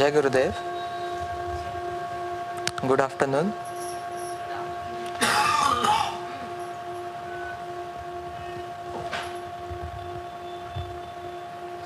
जय 0.00 0.10
गुरुदेव 0.10 0.50
good 2.88 3.00
afternoon 3.00 3.50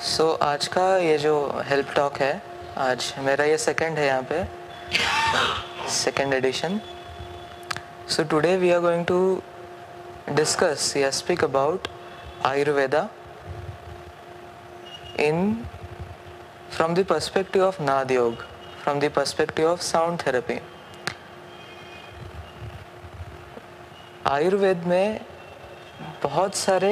सो 0.01 0.29
आज 0.43 0.67
का 0.69 0.87
ये 0.99 1.17
जो 1.19 1.35
हेल्प 1.67 1.93
टॉक 1.97 2.21
है, 2.21 2.41
आज 2.77 3.13
मेरा 3.19 3.45
ये 3.45 3.59
सेकंड 3.59 3.99
है 3.99 4.07
यहाँ 4.07 4.23
पे. 4.31 4.45
Second 5.97 6.35
edition 6.35 6.79
so 8.17 8.25
today 8.31 8.57
we 8.57 8.71
are 8.73 8.81
going 8.81 9.05
to 9.07 9.19
discuss 10.31 10.97
या 10.97 11.11
speak 11.21 11.45
about 11.45 11.89
Ayurveda 12.47 13.09
in 15.21 15.37
from 16.77 16.95
the 16.95 17.05
perspective 17.05 17.63
of 17.63 17.81
nad 17.81 18.11
yog 18.11 18.41
from 18.85 19.01
the 19.01 19.11
perspective 19.19 19.69
of 19.73 19.83
sound 19.83 20.23
therapy 20.25 20.61
Ayurveda 24.27 24.85
में 24.87 25.21
बहुत 26.23 26.55
सारे 26.55 26.91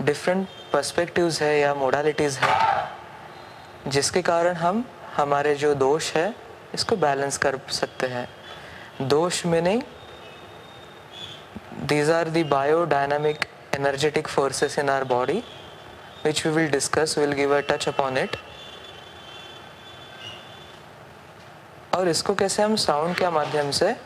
डिफरेंट 0.00 0.46
पर्सपेक्टिव्स 0.72 1.40
है 1.42 1.58
या 1.58 1.74
मोडालिटीज़ 1.74 2.38
है, 2.38 2.88
जिसके 3.86 4.22
कारण 4.22 4.54
हम, 4.56 4.84
हमारे 5.16 5.54
जो 5.54 5.74
दोष 5.74 6.12
है, 6.16 6.34
इसको 6.74 6.96
बैलेंस 6.96 7.38
कर 7.38 7.58
सकते 7.72 8.06
हैं। 8.06 8.28
दोष 9.08 9.44
मीनिंग 9.46 9.82
दीज 11.88 12.10
आर 12.10 12.28
दायो 12.30 12.84
dynamic 12.84 13.44
energetic 13.76 14.28
forces 14.28 14.78
in 14.78 14.90
our 14.90 15.04
body 15.04 15.42
which 16.22 16.44
we 16.44 16.52
will 16.52 16.70
discuss. 16.70 17.16
We 17.16 17.26
will 17.26 17.34
give 17.34 17.52
a 17.52 17.62
touch 17.62 17.86
upon 17.86 18.16
it. 18.16 18.36
और 21.94 22.08
इसको 22.08 22.34
कैसे 22.34 22.62
हम 22.62 22.76
साउंड 22.76 23.16
के 23.16 23.28
माध्यम 23.30 23.70
से 23.70 23.96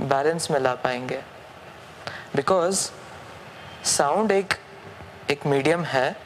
बैलेंस 0.00 0.50
में 0.50 0.60
ला 0.60 0.74
पाएँगे? 0.74 1.20
बिकॉज़ 2.36 2.90
साउंड 3.84 4.32
एक 4.32 4.54
एक 5.30 5.46
मीडियम 5.46 5.84
है 5.84 6.16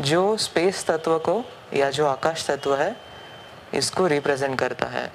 जो 0.00 0.36
स्पेस 0.36 0.84
तत्व 0.86 1.18
को 1.18 1.42
या 1.74 1.90
जो 1.90 2.06
आकाश 2.06 2.46
तत्व 2.46 2.76
है, 2.76 2.96
इसको 3.74 4.06
रिप्रेजेंट 4.06 4.58
करता 4.58 4.86
है। 4.86 5.06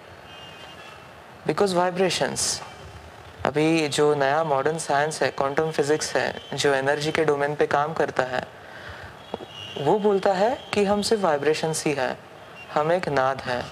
बिकॉज़ 1.48 1.76
वाइब्रेशंस 1.76 2.62
अभी 3.46 3.88
जो 3.88 4.16
नया 4.16 4.44
मॉडर्न 4.44 4.78
साइंस 4.78 5.22
है 5.24 5.32
क्वांटम 5.32 5.72
फिजिक्स 5.72 6.16
है, 6.16 6.42
जो 6.54 6.74
एनर्जी 6.74 7.12
के 7.12 7.26
डोमेन 7.26 7.56
पे 7.56 7.68
काम 7.68 7.94
करता 7.94 8.24
है, 8.24 8.48
वो 9.82 10.00
बोलता 10.00 10.34
है 10.34 10.58
कि 10.74 10.84
हम 10.84 11.02
सिर्फ़ 11.02 11.24
वाइब्रेशंस 11.24 11.86
ही 11.86 11.94
है, 11.94 12.18
हम 12.74 12.92
एक 12.92 13.10
नाद 13.10 13.42
है। 13.42 13.66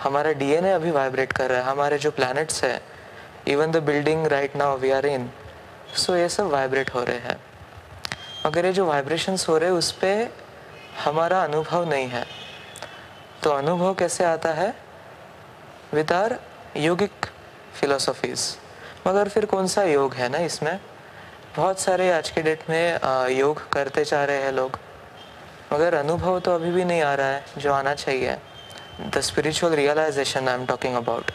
हमारा 0.00 0.32
डीएनए 0.32 0.72
अभी 0.72 0.90
वाइब्रेट 0.90 1.32
कर 1.32 1.50
रहा 1.50 1.58
है, 1.58 1.64
हमारे 1.64 1.98
जो 1.98 2.10
प्लैनेट्स 2.10 2.64
है 2.64 2.82
even 3.48 3.70
the 3.70 3.76
building 3.76 4.26
right 4.26 4.56
now 4.56 4.78
we 4.78 4.90
are 4.90 5.06
in 5.06 5.30
so 5.96 6.16
ये 6.16 6.28
सब 6.28 6.50
वाइब्रेट 6.50 6.94
हो 6.94 7.04
रहे 7.04 7.18
हैं। 7.18 7.40
मगर 8.46 8.66
ये 8.66 8.72
जो 8.72 8.86
वाइब्रेशंस 8.86 9.48
हो 9.48 9.58
रहे 9.58 9.70
हैं, 9.70 9.76
उस 9.76 9.92
पर 9.92 10.34
हमारा 11.04 11.44
अनुभव 11.44 11.90
नहीं 11.90 12.08
है। 12.08 12.26
तो 13.42 13.50
अनुभव 13.50 13.94
कैसे 13.94 14.24
आता 14.24 14.52
है? 14.52 14.74
विद 15.94 16.12
आर 16.12 16.38
योगिक 16.76 17.26
फिलोसफीज़ 17.80 18.50
मगर 19.06 19.28
फिर 19.28 19.44
कौन 19.46 19.66
सा 19.66 19.82
योग 19.82 20.14
है 20.14 20.28
ना 20.28 20.38
इसमें? 20.40 20.78
बहुत 21.56 21.80
सारे 21.80 22.10
आज 22.12 22.30
के 22.30 22.42
डेट 22.42 22.62
में 22.70 23.28
योग 23.30 23.68
करते 23.72 24.04
जा 24.04 24.24
रहे 24.24 24.42
हैं 24.42 24.52
लोग। 24.52 24.78
मगर 25.72 25.94
अनुभव 25.94 26.38
तो 26.40 26.54
अभी 26.54 26.70
भी 26.70 26.84
नहीं 26.84 27.02
आ 27.02 27.14
रहा 27.14 27.26
है, 27.26 27.44
जो 27.58 27.72
आना 27.72 27.94
चाहिए। 27.94 28.36
The 29.00 29.20
spiritual 29.20 29.74
realisation 29.74 30.48
I 30.48 30.54
am 30.54 30.66
talking 30.66 30.96
about 30.96 31.30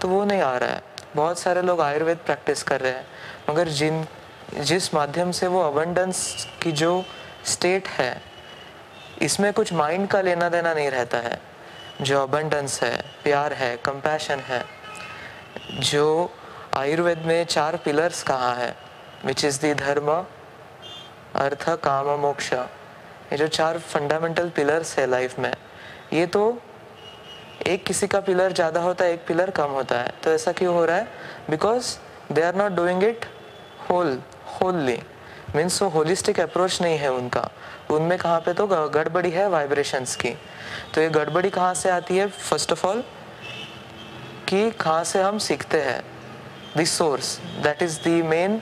तो 0.00 0.08
वो 0.08 0.24
नहीं 0.24 0.40
आ 0.40 0.56
रहा 0.58 0.70
है। 0.70 0.82
बहुत 1.16 1.38
सारे 1.38 1.62
लोग 1.62 1.80
आयुर्वेद 1.80 2.18
प्रैक्टिस 2.18 2.62
कर 2.62 2.80
रहे 2.80 2.92
हैं। 2.92 3.06
मगर 3.50 3.68
जिन, 3.70 4.06
जिस 4.60 4.92
माध्यम 4.94 5.30
से 5.30 5.46
वो 5.46 5.62
अबंडेंस 5.62 6.46
की 6.62 6.72
जो 6.72 7.04
स्टेट 7.46 7.88
है, 7.88 8.22
इसमें 9.22 9.52
कुछ 9.52 9.72
माइंड 9.72 10.06
का 10.08 10.20
लेना 10.20 10.48
देना 10.48 10.74
नहीं 10.74 10.90
रहता 10.90 11.18
है। 11.18 11.38
जो 12.00 12.22
अबंडेंस 12.22 12.82
है, 12.82 12.96
प्यार 13.24 13.52
है 13.52 13.76
कंपैशन 13.76 14.40
है 14.40 14.64
जो 15.80 16.30
आयुर्वेद 16.76 17.18
में 17.26 17.44
चार 17.46 17.76
पिलर्स 17.76 18.22
कहा 18.22 18.52
है 18.54 18.74
विच 19.24 19.44
इज़ 19.44 19.60
दी 19.60 19.72
धर्म, 19.74 20.10
अर्थ, 21.36 21.68
काम, 21.84 22.08
मोक्ष। 22.20 22.52
ये 22.52 23.36
जो 23.36 23.46
चार 23.48 23.78
फंडामेंटल 23.80 24.48
पिलर्स 24.50 24.98
है 24.98 25.06
लाइफ 25.06 25.38
में, 25.38 25.52
ये 26.12 26.26
तो 26.26 26.42
एक 27.66 27.84
किसी 27.86 28.06
का 28.06 28.20
पिलर 28.20 28.52
ज़्यादा 28.52 28.80
होता 28.80 29.04
है, 29.04 29.12
एक 29.12 29.26
पिलर 29.26 29.50
कम 29.50 29.70
होता 29.70 29.98
है। 29.98 30.12
तो 30.24 30.32
ऐसा 30.32 30.52
क्यों 30.52 30.74
हो 30.74 30.84
रहा 30.84 30.96
है? 30.96 31.08
Because 31.50 31.96
they 32.32 32.42
are 32.42 32.54
not 32.54 32.72
doing 32.72 33.02
it 33.04 33.24
whole 33.90 34.18
wholly 34.60 34.98
means 35.56 35.82
वो 35.82 35.88
होलिस्टिक 35.88 36.40
अप्रोच 36.40 36.80
नहीं 36.82 36.98
है 36.98 37.12
उनका। 37.12 37.48
उनमें 37.90 38.18
कहाँ 38.18 38.40
पे 38.40 38.52
तो 38.52 38.66
गड़बड़ी 38.66 39.30
है 39.30 39.48
वाइब्रेशंस 39.48 40.14
की। 40.16 40.34
तो 40.94 41.00
ये 41.00 41.08
गड़बड़ी 41.10 41.50
कहाँ 41.50 41.74
से 41.74 41.90
आती 41.90 42.16
है? 42.16 42.26
फ़र्स्ट 42.28 42.72
ऑफ़ 42.72 42.86
ऑल 42.86 43.02
कि 44.48 44.70
कहाँ 44.70 45.04
से 45.04 45.22
हम 45.22 45.38
सीखते 45.40 45.80
हैं। 45.82 46.02
The 46.76 46.84
source 46.86 47.38
that 47.62 47.82
is 47.82 47.98
the 48.02 48.08
main 48.26 48.60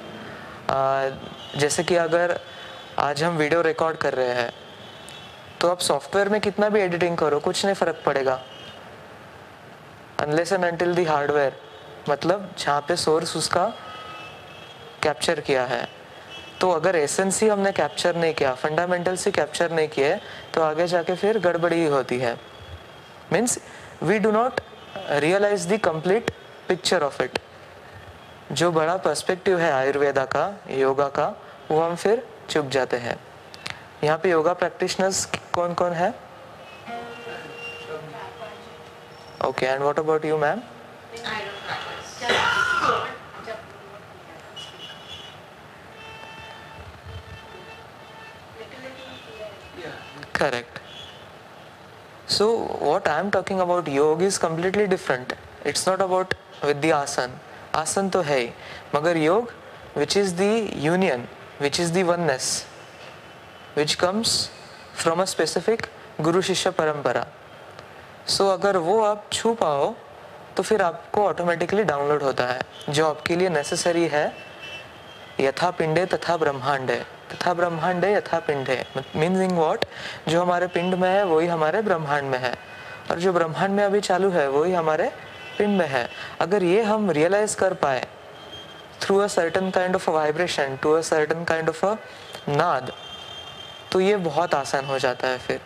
जैसे 1.57 1.83
कि 1.85 1.97
अगर 1.97 2.39
आज 3.01 3.23
हम 3.23 3.37
वीडियो 3.37 3.61
रिकॉर्ड 3.63 3.97
कर 3.97 4.15
रहे 4.15 4.35
हैं 4.35 4.53
तो 5.61 5.69
आप 5.69 5.79
सॉफ्टवेयर 5.81 6.29
में 6.29 6.41
कितना 6.41 6.69
भी 6.69 6.81
एडिटिंग 6.81 7.17
करो, 7.17 7.39
कुछ 7.41 7.65
नहीं 7.65 7.75
फ़र्क 7.75 8.03
पड़ेगा। 8.07 8.41
Unless 10.21 10.53
and 10.53 10.65
until 10.65 10.95
the 10.95 11.05
hardware 11.05 11.57
मतलब 12.09 12.55
जहाँ 12.59 12.81
पे 12.89 12.97
सोर्स 12.97 13.37
उसका 13.37 13.65
कैप्चर 15.03 15.41
किया 15.41 15.65
है। 15.67 15.87
तो 16.61 16.71
अगर 16.71 16.97
एसेंस 16.97 17.43
ही 17.43 17.49
हमने 17.49 17.73
कैप्चर 17.73 18.17
नहीं 18.17 18.35
किया 18.35 18.53
फंडामेंटल 18.55 19.17
से 19.17 19.31
कैप्चर 19.31 19.73
नहीं 19.73 19.89
किए 19.89 20.15
तो 20.55 20.63
आगे 20.63 20.87
जाके 20.87 21.15
फिर 21.17 21.39
गड़बड़ी 21.41 21.85
होती 21.87 22.19
है। 22.19 22.35
Means 23.33 23.59
we 24.03 24.19
do 24.19 24.31
not 24.33 24.61
realise 25.11 25.69
the 25.69 25.79
complete 25.85 26.31
picture 26.69 27.03
of 27.03 27.23
it 27.23 27.39
जो 28.53 28.71
बड़ा 28.73 28.97
पर्सपेक्टिव 28.97 29.59
है 29.59 29.71
आयुर्वेदा 29.73 30.25
का, 30.25 30.45
योगा 30.71 31.09
का, 31.09 31.27
वो 31.71 31.81
हम 31.81 31.95
फिर 31.97 32.23
चुप 32.51 32.69
जाते 32.71 32.97
हैं। 32.97 33.17
यहाँ 34.05 34.19
पे 34.19 34.31
योगा 34.31 34.53
प्रैक्टिशनर्स 34.55 35.25
कौन 35.55 35.75
कौन 35.75 35.93
है? 35.93 36.15
Okay 39.47 39.67
and 39.67 39.81
what 39.83 39.99
about 39.99 40.25
you 40.25 40.39
ma'am 40.39 40.61
correct 50.37 50.72
So 52.33 52.45
what 52.81 53.07
I 53.07 53.19
am 53.21 53.31
talking 53.31 53.61
about 53.61 53.89
yoga 53.89 54.25
is 54.25 54.39
completely 54.39 54.87
different. 54.87 55.35
It's 55.67 55.87
not 55.87 56.01
about 56.01 56.35
with 56.63 56.81
the 56.81 56.93
asan. 56.93 57.31
तो 58.11 58.21
है 58.21 58.39
ही 58.39 58.49
मगर 58.95 59.17
yoga 59.17 59.53
which 59.97 60.17
is 60.17 60.35
the 60.37 60.43
union 60.85 61.27
which 61.61 61.81
is 61.81 61.93
the 61.93 62.03
oneness 62.09 62.49
which 63.77 63.95
comes 64.03 64.35
from 65.03 65.23
a 65.23 65.25
specific 65.25 65.87
guru 66.21 66.43
shishya 66.43 66.71
parampara 66.71 67.27
so 68.27 68.45
so, 68.45 68.53
अगर 68.53 68.77
वो 68.77 69.01
आप 69.05 69.29
छू 69.33 69.55
पाओ 69.63 69.95
तो 70.57 70.63
फिर 70.63 70.83
आपको 70.83 71.25
ऑटोमेटिकली 71.29 71.85
डाउनलोड 71.85 72.23
होता 72.23 72.47
है 72.47 72.61
जो 72.89 73.09
आपके 73.09 73.37
लिए 73.37 73.49
नेसेसरी 73.49 74.07
है 74.15 74.27
यथा 75.41 75.71
पिंडे 75.79 76.07
तथा 76.15 76.37
ब्रह्मांडे 76.37 77.03
तथा 77.33 77.55
ब्रह्मांड 77.55 78.05
है, 78.05 78.13
यथा 78.15 78.39
पिंड 78.39 78.69
है। 78.69 78.85
मीनिंग 79.17 79.53
वॉट 79.53 79.85
जो 80.29 80.43
हमारे 80.43 80.67
पिंड 80.67 80.95
में 80.95 81.09
है, 81.09 81.25
वही 81.25 81.47
हमारे 81.47 81.83
ब्रह्मांड 81.83 82.31
में 82.31 82.39
है। 82.39 82.55
और 83.11 83.19
जो 83.19 83.33
ब्रह्मांड 83.33 83.75
में 83.75 83.85
अभी 83.85 84.01
चालू 84.01 84.31
है, 84.31 84.49
वही 84.49 84.73
हमारे 84.73 85.11
पिंड 85.59 85.79
में 85.79 85.87
है। 85.89 86.09
अगर 86.41 86.63
ये 86.63 86.83
हम 86.83 87.11
रियलाइज़ 87.11 87.57
कर 87.57 87.75
पाए 87.75 88.07
through 89.01 89.19
a 89.19 89.27
certain 89.27 89.71
kind 89.71 89.95
of 89.95 90.11
vibration 90.11 90.77
to 90.83 90.93
a 90.93 91.01
certain 91.03 91.45
kind 91.45 91.69
of 91.69 91.85
a 91.87 91.95
naad 92.49 92.93
तो 93.93 94.01
ये 94.01 94.17
बहुत 94.17 94.55
आसान 94.55 94.85
हो 94.85 94.99
जाता 94.99 95.29
है 95.29 95.39
फिर। 95.39 95.61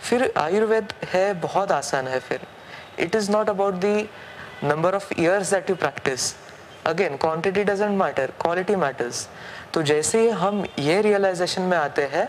फिर 0.00 0.32
आयुर्वेद 0.36 0.92
है, 1.04 1.32
बहुत 1.34 1.72
आसान 1.72 2.08
है 2.08 2.20
फिर। 2.20 2.40
It 2.98 3.14
is 3.14 3.30
not 3.32 3.48
about 3.50 3.74
the 3.74 4.08
number 4.64 4.94
of 4.94 5.12
years 5.18 5.50
that 5.50 5.70
you 5.70 5.76
practise 5.76 6.34
again 6.86 7.16
quantity 7.16 7.64
doesn't 7.64 7.96
matter 7.98 8.32
quality 8.40 8.76
matters 8.76 9.26
तो 9.74 9.82
जैसे 9.82 10.20
ही 10.20 10.28
हम 10.42 10.64
ये 10.78 11.00
रियलाइजेशन 11.02 11.62
में 11.62 11.76
आते 11.76 12.02
हैं 12.12 12.28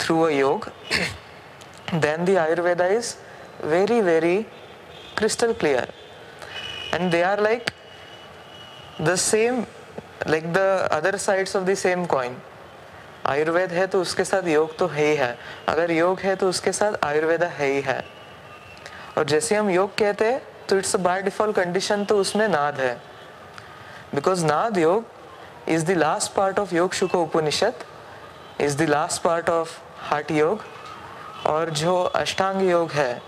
through 0.00 0.20
a 0.22 0.30
yoga 0.30 0.68
then 1.94 2.24
the 2.24 2.36
Ayurveda 2.38 2.86
is 2.96 3.14
very 3.64 4.00
very 4.02 4.36
crystal 5.18 5.52
clear 5.52 5.92
and 6.94 7.10
they 7.12 7.22
are 7.22 7.40
like 7.40 7.70
the 9.00 9.14
same 9.16 9.64
like 10.28 10.52
the 10.52 10.58
other 10.92 11.16
sides 11.16 11.56
of 11.56 11.64
the 11.64 11.74
same 11.76 12.04
coin 12.06 12.36
Ayurveda 13.26 13.72
है 13.72 13.86
तो 13.86 14.00
उसके 14.00 14.24
साथ 14.24 14.46
योग 14.48 14.76
तो 14.78 14.86
है 14.86 15.04
ही 15.04 15.16
है। 15.16 15.36
अगर 15.68 15.90
योग 15.90 16.20
है 16.20 16.34
तो 16.36 16.48
उसके 16.48 16.72
साथ 16.72 16.92
आयुर्वेदा 17.04 17.46
है 17.46 17.66
ही 17.66 17.80
है। 17.80 18.02
और 19.18 19.24
जैसे 19.24 19.54
हम 19.54 19.70
योग 19.70 19.96
कहते 19.98 20.24
हैं 20.24 20.40
तो 20.68 20.76
इट्स 20.78 20.96
बाय 20.96 21.22
डिफ़ॉल्ट 21.22 21.56
कंडीशन 21.56 22.04
तो 22.04 22.16
उसमें 22.18 22.46
नाद 22.48 22.80
है। 22.80 22.96
Because 24.14 24.44
naad 24.46 24.78
yoga 24.78 25.04
is 25.68 25.84
the 25.86 25.96
last 25.98 26.32
part 26.32 26.58
of 26.58 26.74
yoga 26.74 26.92
Shuka 26.94 27.22
Upanishad 27.22 27.84
is 28.60 28.76
the 28.76 28.88
last 28.88 29.22
part 29.22 29.50
of 29.50 29.78
Hatha 30.00 30.30
yoga 30.30 30.60
और 31.46 31.70
जो 31.70 31.96
अष्टांग 32.16 32.62
योग 32.62 32.90
है, 32.92 33.20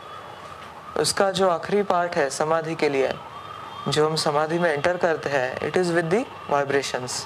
उसका 0.99 1.31
जो 1.31 1.49
आखिरी 1.49 1.83
पार्ट 1.83 2.17
है 2.17 2.29
समाधि 2.31 2.75
के 2.75 2.89
लिए, 2.89 3.13
जो 3.89 4.07
हम 4.07 4.17
समाधि 4.17 4.59
में 4.59 4.71
एंटर 4.71 4.97
करते 4.97 5.31
हैं 5.31 5.67
it 5.67 5.77
is 5.77 5.93
with 5.93 6.05
the 6.05 6.25
vibrations 6.51 7.25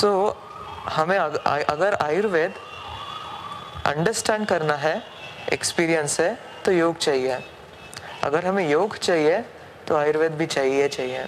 तो 0.00 0.36
हमें 0.88 1.18
अगर 1.18 1.94
आयुर्वेद 2.02 2.54
अंडरस्टैंड 3.86 4.46
करना 4.46 4.74
है 4.76 5.02
एक्सपीरियंस 5.52 6.20
है 6.20 6.38
तो 6.64 6.72
योग 6.72 6.96
चाहिए। 6.98 7.38
अगर 8.24 8.46
हमें 8.46 8.68
योग 8.68 8.96
चाहिए 8.98 9.44
तो 9.90 9.96
आयुर्वेद 9.96 10.32
भी 10.32 10.46
चाहिए 10.46 10.88
चाहिए। 10.88 11.24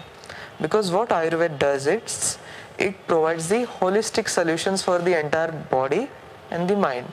Because 0.62 0.92
what 0.92 1.12
Ayurveda 1.12 1.58
does 1.62 1.88
it's 1.88 2.38
it 2.80 2.96
provides 3.06 3.44
the 3.44 3.62
holistic 3.80 4.28
solutions 4.28 4.84
for 4.84 5.00
the 5.00 5.08
entire 5.08 5.50
body 5.72 6.00
and 6.52 6.68
the 6.68 6.78
mind 6.78 7.06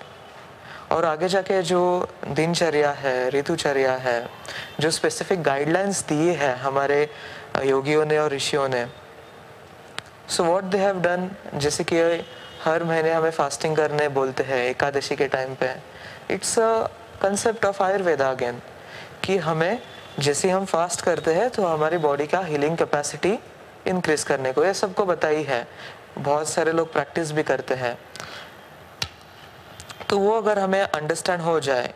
और 0.91 1.05
आगे 1.05 1.27
जाके 1.29 1.61
जो 1.63 1.81
दिनचर्या 2.27 2.91
है, 2.91 3.29
ऋतुचर्या 3.29 3.93
है, 3.97 4.29
जो 4.79 4.91
स्पेसिफिक 4.91 5.41
गाइडलाइंस 5.43 6.03
दिए 6.07 6.31
हैं 6.33 6.55
हमारे 6.57 7.01
योगियों 7.65 8.05
ने 8.05 8.17
और 8.17 8.33
ऋषियों 8.33 8.67
ने 8.69 8.85
so 10.29 10.43
what 10.43 10.63
they 10.63 10.77
have 10.77 11.01
done 11.01 11.29
जैसे 11.55 11.83
कि 11.83 11.99
हर 12.63 12.83
महीने 12.83 13.11
हमें 13.11 13.31
फास्टिंग 13.31 13.75
करने 13.75 14.07
बोलते 14.09 14.43
हैं, 14.43 14.63
एकादशी 14.65 15.15
के 15.15 15.27
टाइम 15.27 15.53
पे 15.55 15.75
it's 16.33 16.57
a 16.59 16.71
concept 17.21 17.65
of 17.65 17.83
Ayurveda 17.83 18.29
again 18.31 18.61
कि 19.23 19.37
हमें 19.39 19.79
जैसे 20.19 20.49
हम 20.49 20.65
फास्ट 20.65 21.01
करते 21.01 21.33
हैं 21.33 21.49
तो 21.49 21.65
हमारी 21.65 21.97
बॉडी 21.97 22.25
का 22.27 22.39
हीलिंग 22.41 22.77
कैपेसिटी 22.77 23.37
इंक्रीज 23.87 24.23
करने 24.23 24.51
को, 24.53 24.63
ये 24.63 24.73
सबको 24.73 25.05
बताई 25.05 25.43
है 25.43 25.67
बहुत 26.17 26.49
सारे 26.49 26.71
लोग 26.71 26.91
प्रैक्टिस 26.93 27.31
भी 27.31 27.43
करते 27.43 27.73
हैं। 27.75 27.97
तो 30.09 30.17
वो 30.19 30.31
अगर 30.37 30.59
हमें 30.59 30.81
अंडरस्टैंड 30.81 31.41
हो 31.41 31.59
जाए 31.59 31.93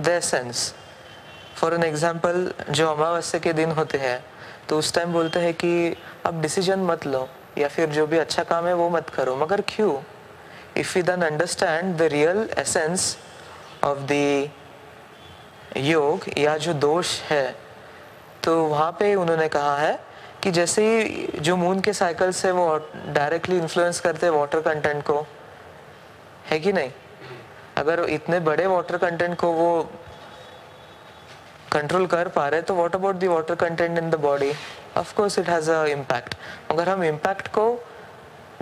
the 0.00 0.08
essence 0.08 0.72
for 1.56 1.74
an 1.74 1.84
example 1.84 2.52
जो 2.70 2.88
अमावस्या 2.88 3.40
के 3.40 3.52
दिन 3.52 3.70
होते 3.72 3.98
हैं 3.98 4.18
तो 4.68 4.78
उस 4.78 4.92
टाइम 4.94 5.12
बोलते 5.12 5.40
हैं 5.40 5.52
कि, 5.54 5.96
अब 6.26 6.40
डिसीज़न 6.42 6.80
मत 6.80 7.06
लो, 7.06 7.28
या 7.58 7.68
फिर 7.68 7.88
जो 7.90 8.06
भी 8.06 8.18
अच्छा 8.18 8.42
काम 8.44 8.66
है 8.66 8.74
वो 8.74 8.88
मत 8.90 9.10
करो। 9.10 9.36
मगर 9.36 9.60
क्यों? 9.68 9.94
If 10.76 10.96
you 10.98 11.04
then 11.04 11.22
understand 11.22 11.96
the 11.96 12.02
real 12.12 12.48
essence 12.58 13.16
of 13.84 13.98
the 14.02 14.50
yoga 15.76 16.24
या 16.38 16.56
जो 16.56 16.72
दोष 16.72 17.20
है 17.22 17.56
तो 18.44 18.64
वहाँ 18.64 18.90
पे 18.92 19.14
उन्होंने 19.14 19.48
कहा 19.48 19.76
है 19.78 19.98
कि 20.42 20.50
जैसे 20.50 20.82
ही 20.84 21.40
जो 21.40 21.56
मून 21.56 21.80
के 21.80 21.92
साइकिल्स 21.92 22.44
है, 22.44 22.52
वो 22.52 22.78
डायरेक्टली 23.08 23.58
इन्फ्लुएंस 23.58 24.00
करते 24.00 24.26
हैं 24.26 24.32
वाटर 24.32 24.60
कंटेंट 24.60 25.02
को। 25.02 25.26
है 26.50 26.58
कि 26.60 26.72
नहीं? 26.72 26.90
अगर 27.76 28.00
इतने 28.10 28.40
बड़े 28.40 28.66
वाटर 28.66 28.96
कंटेंट 28.96 29.36
को 29.38 29.52
वो 29.52 29.82
कंट्रोल 31.72 32.06
कर 32.06 32.28
पा 32.28 32.48
रहे 32.48 32.62
तो 32.62 32.74
what 32.74 32.94
about 32.94 33.24
water 33.24 33.54
content 33.54 33.98
in 33.98 34.10
the 34.10 34.14
body 34.14 34.52
of 34.96 35.14
course 35.14 35.38
it 35.38 35.48
has 35.48 35.70
a 35.70 35.84
impact 35.84 36.34
अगर 36.70 36.88
हम 36.88 37.04
इम्पैक्ट 37.04 37.48
को 37.48 37.64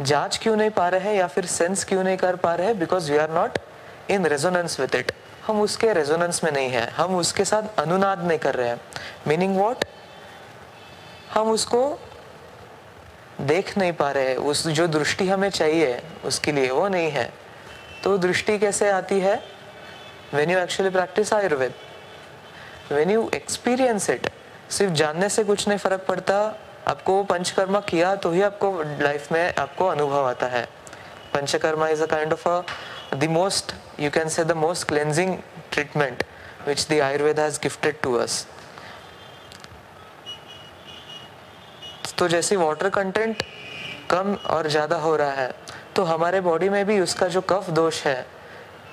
जाँच 0.00 0.38
क्यों 0.42 0.56
नहीं 0.56 0.70
पा 0.70 0.88
रहे 0.88 1.00
हैं 1.00 1.14
या 1.14 1.26
फिर 1.26 1.46
सेंस 1.46 1.84
क्यों 1.84 2.04
नहीं 2.04 2.16
कर 2.16 2.36
पा 2.36 2.54
रहे 2.54 2.66
हैं? 2.66 2.78
Because 2.78 3.10
we 3.12 3.18
are 3.18 3.30
not 3.30 3.58
in 4.10 4.26
resonance 4.26 4.80
with 4.80 4.94
it 4.94 5.12
हम 5.46 5.60
उसके 5.60 5.92
रेजोनेंस 5.92 6.42
में 6.44 6.50
नहीं 6.52 6.68
है। 6.70 6.86
हम 6.90 7.16
उसके 7.16 7.44
साथ 7.44 7.80
अनुनाद 7.80 8.24
नहीं 8.24 8.38
कर 8.38 8.54
रहे 8.54 8.68
हैं। 8.68 8.80
मीनिंग 9.26 9.56
वॉट 9.58 9.84
हम 11.34 11.50
उसको 11.50 11.98
देख 13.40 13.76
नहीं 13.78 13.92
पा 13.92 14.10
रहे 14.12 14.34
उस 14.34 14.66
जो 14.68 14.86
दृष्टि 14.88 15.28
हमें 15.28 15.48
चाहिए, 15.50 16.02
उसके 16.24 16.52
लिए 16.52 16.70
वो 16.70 16.88
नहीं 16.88 17.10
है। 17.10 17.32
तो 18.04 18.16
दृष्टि 18.18 18.58
कैसे 18.58 18.90
आती 18.90 19.20
है? 19.20 19.42
When 20.34 20.50
you 20.50 20.58
actually 20.58 20.90
practise 20.90 21.32
Ayurveda 21.34 21.72
when 22.92 23.10
you 23.10 23.28
experience 23.34 24.10
it 24.10 24.28
सिर्फ़ 24.70 24.92
जानने 24.94 25.28
से 25.28 25.44
कुछ 25.44 25.66
नहीं 25.68 25.78
फ़र्क 25.78 26.04
पड़ता। 26.08 26.36
आपको 26.88 27.22
पंचकर्मा 27.24 27.80
किया 27.80 28.14
तो 28.16 28.30
ही 28.32 28.42
आपको 28.42 28.70
लाइफ 29.00 29.32
में 29.32 29.54
आपको 29.58 29.86
अनुभव 29.86 30.28
आता 30.28 30.46
है। 30.46 30.64
Panchakarma 31.34 31.88
is 31.88 32.02
a 32.02 32.06
kind 32.06 32.32
of 32.32 32.48
a 32.48 32.60
the 33.14 33.24
most 33.30 33.72
you 34.00 34.10
can 34.10 34.28
say 34.28 34.44
the 34.44 34.52
most 34.56 34.88
cleansing 34.88 35.36
treatment 35.72 36.22
which 36.66 36.86
the 36.90 37.00
Ayurveda 37.02 37.40
has 37.40 37.58
gifted 37.62 38.00
to 38.02 38.14
us 38.16 38.46
तो 42.18 42.28
जैसे 42.28 42.56
वाटर 42.56 42.88
कंटेंट 42.90 43.42
कम 44.10 44.34
और 44.50 44.68
ज़्यादा 44.68 44.96
हो 44.98 45.14
रहा 45.16 45.32
है 45.32 45.54
तो 45.96 46.04
हमारे 46.04 46.40
बॉडी 46.40 46.68
में 46.68 46.84
भी 46.86 46.98
उसका 47.00 47.26
जो 47.28 47.40
कफ 47.42 47.70
दोष 47.70 48.02
है, 48.06 48.26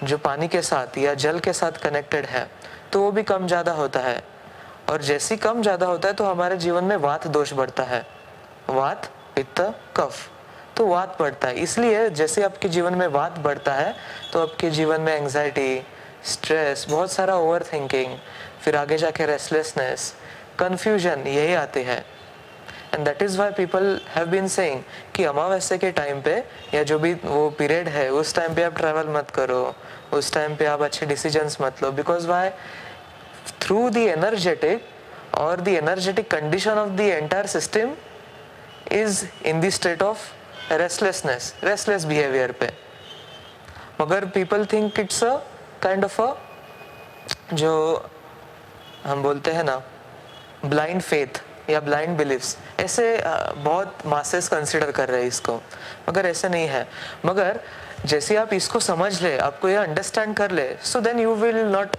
जो 0.04 0.18
पानी 0.18 0.48
के 0.48 0.62
साथ 0.62 0.98
या 0.98 1.14
जल 1.16 1.40
के 1.40 1.54
साथ 1.54 1.82
कनेक्टेड 1.84 2.26
है 2.26 2.48
तो 2.92 3.02
वो 3.02 3.12
भी 3.12 3.24
कम 3.24 3.48
ज़्यादा 3.48 3.72
होता 3.74 4.00
है। 4.00 4.22
और 4.90 5.02
जैसे 5.02 5.38
कम 5.38 5.62
ज़्यादा 5.62 5.86
होता 5.86 6.08
है 6.08 6.14
तो 6.14 6.26
हमारे 6.26 6.58
जीवन 6.58 6.84
में 6.84 6.96
वात 6.98 7.28
दोष 7.28 7.54
बढ़ता 7.54 7.84
है। 7.84 8.06
वात, 8.70 9.10
पित्त, 9.36 9.62
कफ। 9.98 10.30
तो 10.78 10.86
वात 10.88 11.16
बढ़ता 11.20 11.48
है। 11.48 11.56
इसलिए 11.60 12.10
जैसे 12.12 12.44
आपके 12.44 12.70
जीवन 12.70 12.96
में 12.96 13.08
वात 13.10 13.40
बढ़ता 13.40 13.74
है 13.74 13.96
तो 14.34 14.42
आपके 14.42 14.70
जीवन 14.72 15.02
में 15.02 15.14
एंजाइटी 15.14 15.82
स्ट्रेस 16.26 16.86
बहुत 16.90 17.12
सारा 17.12 17.36
ओवर 17.38 17.64
थिंकिंग 17.64 18.18
फिर 18.62 18.76
आगे 18.76 18.98
जाके 18.98 19.26
रेस्टलेसनेस 19.26 20.14
कन्फ्यूज़न 20.60 21.28
यही 21.28 21.54
आते 21.56 21.84
हैं। 21.84 22.04
And 22.94 23.06
that 23.06 23.22
is 23.22 23.38
why 23.38 23.52
people 23.52 24.00
have 24.10 24.28
been 24.28 24.48
saying 24.48 24.82
कि 25.16 25.24
अमावस्या 25.24 25.78
के 25.78 25.92
टाइम 25.92 26.22
पे 26.22 26.36
या 26.74 26.84
जो 26.84 27.00
भी 27.00 27.14
वो 27.16 27.50
पीरियड 27.60 27.88
है, 27.88 28.10
उस 28.12 28.36
टाइम 28.36 28.56
पे 28.56 28.64
आप 28.64 28.78
ट्रैवल 28.78 29.08
मत 29.10 29.32
करो, 29.32 29.76
उस 30.14 30.34
टाइम 30.34 30.56
पे 30.56 30.66
आप 30.66 30.82
अच्छे 30.82 31.06
डिसीजंस 31.06 31.58
मत 31.62 31.84
लो। 31.84 31.92
Because 31.92 32.28
why 32.28 32.50
through 33.62 33.90
the 33.90 33.98
energetic 33.98 35.36
और 35.36 35.62
the 35.62 35.68
energetic 35.68 36.32
condition 36.32 36.78
of 36.78 36.90
the 36.90 37.02
entire 37.02 37.46
system 37.48 37.94
is 38.92 39.26
in 39.46 39.62
the 39.62 39.70
state 39.70 40.02
of 40.04 40.20
restlessness 40.72 41.54
restless 41.64 42.06
behaviour 42.06 42.52
पे. 42.52 42.70
मगर 44.02 44.26
people 44.26 44.66
think 44.66 45.00
it's 45.00 45.24
a 45.24 45.36
kind 45.84 46.06
of 46.06 46.22
a 46.22 46.34
जो 47.54 47.74
हम 49.04 49.24
बोलते 49.24 49.52
हैं 49.52 49.64
ना 49.64 49.82
ब्लाइंड 50.66 51.02
फेथ 51.02 51.42
या 51.70 51.80
ब्लाइंड 51.80 52.18
बिलीव्स 52.18 52.56
ऐसे 52.80 53.06
बहुत 53.58 54.06
मासेस 54.06 54.48
कंसिडर 54.48 54.92
कर 54.92 55.10
रहे 55.10 55.22
हैं 55.22 55.28
इसको. 55.28 55.56
मगर 56.10 56.26
ऐसे 56.26 56.50
नहीं 56.50 56.68
है. 56.68 56.88
मगर 57.26 57.60
जैसे 58.06 58.36
आप 58.36 58.54
इसको 58.54 58.80
समझ 58.80 59.22
ले, 59.22 59.38
आपको 59.38 59.70
ये 59.70 59.76
अंडरस्टैंड 59.76 60.36
कर 60.36 60.52
ले 60.52 60.68
so 60.84 61.00
then 61.02 61.20
you 61.20 61.34
will 61.36 61.64
not 61.66 61.96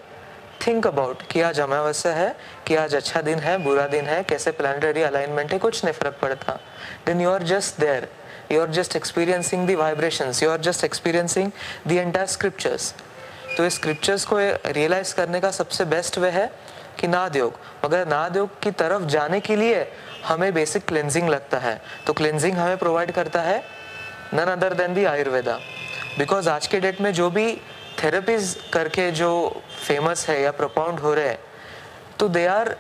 think 0.67 0.87
about 0.87 1.23
कि 1.31 1.41
आज 1.41 1.61
अमावस्या 1.61 2.13
है, 2.13 2.35
कि 2.67 2.75
आज 2.75 2.95
अच्छा 2.95 3.21
दिन 3.23 3.39
है, 3.39 3.57
बुरा 3.59 3.87
दिन 3.87 4.07
है, 4.07 4.23
कैसे 4.23 4.51
प्लानिटरी 4.51 5.03
अलाइनमेंट 5.03 5.53
है, 5.53 5.59
कुछ 5.59 5.85
नहीं 5.85 5.95
फ़र्क 5.95 6.19
पड़ता. 6.23 6.59
Then 7.07 7.21
you 7.21 7.31
are 7.31 7.43
just 7.43 7.81
there 7.81 8.09
you 8.53 8.61
are 8.63 8.71
just 8.71 8.97
experiencing 8.97 9.67
the 9.67 9.75
vibrations 9.75 10.43
you 10.43 10.51
are 10.51 10.61
just 10.61 10.85
experiencing 10.85 11.51
the 11.87 11.97
entire 11.97 12.27
scriptures 12.29 12.95
तो 13.57 13.65
इस 13.67 13.75
स्क्रिप्चर्स 13.75 14.25
को 14.25 14.39
रियलाइज़ 14.73 15.15
करने 15.15 15.41
का 15.41 15.51
सबसे 15.51 15.85
बेस्ट 15.87 16.19
वे 16.19 16.31
है 16.31 16.51
कि 16.99 17.09
नाद 17.09 17.37
योग। 17.37 17.55
मगर 17.85 18.07
नाद 18.09 18.37
योग 18.37 18.61
की 18.63 18.71
तरफ़ 18.79 19.03
जाने 19.11 19.41
के 19.41 19.57
लिए 19.57 19.87
हमें 20.25 20.53
बेसिक 20.55 20.85
क्लेंजिंग 20.87 21.29
लगता 21.29 21.59
है। 21.59 21.81
तो 22.07 22.13
क्लेंजिंग 22.13 22.57
हमें 22.59 22.77
प्रोवाइड 22.79 23.13
करता 23.13 23.41
है 23.43 23.63
none 24.35 24.53
other 24.53 24.75
than 24.75 24.95
the 24.95 25.05
Ayurveda 25.05 25.59
because 26.19 26.49
आज 26.49 26.67
के 26.67 26.81
डेट 26.81 27.01
में 27.01 27.13
जो 27.13 27.31
भी 27.31 27.47
थेरेपीज 28.03 28.57
करके 28.73 29.11
जो 29.13 29.31
फ़ेमस 29.87 30.27
है 30.29 30.41
या 30.43 30.51
प्रोपाउंड 30.53 31.01
हो 31.01 31.15
रहे 31.15 31.29
हैं 31.29 31.39
तो 32.19 32.29
they 32.29 32.47
are 32.47 32.75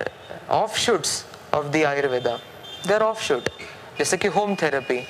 offshoots 0.79 1.25
of 1.55 1.67
the 1.67 1.85
Ayurveda 1.87 2.37
they 2.87 2.95
are 2.95 3.03
offshoot 3.23 3.49
जैसे 3.99 4.17
कि 4.17 4.29
होम 4.37 4.55
थेरेपी 4.63 5.01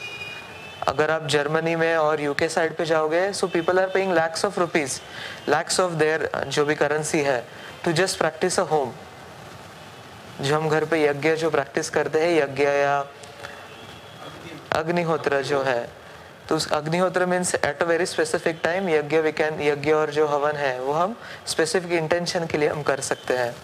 अगर 0.86 1.10
आप 1.10 1.26
जर्मनी 1.26 1.74
में 1.76 1.96
और 1.96 2.20
यूके 2.20 2.48
साइड 2.48 2.76
पे 2.76 2.84
जाओगे 2.86 3.32
so 3.32 3.46
people 3.48 3.78
are 3.80 3.88
paying 3.88 4.12
lakhs 4.14 4.44
of 4.44 4.58
rupees 4.60 4.98
lakhs 5.48 5.80
of 5.80 5.92
their 5.94 6.30
जो 6.48 6.64
भी 6.64 6.74
करेंसी 6.74 7.20
है 7.22 7.40
to 7.84 7.92
just 7.92 8.18
practise 8.18 8.58
a 8.60 8.62
home 8.70 8.92
जो 10.40 10.56
हम 10.56 10.68
घर 10.68 10.84
पे 10.84 11.02
यज्ञ 11.04 11.34
जो 11.36 11.50
प्रैक्टिस 11.50 11.90
करते 11.90 12.20
हैं, 12.20 12.30
यज्ञ 12.32 12.62
या 12.62 12.98
अग्निहोत्र 14.76 15.42
जो 15.42 15.62
है 15.62 15.88
तो 16.48 16.56
उस 16.56 16.70
agnihotra 16.72 17.26
means 17.26 17.54
at 17.54 17.82
a 17.82 17.86
very 17.86 18.06
specific 18.06 18.60
time 18.64 18.88
yagya 18.88 19.18
we 19.20 19.32
can 19.32 19.60
yagya 19.62 19.92
और 19.92 20.10
जो 20.10 20.26
हवन 20.26 20.56
है, 20.56 20.80
वो 20.80 20.92
हम 20.92 21.16
स्पेसिफिक 21.46 21.92
इंटेंशन 21.92 22.46
के 22.46 22.58
लिए 22.58 22.68
हम 22.68 22.82
कर 22.82 23.00
सकते 23.00 23.36
हैं। 23.36 23.54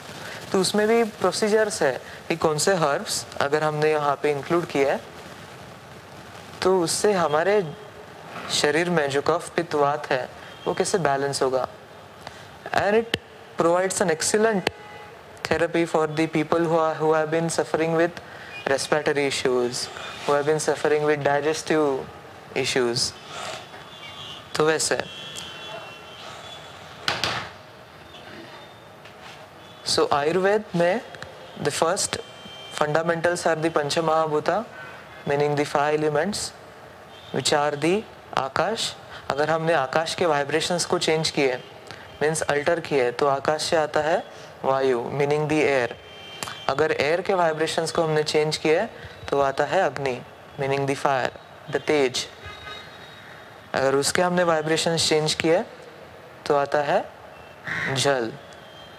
तो 0.53 0.61
उसमें 0.61 0.87
भी 0.89 1.03
प्रोसीजर्स 1.21 1.83
है 1.83 1.93
कि 2.29 2.37
कौन 2.37 2.59
से 2.59 2.75
हर्ब्स 2.77 3.25
अगर 3.41 3.63
हमने 3.63 3.91
यहाँ 3.91 4.19
पे 4.23 4.31
इंक्लूड 4.31 4.67
किया 4.67 4.93
है 4.93 5.01
तो 6.65 6.79
उससे 6.81 7.13
हमारे 7.13 7.55
शरीर 8.53 8.91
में 8.91 9.09
जो 9.11 9.21
कफ 9.23 9.49
पित्त 9.57 9.75
है, 10.11 10.29
वो 10.67 10.75
कैसे 10.75 10.99
बैलेंस 10.99 11.43
होगा? 11.43 11.67
And 12.75 12.95
it 12.97 13.17
provides 13.57 14.03
an 14.03 14.11
excellent 14.11 14.71
therapy 15.51 15.85
for 15.85 16.07
the 16.11 16.29
people 16.33 16.65
who 16.67 16.79
who 17.01 17.13
have 17.13 17.27
been 17.31 17.49
suffering 17.49 17.97
with 17.97 18.21
respiratory 18.69 19.27
issues 19.27 19.87
who 20.29 20.35
have 20.35 20.45
been 20.47 20.59
suffering 20.59 21.05
with 21.07 21.21
digestive 21.23 22.07
issues 22.57 23.11
तो 24.57 24.65
वैसे 24.67 24.99
सो 29.87 30.09
आयुर्वेद 30.13 30.65
में 30.77 31.01
the 31.63 31.69
first 31.71 32.19
fundamentals 32.75 33.47
are 33.47 33.59
the 33.59 33.73
panchamahabhuta 33.75 34.65
meaning 35.29 35.57
the 35.57 35.65
five 35.65 35.95
elements 35.95 36.53
which 37.35 37.53
are 37.55 37.75
the 37.77 38.03
akash. 38.39 38.95
अगर 39.31 39.51
हमने 39.51 39.73
आकाश 39.75 40.15
के 40.15 40.27
vibrations 40.27 40.85
को 40.85 40.99
change 40.99 41.31
किए 41.31 41.55
means 42.23 42.43
alter 42.45 42.81
किए 42.81 43.11
तो 43.13 43.27
आकाश 43.27 43.63
से 43.63 43.77
आता 43.77 44.01
है 44.01 44.23
वायु 44.65 45.03
मीनिंग 45.13 45.49
दी 45.49 45.61
एयर 45.61 45.97
अगर 46.69 46.93
एयर 46.93 47.21
के 47.21 47.35
वाइब्रेशंस 47.35 47.93
को 47.93 48.03
हमने 48.03 48.23
चेंज 48.25 48.57
किए 48.57 48.85
तो 49.31 49.41
आता 49.41 49.65
है 49.65 49.81
अग्नि 49.83 50.21
meaning 50.61 50.87
the 50.87 50.95
fire 50.95 51.31
the 51.71 51.81
tej. 51.87 52.27
अगर 53.75 53.95
उसके 53.95 54.23
हमने 54.23 54.43
वाइब्रेशंस 54.45 55.09
चेंज 55.09 55.35
किए 55.35 55.63
तो 56.47 56.57
आता 56.57 56.83
है 56.83 57.05
जल, 57.95 58.31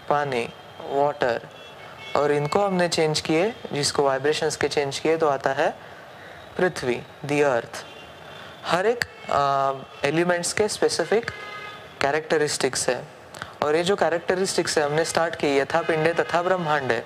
पानी 0.08 0.44
वाटर 0.90 1.48
और 2.16 2.32
इनको 2.32 2.64
हमने 2.66 2.88
चेंज 2.88 3.20
किए, 3.20 3.52
जिसको 3.72 4.02
वाइब्रेशंस 4.02 4.56
के 4.56 4.68
चेंज 4.68 4.98
किए 4.98 5.16
तो 5.16 5.28
आता 5.28 5.52
है 5.52 5.68
पृथ्वी 6.58 7.02
दी 7.24 7.40
अर्थ 7.42 7.84
हर 8.66 8.86
एक 8.86 9.04
एलिमेंट्स 10.04 10.52
के 10.52 10.68
स्पेसिफिक 10.68 11.30
कैरेक्टरिस्टिक्स 12.00 12.88
है। 12.88 13.04
और 13.62 13.76
ये 13.76 13.82
जो 13.82 13.96
कैरेक्टरिस्टिक्स 13.96 14.78
है, 14.78 14.84
हमने 14.84 15.04
स्टार्ट 15.04 15.34
की 15.34 15.56
यथा 15.58 15.82
पिंडे 15.82 16.12
तथा 16.14 16.42
ब्रह्मांड। 16.42 16.92
है 16.92 17.04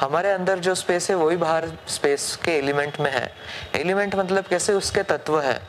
हमारे 0.00 0.30
अंदर 0.30 0.58
जो 0.58 0.74
स्पेस 0.74 1.10
है, 1.10 1.16
वही 1.16 1.36
बाहर 1.36 1.68
स्पेस 1.88 2.36
के 2.44 2.50
एलिमेंट 2.50 3.00
में 3.00 3.10
है। 3.10 3.32
एलिमेंट 3.74 4.14
मतलब 4.14 4.44
कैसे? 4.44 4.72
उसके 4.72 5.02
तत्व 5.02 5.40
है। 5.40 5.60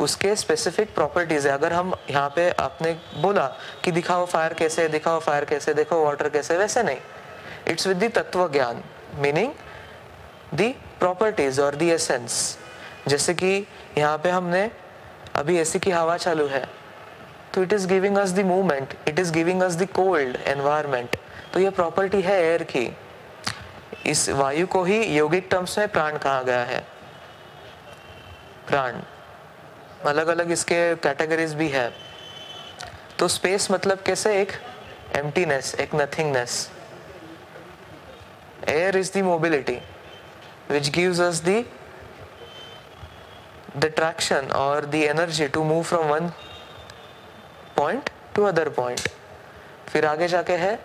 उसके 0.00 0.34
स्पेसिफिक 0.36 0.94
प्रॉपर्टीज़ 0.94 1.48
है। 1.48 1.54
अगर 1.54 1.72
हम 1.72 1.94
यहाँ 2.10 2.32
पे 2.36 2.50
आपने 2.50 2.92
बोला 3.16 3.46
कि 3.84 3.92
दिखाओ 3.92 4.24
फायर 4.26 4.54
कैसे 4.54 4.88
दिखाओ 4.88 5.20
फायर 5.20 5.44
कैसे 5.44 5.74
देखो 5.74 6.04
वाटर 6.04 6.28
कैसे 6.28 6.56
वैसे 6.56 6.82
नहीं। 6.82 6.98
इट्स 7.68 7.86
विद 7.86 8.04
द 8.04 8.10
तत्व 8.12 8.48
ज्ञान 8.52 8.82
मीनिंग 9.14 9.52
दी 10.54 10.74
प्रॉपर्टीज़ 11.04 11.60
और 11.60 11.74
दी 11.76 11.90
एसेंस 11.90 12.56
जैसे 13.08 13.34
कि 13.34 13.52
यहाँ 13.98 14.18
पे 14.18 14.30
हमने 14.30 14.70
अभी 15.36 15.58
ऐसी 15.60 15.78
की 15.78 15.90
हवा 15.90 16.16
चालू 16.16 16.46
है 16.48 16.64
तो 17.54 17.62
it 17.62 17.72
is 17.72 17.86
giving 17.88 18.16
us 18.18 18.32
the 18.32 18.44
movement 18.46 18.94
it 19.08 19.18
is 19.18 19.32
giving 19.32 19.62
us 19.62 19.76
the 19.76 19.88
cold 19.94 20.36
environment 20.48 21.16
तो 21.52 21.60
ये 21.60 21.70
प्रॉपर्टी 21.70 22.20
है 22.22 22.40
एयर 22.42 22.62
की। 22.62 22.86
इस 24.06 24.28
वायु 24.30 24.66
को 24.66 24.82
ही 24.84 25.02
योगिक 25.16 25.48
टर्म्स 25.50 25.78
में 25.78 25.88
प्राण 25.88 26.16
कहा 26.18 26.42
गया 26.42 26.64
है। 26.64 26.80
प्राण। 28.68 29.00
अलग 30.06 30.26
अलग 30.28 30.50
इसके 30.50 30.94
कैटेगरीज 30.96 31.54
भी 31.54 31.68
है। 31.68 31.88
तो 33.18 33.28
स्पेस 33.28 33.70
मतलब 33.70 34.02
कैसे? 34.06 34.40
एक 34.40 34.52
एम्प्टीनेस 35.16 35.74
एक 35.80 35.94
nothingness 35.94 36.70
air 38.68 38.96
is 38.96 39.18
the 39.18 39.22
mobility 39.24 39.78
which 40.68 40.90
gives 40.92 41.20
us 41.20 41.40
the 41.48 41.58
the 43.82 43.90
traction 44.00 44.50
or 44.52 44.80
the 44.94 45.02
energy 45.08 45.48
to 45.56 45.62
move 45.70 45.86
from 45.92 46.10
one 46.10 46.30
point 47.76 48.10
to 48.34 48.44
other 48.44 48.68
point 48.74 49.08
फिर 49.88 50.06
आगे 50.06 50.28
जाके 50.28 50.56
है 50.56 50.78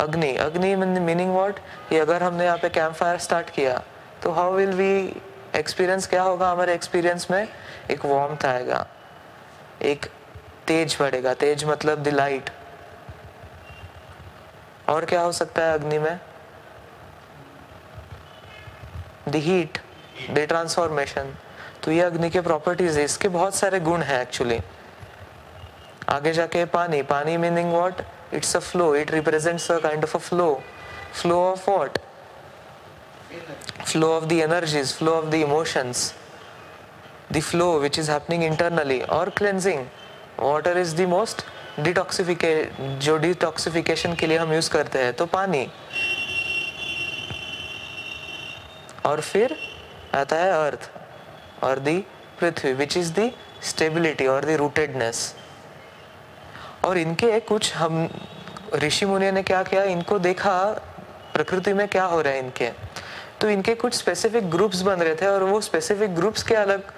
अग्नि। 0.00 0.34
अग्नि 0.36 0.74
मीनिंग 0.76 1.30
वॉट 1.34 1.58
ये 1.92 1.98
अगर 2.00 2.22
हमने 2.22 2.44
यहाँ 2.44 2.58
पे 2.58 2.68
कैंप 2.68 2.94
फायर 2.94 3.18
स्टार्ट 3.18 3.50
किया 3.50 3.80
तो 4.22 4.30
हाउ 4.32 4.52
विल 4.54 4.72
वी 4.72 4.92
एक्सपीरियंस 5.56 6.06
क्या 6.06 6.22
होगा 6.22 6.50
हमारे 6.50 6.74
एक्सपीरियंस 6.74 7.26
में? 7.30 7.48
एक 7.90 8.04
वार्मथ 8.04 8.44
आएगा। 8.46 8.86
एक 9.82 10.06
तेज 10.66 10.96
बढ़ेगा। 11.00 11.34
तेज 11.34 11.64
मतलब 11.64 12.02
द 12.02 12.08
लाइट 12.08 12.50
और 14.88 15.04
क्या 15.04 15.20
हो 15.20 15.32
सकता 15.32 15.64
है 15.66 15.78
अग्नि 15.78 15.98
में? 15.98 16.18
द 19.30 19.36
हीट 19.44 19.78
द 20.30 20.46
ट्रांसफॉर्मेशन 20.48 21.34
तो 21.84 21.92
ये 21.92 22.00
अग्नि 22.02 22.30
के 22.30 22.40
प्रॉपर्टीज़ 22.40 22.98
है, 22.98 23.04
इसके 23.04 23.28
बहुत 23.28 23.54
सारे 23.54 23.80
गुण 23.80 24.02
हैं 24.02 24.20
एक्चुअली 24.22 24.58
आगे 26.08 26.32
जाके 26.32 26.64
पानी 26.74 27.02
पानी 27.10 27.36
meaning 27.36 27.72
what 27.72 28.02
it's 28.34 28.56
a 28.56 28.60
flow 28.60 28.94
it 28.96 29.10
represents 29.10 29.70
a 29.70 29.78
kind 29.80 30.04
of 30.04 30.16
a 30.16 30.20
flow 30.20 30.52
flow 31.22 31.40
of 31.44 31.70
what 31.70 31.98
flow 33.86 34.12
of 34.16 34.24
the 34.24 34.32
energies 34.32 34.94
flow 34.94 35.14
of 35.14 35.26
the 35.26 35.34
emotions 35.34 36.12
the 37.32 37.40
flow 37.40 37.72
which 37.80 37.98
is 37.98 38.10
happening 38.10 38.44
internally 38.44 39.00
और 39.00 39.30
cleansing 39.38 39.84
water 40.40 40.78
is 40.78 40.96
the 40.96 41.08
most 41.08 41.44
detoxification 41.80 42.52
जो 43.00 43.16
detoxification 43.18 44.14
के 44.14 44.26
लिए 44.26 44.38
हम 44.38 44.52
use 44.52 44.70
करते 44.70 44.98
हैं 44.98 45.12
तो 45.12 45.26
पानी। 45.26 45.66
और 49.08 49.20
फिर 49.22 49.56
आता 50.14 50.36
है 50.36 50.52
अर्थ 50.66 50.90
और 51.64 51.78
the 51.80 51.98
prithvi 52.40 52.72
which 52.72 52.96
is 52.96 53.12
the 53.12 53.30
stability 53.64 54.26
और 54.26 54.44
द 54.44 54.56
रूटेडनेस 54.58 55.34
और 56.84 56.98
इनके 56.98 57.38
कुछ 57.42 57.74
हम, 57.74 58.08
ऋषि 58.74 59.06
मुनि 59.06 59.30
ने 59.32 59.42
क्या 59.42 59.62
किया? 59.62 59.82
इनको 59.84 60.18
देखा, 60.18 60.54
प्रकृति 61.34 61.72
में 61.72 61.86
क्या 61.88 62.04
हो 62.04 62.20
रहा 62.22 62.32
है 62.32 62.38
इनके? 62.38 62.70
तो 63.40 63.48
इनके 63.50 63.74
कुछ 63.74 63.94
स्पेसिफिक 63.94 64.50
ग्रुप्स 64.50 64.80
बन 64.82 65.02
रहे 65.02 65.14
थे 65.14 65.26
और 65.26 65.42
वो 65.42 65.60
स्पेसिफिक 65.60 66.14
ग्रुप्स 66.14 66.42
के 66.42 66.54
अलग 66.54 66.92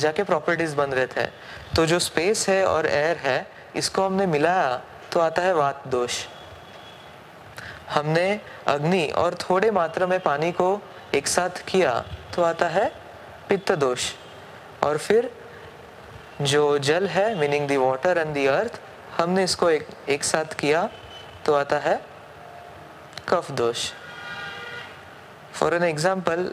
जाके 0.00 0.22
प्रॉपर्टीज़ 0.22 0.74
बन 0.76 0.90
रहे 0.90 1.06
थे। 1.06 1.26
तो 1.76 1.86
जो 1.86 1.98
स्पेस 1.98 2.48
है 2.48 2.64
और 2.66 2.86
एयर 2.86 3.16
है, 3.18 3.46
इसको 3.76 4.02
हमने 4.02 4.26
मिलाया 4.26 4.76
तो 5.12 5.20
आता 5.20 5.42
है 5.42 5.54
वात 5.54 5.82
दोष। 5.88 6.24
हमने 7.90 8.40
अग्नि 8.68 9.06
और 9.16 9.34
थोड़े 9.40 9.70
मात्रा 9.70 10.06
में 10.06 10.18
पानी 10.20 10.52
को 10.52 10.68
एक 11.14 11.26
साथ 11.28 11.64
किया 11.68 11.92
तो 12.34 12.42
आता 12.42 12.68
है 12.68 12.88
पित्त 13.48 13.72
दोष। 13.74 14.12
और 14.84 14.98
फिर 14.98 15.30
जो 16.42 16.78
जल 16.78 17.06
है 17.08 17.34
meaning 17.38 17.68
the 17.68 17.76
water 17.76 18.18
and 18.18 18.34
the 18.34 18.46
earth 18.46 18.80
हमने 19.18 19.44
इसको 19.44 19.70
एक 19.70 19.86
एक 20.08 20.24
साथ 20.24 20.54
किया 20.60 20.88
तो 21.46 21.54
आता 21.54 21.78
है 21.78 22.00
कफ 23.28 23.50
दोष। 23.52 23.90
फॉर 25.54 25.74
एन 25.74 25.84
एग्ज़ाम्पल 25.84 26.50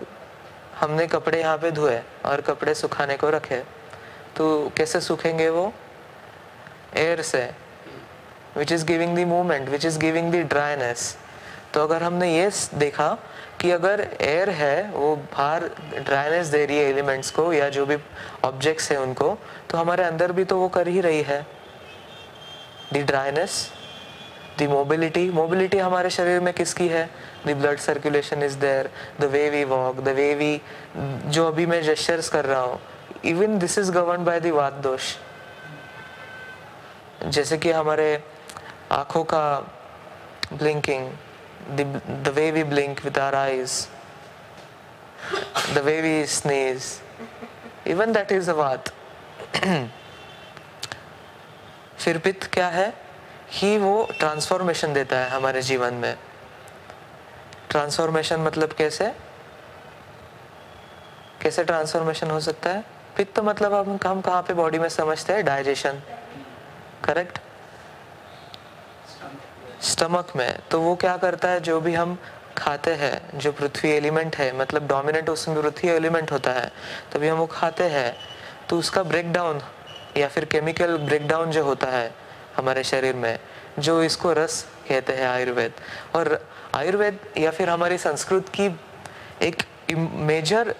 हमने 0.79 1.07
कपड़े 1.07 1.39
यहाँ 1.39 1.57
पे 1.57 1.71
धोए 1.71 2.01
और 2.25 2.41
कपड़े 2.41 2.73
सुखाने 2.75 3.17
को 3.17 3.29
रखे। 3.29 3.63
तो 4.37 4.71
कैसे 4.77 5.01
सूखेंगे 5.01 5.49
वो? 5.49 5.71
एयर 6.97 7.21
से 7.23 7.43
which 8.57 8.71
is 8.71 8.85
giving 8.85 9.17
the 9.17 9.27
movement 9.27 9.69
which 9.69 9.85
is 9.85 9.99
giving 9.99 10.31
the 10.33 10.47
dryness 10.49 11.15
तो 11.73 11.83
अगर 11.83 12.03
हमने 12.03 12.33
ये 12.33 12.49
देखा 12.75 13.17
कि 13.63 13.69
अगर 13.71 14.01
एयर 14.21 14.49
है, 14.49 14.91
वो 14.91 15.15
बाहर 15.15 15.63
ड्राइनेस 15.97 16.47
दे 16.47 16.65
रही 16.65 16.77
है 16.77 16.89
एलिमेंट्स 16.89 17.29
को 17.31 17.51
या 17.53 17.69
जो 17.69 17.85
भी 17.85 17.95
ऑब्जेक्ट्स 18.45 18.91
है 18.91 18.97
उनको 19.01 19.37
तो 19.69 19.77
हमारे 19.77 20.03
अंदर 20.03 20.31
भी 20.31 20.43
तो 20.45 20.57
वो 20.59 20.67
कर 20.69 20.87
ही 20.87 21.01
रही 21.01 21.21
है। 21.23 21.39
The 22.93 23.05
dryness 23.07 23.71
the 24.59 24.67
mobility 24.69 25.29
mobility 25.31 25.77
हमारे 25.77 26.09
शरीर 26.09 26.39
में 26.39 26.53
किसकी 26.53 26.87
है? 26.87 27.09
The 27.47 27.55
blood 27.57 27.79
circulation 27.79 28.43
is 28.43 28.57
there 28.59 28.89
the 29.19 29.31
way 29.31 29.49
we 29.49 29.63
walk 29.65 29.99
the 29.99 30.09
way 30.17 30.33
we 30.35 30.61
जो 31.31 31.47
अभी 31.47 31.65
मैं 31.65 31.81
जेस्चर्स 31.83 32.29
कर 32.29 32.45
रहा 32.45 32.61
हूँ 32.61 32.79
even 33.25 33.57
this 33.59 33.77
is 33.79 33.91
govern 33.91 34.25
by 34.25 34.39
the 34.39 34.47
vata 34.53 34.73
dosha. 34.83 35.15
जैसे 37.25 37.57
कि 37.57 37.71
हमारे 37.71 38.23
आँखों 38.91 39.23
का 39.23 39.45
blinking 40.53 41.11
the 41.69 42.31
way 42.35 42.49
we 42.51 42.63
blink 42.65 43.03
with 43.05 43.17
our 43.19 43.35
eyes 43.35 43.87
the 45.75 45.81
way 45.85 45.99
we 46.01 46.25
sneeze 46.27 46.91
even 47.87 48.11
that 48.13 48.31
is 48.31 48.49
a 48.51 48.53
vata 48.53 48.93
फिर 51.97 52.17
पित्त 52.17 52.49
क्या 52.53 52.67
है 52.69 52.93
ही 53.51 53.77
वो 53.77 54.07
ट्रांसफॉर्मेशन 54.19 54.93
देता 54.93 55.17
है 55.17 55.29
हमारे 55.29 55.61
जीवन 55.61 55.93
में 55.95 56.15
ट्रांसफॉर्मेशन 57.69 58.39
मतलब 58.39 58.73
कैसे 58.73 59.11
कैसे 61.41 61.63
ट्रांसफॉर्मेशन 61.63 62.31
हो 62.31 62.39
सकता 62.39 62.69
है 62.69 62.83
पित्त 63.17 63.39
मतलब 63.39 63.73
हम 63.73 63.97
हम 64.05 64.21
कहाँ 64.21 64.41
पे 64.41 64.53
बॉडी 64.53 64.79
में 64.79 64.87
समझते 64.89 65.33
हैं 65.33 65.45
डाइजेशन 65.45 66.01
करेक्ट 67.03 67.39
स्टमक 69.83 70.31
में 70.35 70.59
तो 70.71 70.79
वो 70.81 70.95
क्या 70.95 71.15
करता 71.17 71.49
है? 71.49 71.59
जो 71.61 71.79
भी 71.81 71.93
हम 71.93 72.17
खाते 72.57 72.91
हैं, 72.93 73.39
जो 73.39 73.51
पृथ्वी 73.51 73.89
एलिमेंट 73.91 74.35
है 74.35 74.51
मतलब 74.57 74.87
डोमिनेंट 74.87 75.29
उसमें 75.29 75.61
पृथ्वी 75.61 75.89
एलिमेंट 75.89 76.31
होता 76.31 76.51
है, 76.51 76.71
तभी 77.13 77.27
हम 77.27 77.37
वो 77.37 77.45
खाते 77.47 77.83
हैं 77.85 78.15
तो 78.69 78.77
उसका 78.77 79.03
ब्रेक 79.03 79.31
डाउन 79.33 79.61
या 80.17 80.27
फिर 80.27 80.45
केमिकल 80.45 80.97
ब्रेक 80.99 81.27
डाउन 81.27 81.51
जो 81.51 81.63
होता 81.63 81.87
है 81.87 82.13
हमारे 82.57 82.83
शरीर 82.83 83.15
में, 83.15 83.37
जो 83.79 84.01
इसको 84.03 84.33
रस 84.33 84.65
कहते 84.89 85.13
हैं 85.13 85.27
आयुर्वेद। 85.27 85.71
और 86.15 86.39
आयुर्वेद 86.75 87.19
या 87.37 87.51
फिर 87.51 87.69
हमारी 87.69 87.97
संस्कृत 87.97 88.49
की 88.49 88.65
एक 89.41 89.63
मेजर 89.91 90.73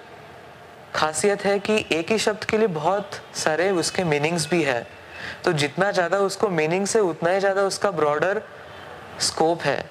खासियत 0.95 1.45
है 1.45 1.57
कि 1.59 1.85
एक 1.91 2.11
ही 2.11 2.17
शब्द 2.19 2.43
के 2.45 2.57
लिए 2.57 2.67
बहुत 2.69 3.21
सारे 3.35 3.69
उसके 3.73 4.03
मीनिंग्स 4.05 4.49
भी 4.49 4.61
है। 4.63 4.85
तो 5.43 5.53
जितना 5.53 5.91
ज़्यादा 5.91 6.17
उसको 6.19 6.49
मीनिंग 6.51 6.85
से, 6.87 6.99
उतना 7.01 7.29
ही 7.29 7.39
ज़्यादा 7.39 7.61
उसका 7.63 7.91
ब्रॉडर 7.91 8.41
स्कोप 9.19 9.61
है। 9.61 9.89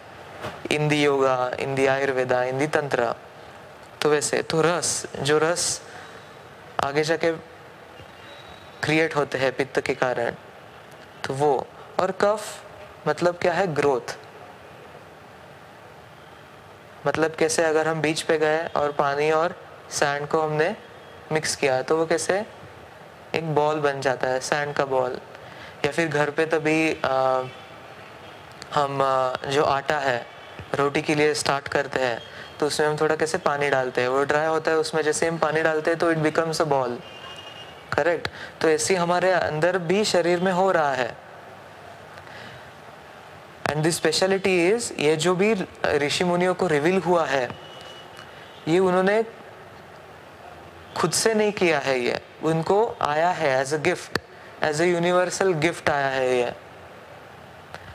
इंदी 0.71 1.02
योगा 1.02 1.50
इंदी 1.61 1.87
आयुर्वेदा 1.87 2.43
इंदी 2.45 2.67
तंत्र। 2.67 3.14
तो 4.00 4.11
वैसे 4.11 4.43
तो 4.43 4.61
रस 4.61 5.07
जो 5.21 5.38
रस 5.38 5.81
आगे 6.85 7.02
जाके 7.05 7.33
क्रिएट 8.83 9.17
होते 9.17 9.38
हैं 9.38 9.52
पित्त 9.52 9.81
के 9.81 9.95
कारण 9.95 10.35
तो 11.25 11.35
वो 11.35 11.67
और 12.00 12.11
कफ 12.11 12.45
मतलब 13.09 13.38
क्या 13.38 13.52
है? 13.52 13.67
ग्रोथ। 13.75 14.17
मतलब 17.07 17.35
कैसे 17.35 17.62
अगर 17.62 17.88
हम 17.88 18.00
बीच 18.00 18.23
पे 18.23 18.38
गए 18.38 18.67
और 18.76 18.93
पानी 18.93 19.31
और 19.31 19.55
सैंड 19.91 20.26
को 20.29 20.41
हमने 20.41 20.76
मिक्स 21.33 21.57
किया 21.57 21.81
तो 21.83 21.97
वो 21.97 22.07
कैसे? 22.07 22.45
एक 23.35 23.55
बॉल 23.55 23.81
बन 23.81 24.00
जाता 24.00 24.29
है 24.29 24.41
सैंड 24.41 24.75
का 24.75 24.85
बॉल 24.85 25.19
या 25.85 25.93
फिर 25.93 26.09
घर 26.09 26.31
पे 26.31 26.47
तभी 26.47 26.93
आ, 27.05 27.43
हम 28.75 28.99
जो 29.47 29.62
आटा 29.64 29.99
है, 29.99 30.26
रोटी 30.75 31.02
के 31.02 31.14
लिए 31.14 31.35
स्टार्ट 31.35 31.69
करते 31.69 32.00
हैं 32.00 32.21
तो 32.61 32.67
उसमें 32.67 32.87
हम 32.87 32.97
थोड़ा 32.97 33.17
कैसे 33.17 33.38
पानी 33.41 33.69
डालते 33.71 34.00
हैं? 34.00 34.09
वो 34.09 34.23
ड्राई 34.25 34.47
होता 34.47 34.71
है, 34.71 34.76
उसमें 34.76 35.02
जैसे 35.02 35.29
हम 35.29 35.38
पानी 35.38 35.62
डालते 35.62 35.91
हैं 35.91 35.99
तो 35.99 36.11
it 36.12 36.19
becomes 36.19 36.61
a 36.61 36.64
ball 36.67 36.99
correct 37.93 38.29
तो 38.61 38.69
ऐसी 38.69 38.95
हमारे 38.95 39.31
अंदर 39.33 39.79
भी 39.81 40.05
शरीर 40.05 40.41
में 40.41 40.52
हो 40.52 40.71
रहा 40.73 40.93
है. 40.95 41.17
एंड 43.71 43.83
दिस 43.83 43.97
स्पेशलिटी 43.97 44.57
इज़ 44.69 44.93
ये 45.00 45.17
जो 45.17 45.35
भी 45.35 45.52
ऋषि 45.99 46.25
मुनियों 46.25 46.55
को 46.55 46.67
रिवील 46.69 46.99
हुआ 47.00 47.26
है, 47.26 47.49
ये 48.69 48.79
उन्होंने 48.79 49.23
खुद 50.97 51.12
से 51.12 51.35
नहीं 51.35 51.52
किया 51.52 51.79
है 51.81 51.99
ये. 52.00 52.21
उनको 52.45 52.85
आया 53.02 53.31
है 53.31 53.61
as 53.61 53.75
a 53.75 53.79
gift 53.85 54.19
as 54.64 54.81
a 54.83 54.85
universal 54.85 55.52
gift 55.61 55.91
आया 55.91 56.09
है 56.09 56.37
ये. 56.38 56.52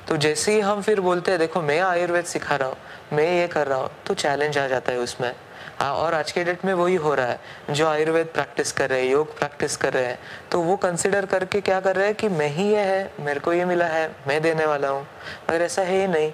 तो 0.07 0.17
जैसे 0.17 0.53
ही 0.53 0.59
हम 0.59 0.81
फिर 0.81 0.99
बोलते 1.01 1.31
हैं, 1.31 1.39
देखो, 1.39 1.61
मैं 1.61 1.79
आयुर्वेद 1.79 2.25
सिखा 2.25 2.55
रहा 2.55 2.67
हूँ, 2.67 2.77
मैं 3.13 3.25
ये 3.31 3.47
कर 3.47 3.67
रहा 3.67 3.77
हूँ 3.77 3.89
तो 4.07 4.13
चैलेंज 4.13 4.57
आ 4.57 4.67
जाता 4.67 4.91
है 4.91 4.99
उसमें। 4.99 5.31
हाँ 5.79 5.91
और 5.93 6.13
आज 6.13 6.31
के 6.31 6.43
डेट 6.43 6.63
में 6.65 6.73
वही 6.73 6.95
हो 6.95 7.13
रहा 7.15 7.25
है, 7.25 7.39
जो 7.71 7.87
आयुर्वेद 7.87 8.27
प्रैक्टिस 8.27 8.71
कर 8.71 8.89
रहे 8.89 9.01
हैं, 9.01 9.09
योग 9.09 9.37
प्रैक्टिस 9.39 9.75
कर 9.77 9.93
रहे 9.93 10.05
हैं 10.05 10.17
तो 10.51 10.61
वो 10.61 10.75
कंसिडर 10.77 11.25
करके 11.25 11.61
क्या 11.61 11.79
कर 11.79 11.95
रहे 11.95 12.05
हैं 12.05 12.15
कि 12.15 12.29
मैं 12.29 12.47
ही 12.49 12.67
ये 12.69 12.81
है, 12.81 13.11
मेरे 13.19 13.39
को 13.39 13.53
ये 13.53 13.65
मिला 13.65 13.85
है, 13.87 14.09
मैं 14.27 14.41
देने 14.41 14.65
वाला 14.65 14.89
हूँ 14.89 15.05
अगर 15.49 15.61
ऐसा 15.61 15.81
है 15.81 15.99
ही 16.01 16.07
नहीं। 16.07 16.31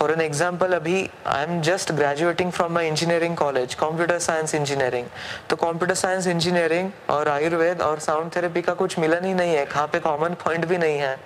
फॉर 0.00 0.10
एन 0.10 0.20
एग्ज़ाम्पल 0.20 0.72
अभी 0.72 0.98
I 1.28 1.42
am 1.44 1.60
just 1.62 1.90
graduating 1.92 2.50
from 2.52 2.72
my 2.72 2.86
engineering 2.88 3.36
college 3.36 3.74
computer 3.80 4.18
science 4.18 4.54
engineering 4.54 5.06
तो 5.50 5.56
कंप्यूटर 5.56 5.94
साइंस 5.94 6.26
इंजीनियरिंग 6.26 6.90
और 7.10 7.28
आयुर्वेद 7.28 7.82
और 7.82 7.98
साउंड 8.00 8.30
थेरेपी 8.36 8.62
का 8.62 8.74
कुछ 8.74 8.98
मिलन 8.98 9.24
ही 9.24 9.32
नहीं 9.34 9.54
है, 9.54 9.64
कहाँ 9.66 9.86
पे 9.86 9.98
कॉमन 10.00 10.34
पॉइंट 10.44 10.64
भी 10.66 10.78
नहीं 10.78 10.98
है. 10.98 11.16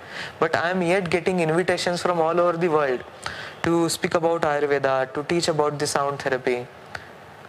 But 0.41 0.55
I 0.55 0.71
am 0.71 0.81
yet 0.83 1.07
getting 1.09 1.41
invitation 1.41 1.95
from 1.95 2.19
all 2.21 2.39
over 2.39 2.55
the 2.55 2.67
world 2.67 3.01
to 3.63 3.87
speak 3.89 4.15
about 4.15 4.45
Ayurveda 4.45 5.03
to 5.15 5.21
teach 5.21 5.49
about 5.49 5.77
the 5.77 5.85
sound 5.85 6.19
therapy 6.25 6.57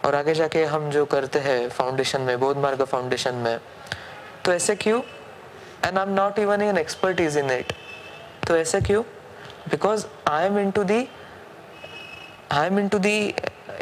और 0.05 0.15
आगे 0.15 0.35
जाके 0.35 0.65
हम 0.65 0.89
जो 0.91 1.05
करते 1.17 1.39
हैं 1.49 1.69
फाउंडेशन 1.71 2.21
में 2.21 2.39
बोध 2.41 2.59
मार्ग 2.59 2.85
फाउंडेशन 2.85 3.35
में. 3.35 3.59
तो 4.45 4.53
ऐसे 4.53 4.75
क्यों? 4.77 5.01
And 5.85 5.99
I 5.99 6.05
am 6.05 6.15
not 6.15 6.39
even 6.39 6.63
an 6.63 6.79
expertise 6.79 7.39
in 7.39 7.51
it 7.51 7.73
तो 8.49 8.57
ऐसे 8.57 8.81
क्यों? 8.81 9.03
Because 9.71 10.07
I 10.29 10.47
am 10.47 10.59
into 10.71 10.85
the 10.85 11.07
I 12.53 12.67
am 12.67 12.79
into 12.89 12.99
the 12.99 13.19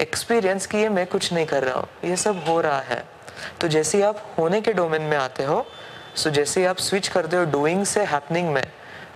experience 0.00 0.66
कि 0.66 0.78
ये 0.78 0.88
मैं 0.88 1.06
कुछ 1.06 1.32
नहीं 1.32 1.46
कर 1.46 1.64
रहा 1.64 1.78
हूँ। 1.78 1.88
ये 2.04 2.16
सब 2.16 2.44
हो 2.48 2.60
रहा 2.60 2.80
है। 2.80 3.04
तो 3.60 3.68
जैसे 3.68 4.02
आप 4.02 4.22
होने 4.38 4.60
के 4.60 4.72
डोमेन 4.72 5.02
में 5.02 5.16
आते 5.16 5.44
हो 5.44 5.64
सो 6.16 6.30
जैसे 6.30 6.64
आप 6.66 6.78
स्विच 6.78 7.08
करते 7.08 7.36
हो 7.36 7.44
डूइंग 7.52 7.84
से 7.84 8.04
हैपनिंग 8.04 8.52
में 8.52 8.66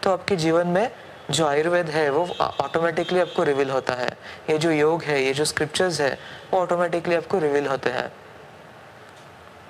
तो 0.03 0.13
आपके 0.13 0.37
जीवन 0.37 0.67
में 0.67 0.91
जो 1.31 1.47
आयुर्वेद 1.47 1.89
है 1.91 2.09
वो 2.11 2.27
ऑटोमेटिकली 2.41 3.21
आपको 3.21 3.43
रिवील 3.45 3.71
होता 3.71 3.95
है। 3.95 4.09
ये 4.51 4.59
जो 4.59 4.71
योग 4.71 5.03
है 5.03 5.23
ये 5.23 5.33
जो 5.35 5.45
स्क्रिप्चर्स 5.45 6.01
है 6.01 6.19
वो 6.53 6.61
ऑटोमेटिकली 6.61 7.15
आपको 7.15 7.39
रिवील 7.39 7.67
होते 7.67 7.91
हैं। 7.91 8.11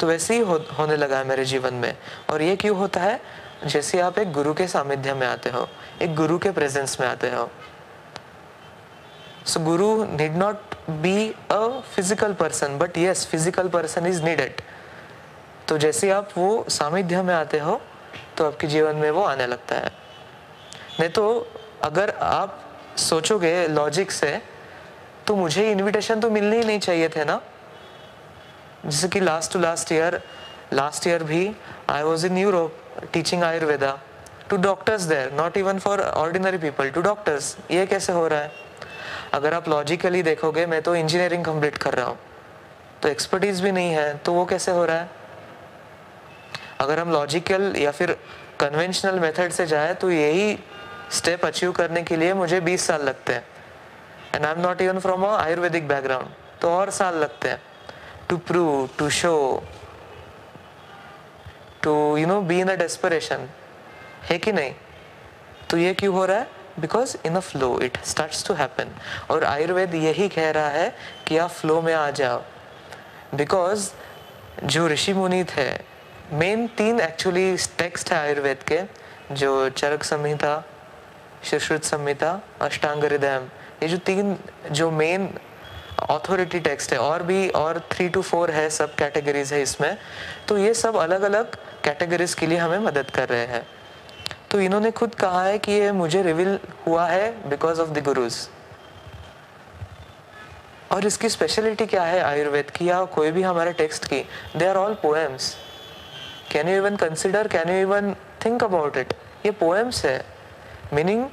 तो 0.01 0.07
वैसे 0.07 0.35
ही 0.35 0.41
हो, 0.41 0.57
होने 0.79 0.97
लगा 0.97 1.19
है 1.19 1.25
मेरे 1.25 1.45
जीवन 1.45 1.75
में। 1.75 1.97
और 2.31 2.43
ये 2.43 2.57
क्यों 2.57 2.77
होता 2.77 3.01
है? 3.01 3.21
जैसे 3.65 4.01
आप 4.01 4.19
एक 4.19 4.33
गुरु 4.33 4.53
के 4.55 4.67
सामिध्य 4.69 5.15
में 5.15 5.27
आते 5.27 5.51
हो, 5.51 5.69
एक 6.03 6.15
गुरु 6.17 6.39
के 6.39 6.51
प्रेजेंस 6.51 7.01
में 7.01 7.07
आते 7.09 7.31
हो। 7.31 7.51
So 9.47 9.61
guru 9.61 10.05
need 10.07 10.37
not 10.37 10.75
be 10.91 11.29
a 11.51 11.69
physical 11.95 12.33
person 12.35 12.79
but 12.79 12.99
yes 12.99 13.27
physical 13.27 13.69
person 13.69 14.07
is 14.07 14.23
needed 14.23 14.61
तो 15.69 15.79
जैसे 15.79 16.11
आप 16.11 16.31
वो 16.37 16.65
सामिध्य 16.69 17.23
में 17.23 17.35
आते 17.35 17.59
हो 17.59 17.81
तो 18.37 18.47
आपके 18.47 18.67
जीवन 18.67 18.97
में 18.97 19.11
वो 19.11 19.23
आने 19.23 19.47
लगता 19.47 19.75
है। 19.75 19.93
नहीं 21.01 21.11
तो 21.11 21.47
अगर 21.85 22.11
आप 22.23 22.61
सोचोगे 22.99 23.67
लॉजिक 23.69 24.11
से 24.13 24.41
तो 25.27 25.37
मुझे 25.37 25.71
इनविटेशन 25.71 26.21
तो 26.21 26.31
मिलने 26.31 26.59
ही 26.59 26.65
नहीं 26.65 26.79
चाहिए 26.81 27.09
थे 27.09 27.25
ना? 27.25 27.41
जैसे 28.87 29.09
कि 29.09 29.21
last 29.21 29.53
to 29.53 29.59
last 29.59 29.93
year 29.93 30.21
last 30.73 31.07
year 31.07 31.23
भी 31.25 31.51
I 31.91 32.03
was 32.03 32.27
in 32.27 32.39
Europe 32.39 32.78
teaching 33.13 33.43
Ayurveda 33.45 33.99
to 34.51 34.57
doctors 34.57 35.03
there 35.03 35.33
not 35.33 35.57
even 35.57 35.79
for 35.79 36.01
ordinary 36.01 36.59
people 36.59 36.91
to 36.91 37.01
doctors 37.01 37.57
ये 37.71 37.85
कैसे 37.87 38.13
हो 38.13 38.27
रहा 38.29 38.41
है? 38.41 38.51
अगर 39.35 39.55
आप 39.55 39.69
लॉजिकली 39.69 40.23
देखोगे, 40.23 40.67
मैं 40.67 40.81
तो 40.83 40.95
इंजीनियरिंग 40.97 41.45
कंप्लीट 41.45 41.79
कर 41.79 41.95
रहा 41.95 42.07
हूँ। 42.07 42.19
तो 43.03 43.09
एक्सपर्टीज 43.09 43.61
भी 43.61 43.73
नहीं 43.73 43.91
है 43.91 44.17
तो 44.17 44.33
वो 44.33 44.45
कैसे 44.45 44.73
हो 44.73 44.85
रहा 44.85 44.97
है? 44.97 45.11
अगर 46.81 46.99
हम 46.99 47.13
लॉजिकल 47.13 47.75
या 47.77 47.91
फिर 47.91 48.17
कन्वेंशनल 48.61 49.19
मेथड 49.21 49.53
से 49.53 49.67
जाए 49.67 49.95
तो 49.95 50.11
यही 50.11 50.59
स्टेप 51.13 51.45
अचीव 51.47 51.73
करने 51.73 52.03
के 52.03 52.17
लिए 52.17 52.33
मुझे 52.35 52.61
20 52.61 52.87
साल 52.87 53.03
लगते 53.03 53.33
हैं। 53.33 53.45
And 54.35 54.45
I 54.45 54.53
am 54.53 54.61
not 54.61 54.81
even 54.81 54.99
from 54.99 55.25
a 55.27 55.31
Ayurvedic 55.37 55.89
background 55.89 56.29
तो 56.61 56.71
और 56.71 56.91
साल 56.91 57.17
लगते 57.17 57.49
हैं। 57.49 57.61
To 58.29 58.37
prove 58.39 58.89
to 58.99 59.09
show 59.11 59.63
to 61.83 62.17
you 62.17 62.27
know 62.27 62.41
be 62.41 62.61
in 62.61 62.69
a 62.69 62.75
desperation 62.75 63.49
है 64.23 64.39
कि 64.39 64.53
नहीं? 64.53 64.75
तो 65.71 65.77
ये 65.77 65.95
क्यों 65.95 66.15
हो 66.15 66.27
रहा 66.27 66.39
है? 66.39 66.47
Because 66.81 67.17
in 67.27 67.37
a 67.37 67.41
flow 67.41 67.81
it 67.81 67.99
start 68.05 68.47
to 68.47 68.55
happen 68.55 68.95
और 69.31 69.45
आयुर्वेद 69.45 69.95
यही 69.95 70.29
कह 70.29 70.51
रहा 70.51 70.69
है 70.69 70.97
कि 71.27 71.39
आप 71.39 71.51
फ्लो 71.51 71.81
में 71.83 71.95
आ 71.95 72.11
जाओ. 72.11 72.43
बिकॉज़ 73.35 73.91
जो 74.65 74.89
ऋषि 74.89 75.13
मुनि 75.13 75.45
थे 75.45 75.71
मेन 76.33 76.67
तीन 76.67 77.01
एक्चुअली 77.01 77.57
टेक्स्ट 77.57 78.13
है 78.13 78.19
आयुर्वेद 78.19 78.63
के, 78.63 78.81
जो 79.35 79.69
चरक 79.69 80.03
संहिता, 80.03 80.65
सुश्रुत 81.51 81.85
संहिता, 81.85 82.41
अष्टांग 82.61 83.05
हृदय 83.05 83.41
ये 83.83 83.89
जो 83.89 83.97
तीन, 83.97 84.37
जो 84.71 84.91
मेन 84.91 85.39
ऑथोरिटी 86.11 86.61
टेक्स्ट 86.61 86.93
है, 86.93 86.99
और 86.99 87.23
भी, 87.23 87.49
और 87.49 87.79
थ्री 87.93 88.09
टू 88.09 88.23
फोर 88.23 88.51
है 88.51 88.71
सब 88.71 88.95
कैटेगरीज 88.95 89.53
है 89.53 89.63
इसमें 89.63 89.97
तो 90.49 90.59
ये 90.59 90.75
सब 90.75 90.97
अलग 90.97 91.23
अलग 91.23 91.57
कैटेगरीज 91.85 92.35
के 92.35 92.47
लिए 92.47 92.59
हमें 92.59 92.79
मदद 92.79 93.11
कर 93.11 93.29
रहे 93.29 93.47
हैं। 93.47 93.67
तो 94.51 94.61
इन्होंने 94.61 94.91
खुद 94.91 95.15
कहा 95.15 95.43
है 95.45 95.59
कि 95.59 95.73
ये 95.73 95.91
मुझे 95.93 96.23
रिवील 96.23 96.59
हुआ 96.87 97.07
है 97.07 97.49
बिकॉज़ 97.49 97.81
ऑफ़ 97.81 97.89
द 97.91 98.05
गुरुज 98.05 98.37
और 100.93 101.07
इसकी 101.07 101.29
स्पेशलिटी 101.29 101.87
क्या 101.87 102.03
है 102.03 102.21
आयुर्वेद 102.21 102.71
की 102.71 102.89
या 102.89 103.05
कोई 103.05 103.31
भी 103.31 103.43
हमारे 103.43 103.73
टेक्स्ट 103.73 104.05
की? 104.05 104.21
They 104.57 104.67
are 104.67 104.77
all 104.77 104.95
poems 105.03 105.55
can 106.53 106.69
you 106.69 106.77
even 106.77 106.97
consider 106.97 107.49
can 107.49 107.71
you 107.71 107.81
even 107.81 108.15
think 108.45 108.65
about 108.65 108.97
it 108.97 109.13
ये 109.47 109.51
पोएम्स 109.61 110.05
है। 110.05 110.25
मीनिंग 110.93 111.25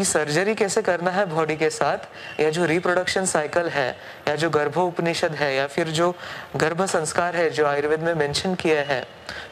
कि 0.00 0.04
सर्जरी 0.04 0.54
कैसे 0.54 0.80
करना 0.82 1.10
है 1.10 1.24
बॉडी 1.26 1.54
के 1.56 1.68
साथ, 1.70 1.98
या 2.40 2.50
जो 2.50 2.64
रिप्रोडक्शन 2.66 3.24
साइकिल 3.26 3.66
है, 3.68 3.88
या 4.28 4.34
जो 4.34 4.48
गर्भो 4.50 4.84
उपनिषद 4.86 5.34
है, 5.34 5.52
या 5.54 5.66
फिर 5.66 5.88
जो 5.90 6.14
गर्भ 6.56 6.84
संस्कार 6.86 7.36
है, 7.36 7.48
जो 7.50 7.66
आयुर्वेद 7.66 8.00
में 8.00 8.14
मेंशन 8.16 8.54
किया 8.54 8.82
है 8.82 9.04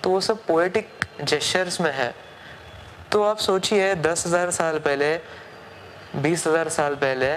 तो 0.02 0.10
वो 0.10 0.20
सब 0.20 0.44
पोएटिक 0.46 0.88
जेस्चर्स 1.22 1.80
में 1.80 1.90
है। 1.92 2.14
तो 3.12 3.22
आप 3.22 3.38
सोचिए, 3.38 3.94
दस 3.96 4.26
हज़ार 4.26 4.50
साल 4.50 4.78
पहले, 4.78 5.14
बीस 6.16 6.46
हज़ार 6.46 6.68
साल 6.70 6.94
पहले, 6.96 7.28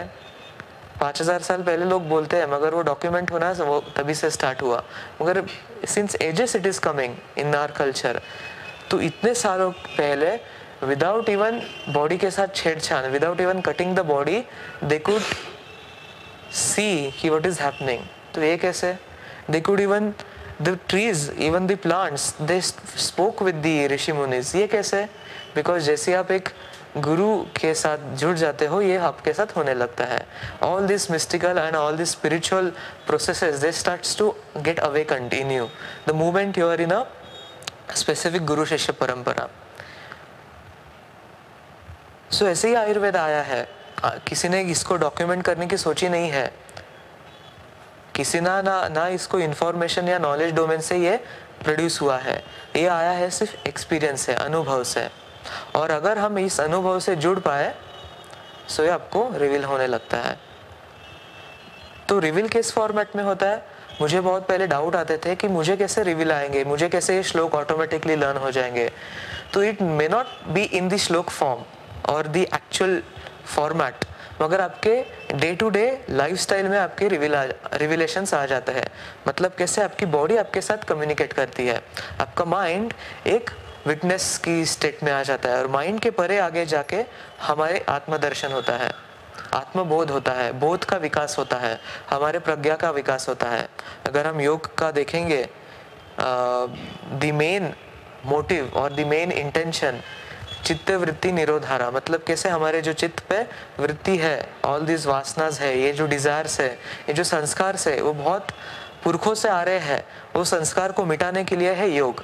पाँच 1.00 1.22
हज़ार 1.22 1.42
साल 1.42 1.64
पहले 1.64 1.86
लोग 1.86 2.08
बोलते 2.10 2.38
हैं, 2.38 2.48
मगर 2.48 2.74
वो 2.74 2.82
डॉक्यूमेंट 2.84 3.32
होना 3.32 3.52
वो 3.54 3.80
तभी 3.98 4.14
से 4.14 4.30
स्टार्ट 4.30 4.62
हुआ। 4.62 4.84
मगर 5.22 5.44
since 5.88 6.16
ages 6.22 6.56
it 6.56 6.66
is 6.66 6.80
coming 6.80 7.16
in 7.38 7.56
our 7.56 7.72
culture 7.74 8.22
तो 8.90 9.02
इतने 9.02 9.34
सालों 9.36 9.72
पहले 9.72 10.36
विदाउट 10.84 11.30
इवन 11.30 11.62
बॉडी 11.94 12.18
के 12.18 12.32
साथ 12.32 12.56
छेड़छाड़ 12.56 13.06
without 13.12 13.42
even 13.42 13.62
cutting 13.62 13.96
the 13.96 14.06
body 14.06 14.44
they 14.84 15.00
could 15.00 15.22
see 16.66 16.90
कि 17.22 17.30
वट 17.30 17.46
इज़ 17.46 17.62
हैपनिंग 17.62 18.04
तो 18.36 18.42
ये 18.44 18.58
कैसे? 18.58 18.98
They 19.50 19.60
could 19.60 19.82
even, 19.82 20.14
the 20.66 20.78
trees, 20.88 21.22
even 21.46 21.66
the 21.70 21.76
plants, 21.76 22.26
they 22.50 22.60
spoke 23.06 23.42
with 23.42 23.58
the 23.64 23.88
rishi 23.92 24.14
munis 24.14 24.56
ये 24.56 24.68
कैसे? 24.68 25.04
बिकॉज़ 25.56 25.84
जैसे 25.84 26.14
आप 26.14 26.32
एक 26.32 26.50
गुरु 26.98 27.30
के 27.60 27.74
साथ 27.74 27.98
जुड़ 28.20 28.36
जाते 28.38 28.66
हो, 28.66 28.82
ये 28.82 28.98
आपके 28.98 29.34
साथ 29.34 29.56
होने 29.58 29.74
लगता 29.74 30.06
है. 30.06 30.26
All 30.64 30.88
this 30.88 31.10
mystical 31.12 31.58
and 31.58 31.76
all 31.76 31.98
this 31.98 32.12
spiritual 32.12 32.72
processes 33.08 33.56
they 33.62 33.72
starts 33.72 34.18
to 34.18 34.30
get 34.58 34.80
away 34.80 35.04
continue 35.12 35.68
the 36.08 36.12
movement 36.22 36.58
you 36.58 36.68
are 36.70 36.82
in 36.82 36.92
a 36.92 37.04
specific 37.96 38.46
guru 38.46 38.66
shishya 38.66 38.94
parampara 39.02 39.50
सो 42.32 42.48
ऐसे 42.48 42.68
ही 42.68 42.74
आयुर्वेद 42.74 43.18
आया 43.18 43.42
है। 43.42 43.68
किसी 44.06 44.50
ने 44.50 44.62
इसको 44.62 44.98
डॉक्यूमेंट 44.98 45.44
करने 45.44 45.68
की 45.68 45.78
सोची 45.78 46.10
नहीं 46.10 46.30
है। 46.30 46.52
किसी 48.16 48.40
ना 48.40 48.62
ना 48.62 48.88
ना 48.88 49.08
इसको 49.08 49.40
इंफॉर्मेशन 49.40 50.08
या 50.08 50.20
नॉलेज 50.20 50.54
डोमेन 50.54 50.82
से 50.82 50.98
ये 50.98 51.18
प्रोड्यूस 51.64 52.02
हुआ 52.02 52.18
है। 52.18 52.44
ये 52.76 52.88
आया 52.88 53.12
है 53.12 53.30
सिर्फ़ 53.30 53.68
एक्सपीरियंस 53.68 54.22
से, 54.22 54.34
अनुभव 54.34 54.84
से। 54.84 55.10
और 55.76 55.92
अगर 55.92 56.18
हम 56.18 56.40
इस 56.40 56.60
अनुभव 56.62 57.00
से 57.00 57.16
जुड़ 57.16 57.40
पाए, 57.40 57.76
सो 58.68 58.84
ये 58.84 58.90
आपको 58.90 59.32
रिवील 59.34 59.64
होने 59.64 59.88
लगता 59.88 60.18
है। 60.18 60.40
तो 62.10 62.20
रिवील 62.20 62.48
किस 62.48 62.72
फॉर्मेट 62.72 63.16
में 63.16 63.24
होता 63.24 63.46
है? 63.46 63.66
मुझे 64.02 64.22
बहुत 64.22 64.48
पहले 64.48 64.68
डाउट 64.68 64.96
आते 64.96 65.18
थे 65.18 65.36
कि 65.36 65.48
मुझे 65.48 65.78
कैसे 65.78 66.04
रिवील 66.04 66.32
आएँगे, 66.32 66.64
मुझे 66.64 66.90
कैसे 66.90 67.16
ये 67.16 67.24
श्लोक 67.24 67.54
ऑटोमेटिकली 67.54 68.16
लर्न 68.16 68.38
हो 68.38 68.52
जाएँगे। 68.52 68.92
तो 69.54 69.64
it 69.64 69.82
may 69.82 70.08
not 70.08 70.26
be 70.48 70.64
in 70.64 70.90
the 70.90 70.98
shloka 70.98 71.30
form 71.30 71.62
और 72.10 72.28
द 72.28 72.38
एक्चुअल 72.38 73.02
फॉर्मेट 73.46 74.06
मगर 74.42 74.62
आपके 74.62 74.94
डे 75.34 75.54
टू 75.56 75.70
डे 75.70 75.86
लाइफ 76.10 76.52
में 76.52 76.78
आपके 76.80 77.08
रिविलेशन 77.08 78.26
आ 78.34 78.46
जाते 78.46 78.72
हैं। 78.72 78.88
मतलब 79.28 79.54
कैसे 79.58 79.82
आपकी 79.82 80.06
बॉडी 80.06 80.38
आपके 80.38 80.62
साथ 80.62 80.84
कम्युनिकेट 80.84 81.34
करती 81.34 81.68
है। 81.68 81.82
आपका 82.22 82.46
माइंड 82.46 82.94
एक 83.28 83.50
विटनेस 83.88 84.38
की 84.38 84.66
स्टेट 84.66 85.04
में 85.04 85.12
आ 85.12 85.22
जाता 85.24 85.50
है 85.50 85.62
और 85.62 85.68
माइंड 85.68 86.00
के 86.00 86.10
परे 86.12 86.38
आगे 86.40 86.66
जाके 86.66 87.04
हमारे 87.42 87.84
आत्मदर्शन 87.90 88.52
होता 88.52 88.74
है। 88.74 88.92
आत्मबोध 89.54 90.12
होता 90.12 90.32
है। 90.32 90.52
बोध 90.60 90.84
का 90.84 90.98
विकास 90.98 91.38
होता 91.38 91.58
है। 91.58 91.80
हमारे 92.10 92.40
प्रज्ञा 92.40 92.76
का 92.76 92.92
विकास 92.92 93.28
होता 93.30 93.50
है। 93.50 93.68
अगर 94.08 94.28
हम 94.28 94.42
योग 94.42 94.76
का 94.78 94.92
देखेंगे 94.92 95.48
द 96.20 97.32
मेन 97.34 97.74
मोटिव 98.26 98.72
और 98.76 98.94
the 98.94 99.00
main 99.08 99.32
intention 99.32 100.02
chitta 100.64 100.92
vritti 100.92 101.32
निरोधारा 101.32 101.90
मतलब 101.92 102.24
कैसे 102.24 102.50
हमारे 102.50 102.82
जो 102.82 102.94
चित्त 102.94 103.20
पे 103.30 103.42
वृत्ति 103.80 104.18
है 104.18 104.50
ऑल 104.66 104.86
दिस 104.86 105.06
वासनाज 105.08 105.60
है, 105.60 105.78
ये 105.80 105.92
जो 105.94 106.06
डिजायर्स 106.08 106.60
है, 106.60 106.70
ये 107.08 107.14
जो 107.14 107.24
संस्कार 107.26 107.76
से 107.76 108.00
वो 108.02 108.14
बहुत 108.14 108.48
पुरखों 109.04 109.34
से 109.36 109.50
आ 109.50 109.62
रहे 109.64 109.80
हैं, 109.80 110.04
वो 110.36 110.44
संस्कार 110.46 110.92
को 110.92 111.06
मिटाने 111.06 111.44
के 111.44 111.56
लिए 111.56 111.74
है 111.74 111.90
योग। 111.90 112.24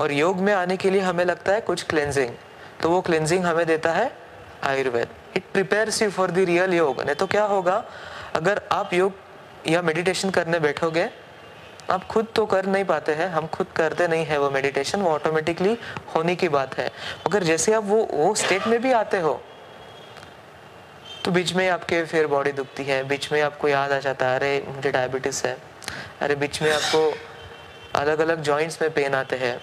और 0.00 0.12
योग 0.12 0.40
में 0.40 0.52
आने 0.54 0.76
के 0.76 0.90
लिए 0.90 1.00
हमें 1.02 1.24
लगता 1.24 1.52
है 1.52 1.60
कुछ 1.60 1.82
क्लेंजिंग 1.84 2.34
तो 2.82 2.90
वो 2.90 3.00
क्लेंजिंग 3.00 3.44
हमें 3.44 3.66
देता 3.66 3.92
है 3.92 4.10
Ayurveda. 4.64 5.08
It 5.36 5.44
prepares 5.52 6.02
you 6.02 6.10
for 6.10 6.30
the 6.30 6.38
real 6.40 6.74
yoga, 6.74 7.00
नहीं 7.00 7.14
तो 7.14 7.26
क्या 7.26 7.44
होगा, 7.44 7.84
अगर 8.34 8.60
आप 8.72 8.94
योग 8.94 9.12
या 9.68 9.82
मेडिटेशन 9.82 10.30
करने 10.30 10.58
बैठोगे 10.60 11.08
आप 11.90 12.04
खुद 12.06 12.26
तो 12.34 12.44
कर 12.46 12.66
नहीं 12.66 12.84
पाते 12.84 13.12
हैं, 13.14 13.28
हम 13.28 13.46
खुद 13.48 13.66
करते 13.76 14.06
नहीं 14.08 14.24
है 14.26 14.38
वो 14.38 14.50
मेडिटेशन 14.50 15.00
वो 15.00 15.10
ऑटोमेटिकली 15.10 15.76
होने 16.14 16.34
की 16.36 16.48
बात 16.50 16.76
है। 16.78 16.90
अगर 17.26 17.44
जैसे 17.44 17.72
आप 17.74 17.84
वो 17.84 18.02
वो 18.12 18.34
स्टेट 18.36 18.66
में 18.66 18.80
भी 18.82 18.92
आते 18.94 19.20
हो 19.20 19.40
तो 21.24 21.30
बीच 21.30 21.52
में 21.54 21.68
आपके 21.68 22.02
फिर 22.04 22.26
बॉडी 22.26 22.52
दुखती 22.52 22.84
है, 22.84 23.02
बीच 23.04 23.32
में 23.32 23.40
आपको 23.42 23.68
याद 23.68 23.92
आ 23.92 23.98
जाता 24.00 24.26
है, 24.26 24.36
अरे 24.36 24.64
मुझे 24.68 24.90
डायबिटीज़ 24.90 25.46
है, 25.46 25.56
अरे 26.20 26.34
बीच 26.36 26.62
में 26.62 26.72
आपको 26.72 27.12
अलग 28.00 28.18
अलग 28.20 28.42
जॉइंट्स 28.42 28.80
में 28.82 28.90
पेन 28.94 29.14
आते 29.14 29.36
हैं 29.36 29.60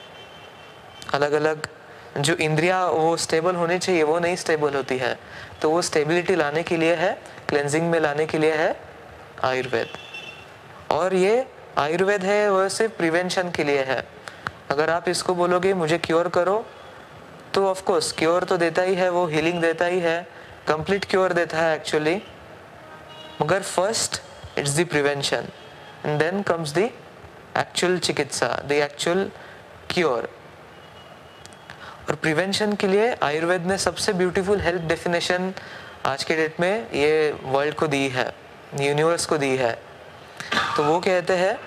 अलग 1.14 1.32
अलग 1.34 1.68
जो 2.20 2.34
इंद्रिया 2.36 2.86
वो 2.88 3.16
स्टेबल 3.18 3.56
होनी 3.56 3.78
चाहिए, 3.80 4.04
वो 4.04 4.20
नहीं 4.20 4.36
स्टेबल 4.36 4.74
होती 4.76 4.98
है 4.98 5.18
तो 5.62 5.70
वो 5.70 5.82
स्टेबिलिटी 5.82 6.36
लाने 6.36 6.64
के 6.64 6.78
लिए 6.78 6.96
है 6.96 7.12
क्लेंजिंग 7.50 7.90
में 7.92 8.00
लाने 8.00 8.26
के 8.26 8.38
लिए 8.38 8.54
है, 8.54 8.76
आयुर्वेद। 9.44 9.98
और 10.92 11.14
ये 11.16 11.46
आयुर्वेद 11.78 12.24
है 12.24 12.50
वह 12.52 12.68
सिर्फ़ 12.70 12.94
प्रिवेंशन 12.98 13.50
के 13.52 13.64
लिए 13.64 13.84
है। 13.84 14.04
अगर 14.72 14.90
आप 14.90 15.10
इसको 15.10 15.34
बोलोगे, 15.36 15.74
मुझे 15.74 15.98
क्योर 15.98 16.28
करो 16.30 16.66
तो 17.54 17.68
ऑफ़ 17.68 17.84
कोर्स 17.84 18.12
क्योर 18.12 18.44
तो 18.44 18.58
देता 18.58 18.82
ही 18.82 18.96
है, 18.96 19.10
वो 19.10 19.26
हीलिंग 19.28 19.62
देता 19.62 19.86
ही 19.86 20.00
है 20.00 20.28
कंप्लीट 20.68 21.06
क्योर 21.06 21.34
देता 21.34 21.58
है 21.58 21.76
एक्चुअली 21.76 22.22
मगर 23.42 23.62
first 23.62 24.22
it's 24.60 24.78
the 24.78 24.86
prevention 24.90 25.48
and 26.06 26.20
then 26.20 26.42
comes 26.44 26.74
the 26.74 26.90
actual 27.58 27.98
chikitsa 28.00 28.48
the 28.68 28.72
actual 28.72 29.30
cure 29.90 30.30
और 32.10 32.16
प्रिवेंशन 32.16 32.74
के 32.76 32.88
लिए 32.88 33.16
आयुर्वेद 33.24 33.66
ने 33.66 33.78
सबसे 33.78 34.14
ब्यूटीफुल 34.14 34.62
हेल्थ 34.62 34.82
डेफिनेशन 34.90 35.54
आज 36.06 36.24
के 36.24 36.36
डेट 36.36 36.60
में 36.60 36.92
ये 36.94 37.32
वर्ल्ड 37.44 37.76
को 37.76 37.88
दी 37.88 38.08
है 38.10 38.34
यूनिवर्स 38.82 39.26
को 39.26 39.38
दी 39.38 39.56
है। 39.58 39.78
तो 40.76 40.84
वो 40.84 41.00
कहते 41.00 41.34
हैं 41.34 41.58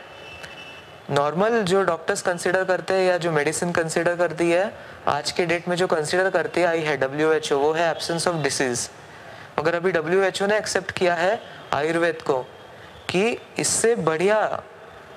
नॉर्मल 1.10 1.62
जो 1.62 1.82
डॉक्टर्स 1.82 2.22
कंसिडर 2.22 2.64
करते 2.64 2.94
हैं 2.94 3.02
या 3.02 3.16
जो 3.18 3.30
मेडिसिन 3.32 3.72
कंसिडर 3.72 4.16
करती 4.16 4.50
है, 4.50 4.72
आज 5.08 5.30
के 5.32 5.46
डेट 5.46 5.68
में 5.68 5.76
जो 5.76 5.86
कंसिडर 5.86 6.30
करती 6.30 6.62
आई 6.62 6.80
है 6.80 6.96
डब्ल्यू 6.96 7.32
एच 7.32 7.52
ओ 7.52 7.58
वो 7.58 7.72
है 7.72 7.90
एब्सेंस 7.90 8.28
ऑफ़ 8.28 8.36
डिसीज 8.36 8.88
मगर 9.58 9.74
अभी 9.74 9.92
डब्ल्यू 9.92 10.22
एच 10.22 10.42
ओ 10.42 10.46
ने 10.46 10.58
एक्सेप्ट 10.58 10.90
किया 10.90 11.14
है 11.14 11.40
आयुर्वेद 11.74 12.22
को 12.22 12.38
कि 13.08 13.36
इससे 13.58 13.94
बढ़िया 13.96 14.62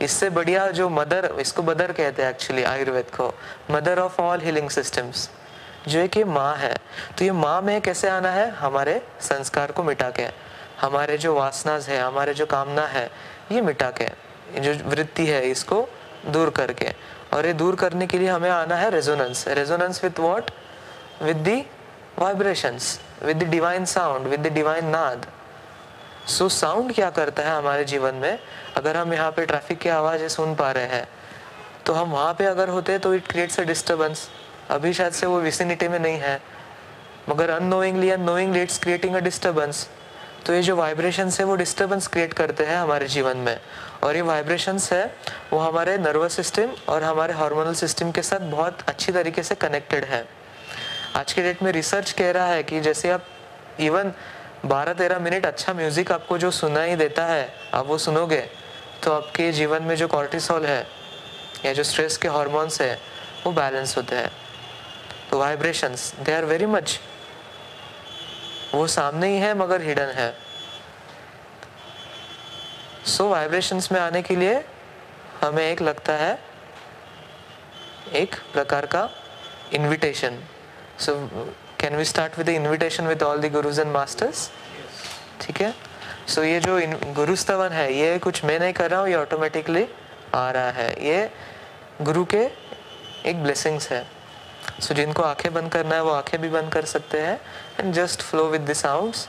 इससे 0.01 0.29
बढ़िया 0.29 0.67
जो 0.71 0.89
मदर 0.89 1.29
इसको 1.39 1.63
मदर 1.63 1.91
कहते 1.91 2.23
हैं 2.23 2.29
एक्चुअली 2.29 2.63
आयुर्वेद 2.63 3.09
को 3.15 3.33
mother 3.71 3.99
of 3.99 4.21
all 4.21 4.41
healing 4.41 4.69
systems 4.69 5.29
जो 5.87 5.99
है 5.99 6.07
कि 6.07 6.23
माँ 6.23 6.55
है। 6.55 6.75
तो 7.17 7.25
ये 7.25 7.31
माँ 7.31 7.61
में 7.61 7.81
कैसे 7.81 8.07
आना 8.09 8.29
है? 8.31 8.49
हमारे 8.49 9.01
संस्कार 9.21 9.71
को 9.71 9.83
मिटा 9.83 10.09
के। 10.09 10.27
हमारे 10.81 11.17
जो 11.17 11.33
वासनाज 11.35 11.87
है, 11.89 11.99
हमारे 12.01 12.33
जो 12.33 12.45
कामना 12.45 12.85
है 12.87 13.09
ये 13.51 13.61
मिटा 13.61 13.89
के 13.91 14.07
जो 14.59 14.73
वृत्ति 14.85 15.25
है 15.27 15.41
इसको 15.49 15.87
दूर 16.27 16.49
करके। 16.49 16.93
और 17.33 17.45
ये 17.45 17.53
दूर 17.53 17.75
करने 17.75 18.07
के 18.07 18.17
लिए 18.19 18.27
हमें 18.29 18.49
आना 18.49 18.75
है 18.75 18.89
resonance 18.89 19.47
resonance 19.49 20.03
with 20.03 20.19
what 20.19 20.51
with 21.23 21.37
the 21.37 21.55
vibrations 22.19 22.99
with 23.23 23.43
the 23.43 23.47
divine 23.49 23.85
sound 23.85 24.27
with 24.27 24.39
the 24.39 24.53
divine 24.53 24.85
naad 24.85 25.25
so 26.27 26.47
sound 26.49 26.93
क्या 26.95 27.09
करता 27.09 27.43
है 27.43 27.55
हमारे 27.57 27.85
जीवन 27.85 28.15
में? 28.15 28.39
अगर 28.77 28.97
हम 28.97 29.13
यहाँ 29.13 29.31
पे 29.31 29.45
ट्रैफ़िक 29.45 29.79
की 29.79 29.89
आवाज़ें 29.89 30.27
सुन 30.29 30.55
पा 30.55 30.71
रहे 30.71 30.85
हैं 30.87 31.07
तो 31.85 31.93
हम 31.93 32.11
वहाँ 32.11 32.33
पे 32.33 32.45
अगर 32.45 32.69
होते 32.69 32.97
तो 32.99 33.13
इट 33.13 33.27
क्रिएट्स 33.27 33.59
अ 33.59 33.63
डिस्टर्बेंस 33.63 34.27
अभी 34.71 34.93
शायद 34.93 35.13
से 35.13 35.25
वो 35.25 35.39
विसिनिटी 35.41 35.87
में 35.87 35.99
नहीं 35.99 36.19
है, 36.19 36.39
मगर 37.29 37.49
annoyingly 37.49 38.09
annoyingly 38.09 38.61
it's 38.61 38.77
creating 38.79 39.15
a 39.15 39.19
disturbance 39.19 39.87
तो 40.45 40.53
ये 40.53 40.61
जो 40.61 40.75
वाइब्रेशंस 40.75 41.39
है, 41.39 41.45
वो 41.45 41.55
डिस्टर्बेंस 41.55 42.07
क्रिएट 42.07 42.33
करते 42.33 42.63
हैं 42.65 42.77
हमारे 42.77 43.07
जीवन 43.07 43.37
में। 43.37 43.59
और 44.03 44.15
ये 44.15 44.21
वाइब्रेशंस 44.21 44.91
है, 44.93 45.05
वो 45.53 45.59
हमारे 45.59 45.97
नर्वस 45.97 46.35
सिस्टम 46.35 46.71
और 46.89 47.03
हमारे 47.03 47.33
हार्मोनल 47.33 47.73
सिस्टम 47.73 48.11
के 48.11 48.21
साथ 48.21 48.39
बहुत 48.51 48.81
अच्छी 48.87 49.11
तरीके 49.11 49.43
से 49.43 49.55
कनेक्टेड 49.55 50.05
है। 50.05 50.25
आज 51.15 51.33
के 51.33 51.41
डेट 51.41 51.63
में 51.63 51.71
रिसर्च 51.71 52.11
कह 52.11 52.31
रहा 52.31 52.47
है 52.47 52.63
कि 52.63 52.81
जैसे 52.81 53.09
आप 53.09 53.25
इवन 53.79 54.11
12-13 54.65 55.19
मिनट 55.19 55.45
अच्छा 55.45 55.73
म्यूज़िक 55.73 56.11
आपको 56.11 56.37
जो 56.37 56.51
सुना 56.51 56.83
ही 56.83 56.95
देता 56.95 57.25
है, 57.25 57.47
आप 57.73 57.85
वो 57.85 57.97
सुनोगे 57.97 58.43
तो 59.03 59.11
आपके 59.11 59.51
जीवन 59.51 59.83
में 59.83 59.95
जो 59.95 60.07
कॉर्टिसोल 60.07 60.65
है, 60.65 60.85
या 61.65 61.73
जो 61.73 61.83
स्ट्रेस 61.83 62.17
के 62.17 62.27
हॉर्मोन्स 62.27 62.81
है, 62.81 62.97
वो 63.45 63.51
बैलेंस 63.51 63.97
होते 63.97 64.15
हैं। 64.15 64.31
तो 65.31 65.39
vibrations 65.39 66.13
they 66.19 66.33
are 66.33 66.45
very 66.45 66.65
much 66.65 66.99
वो 68.73 68.87
सामने 68.87 69.27
ही 69.27 69.37
है 69.37 69.53
मगर 69.53 69.81
हिडन 69.81 70.11
है। 70.15 70.31
सो 73.05 73.23
so, 73.23 73.29
वाइब्रेशंस 73.31 73.91
में 73.91 73.99
आने 73.99 74.21
के 74.21 74.35
लिए 74.35 74.63
हमें 75.41 75.63
एक 75.63 75.81
लगता 75.81 76.13
है 76.13 76.39
एक 78.13 78.35
प्रकार 78.53 78.85
का 78.85 79.09
invitation 79.73 80.39
so 80.99 81.15
can 81.79 81.95
we 81.95 82.05
start 82.05 82.37
with 82.37 82.49
invitation 82.49 83.07
with 83.07 83.23
all 83.23 83.41
the 83.41 83.51
gurus 83.51 83.79
and 83.79 83.91
masters 83.91 84.49
ठीक 85.41 85.61
है? 85.61 85.73
सो 86.27 86.41
so, 86.41 86.47
ये 86.47 86.59
जो 86.59 86.79
गुरु 87.13 87.35
स्तवन 87.35 87.69
है 87.69 87.93
ये 87.93 88.17
कुछ 88.19 88.43
मैं 88.45 88.59
नहीं 88.59 88.73
कर 88.73 88.91
रहा 88.91 88.99
हूँ 88.99 89.09
ये 89.09 89.15
ऑटोमेटिकली 89.15 89.85
आ 90.35 90.49
रहा 90.51 90.69
है। 90.71 90.89
ये 91.05 91.29
गुरु 92.01 92.23
के 92.25 92.43
एक 93.29 93.43
ब्लेसिंग्स 93.43 93.91
है। 93.91 94.03
सो 94.03 94.87
so, 94.87 94.95
जिनको 94.95 95.23
आँखें 95.23 95.53
बंद 95.53 95.71
करना 95.71 95.95
है 95.95 96.03
वो 96.03 96.11
आँखें 96.11 96.41
भी 96.41 96.49
बंद 96.49 96.71
कर 96.73 96.85
सकते 96.85 97.21
हैं। 97.21 97.39
And 97.79 97.93
just 97.93 98.21
flow 98.21 98.47
with 98.49 98.69
the 98.69 98.73
sounds 98.73 99.27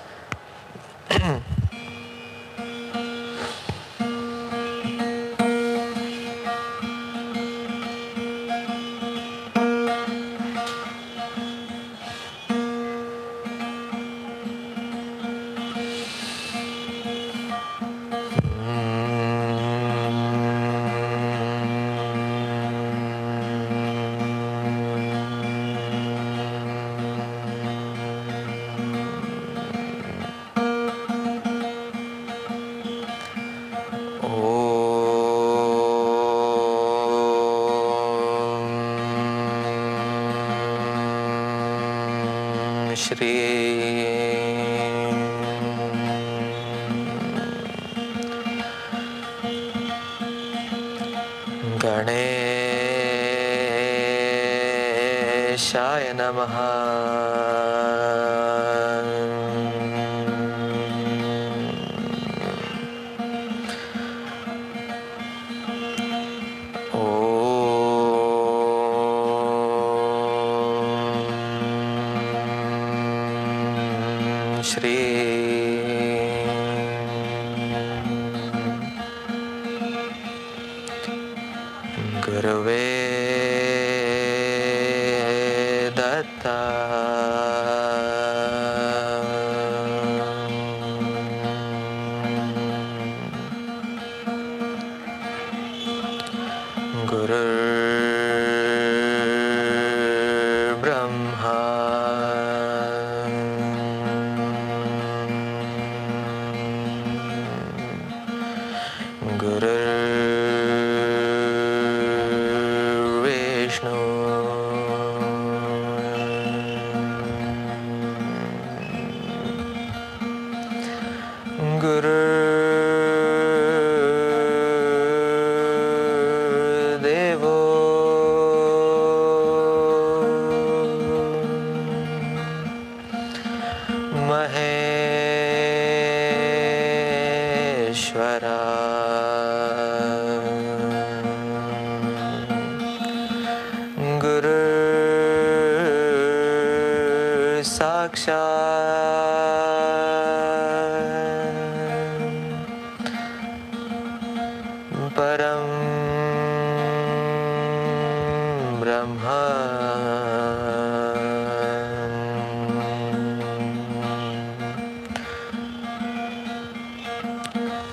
Shri 43.14 44.03